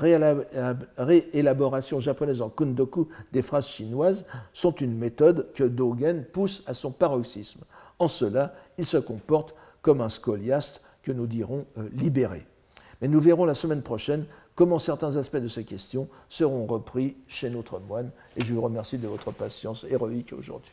réélaborations 0.98 2.00
japonaises 2.00 2.40
en 2.40 2.48
kundoku 2.48 3.08
des 3.32 3.42
phrases 3.42 3.66
chinoises 3.66 4.24
sont 4.52 4.72
une 4.72 4.96
méthode 4.96 5.52
que 5.54 5.64
Dogen 5.64 6.24
pousse 6.24 6.62
à 6.66 6.74
son 6.74 6.90
paroxysme. 6.90 7.60
En 7.98 8.08
cela, 8.08 8.54
il 8.78 8.86
se 8.86 8.96
comporte 8.96 9.54
comme 9.82 10.00
un 10.00 10.08
scoliaste 10.08 10.82
que 11.02 11.12
nous 11.12 11.26
dirons 11.26 11.66
euh, 11.78 11.88
libéré. 11.92 12.46
Mais 13.00 13.08
nous 13.08 13.20
verrons 13.20 13.44
la 13.44 13.54
semaine 13.54 13.82
prochaine 13.82 14.24
comment 14.54 14.78
certains 14.78 15.16
aspects 15.16 15.36
de 15.36 15.48
ces 15.48 15.64
questions 15.64 16.08
seront 16.28 16.66
repris 16.66 17.16
chez 17.28 17.50
notre 17.50 17.78
moine. 17.78 18.10
Et 18.36 18.44
je 18.44 18.54
vous 18.54 18.62
remercie 18.62 18.98
de 18.98 19.06
votre 19.06 19.30
patience 19.30 19.84
héroïque 19.88 20.32
aujourd'hui. 20.32 20.72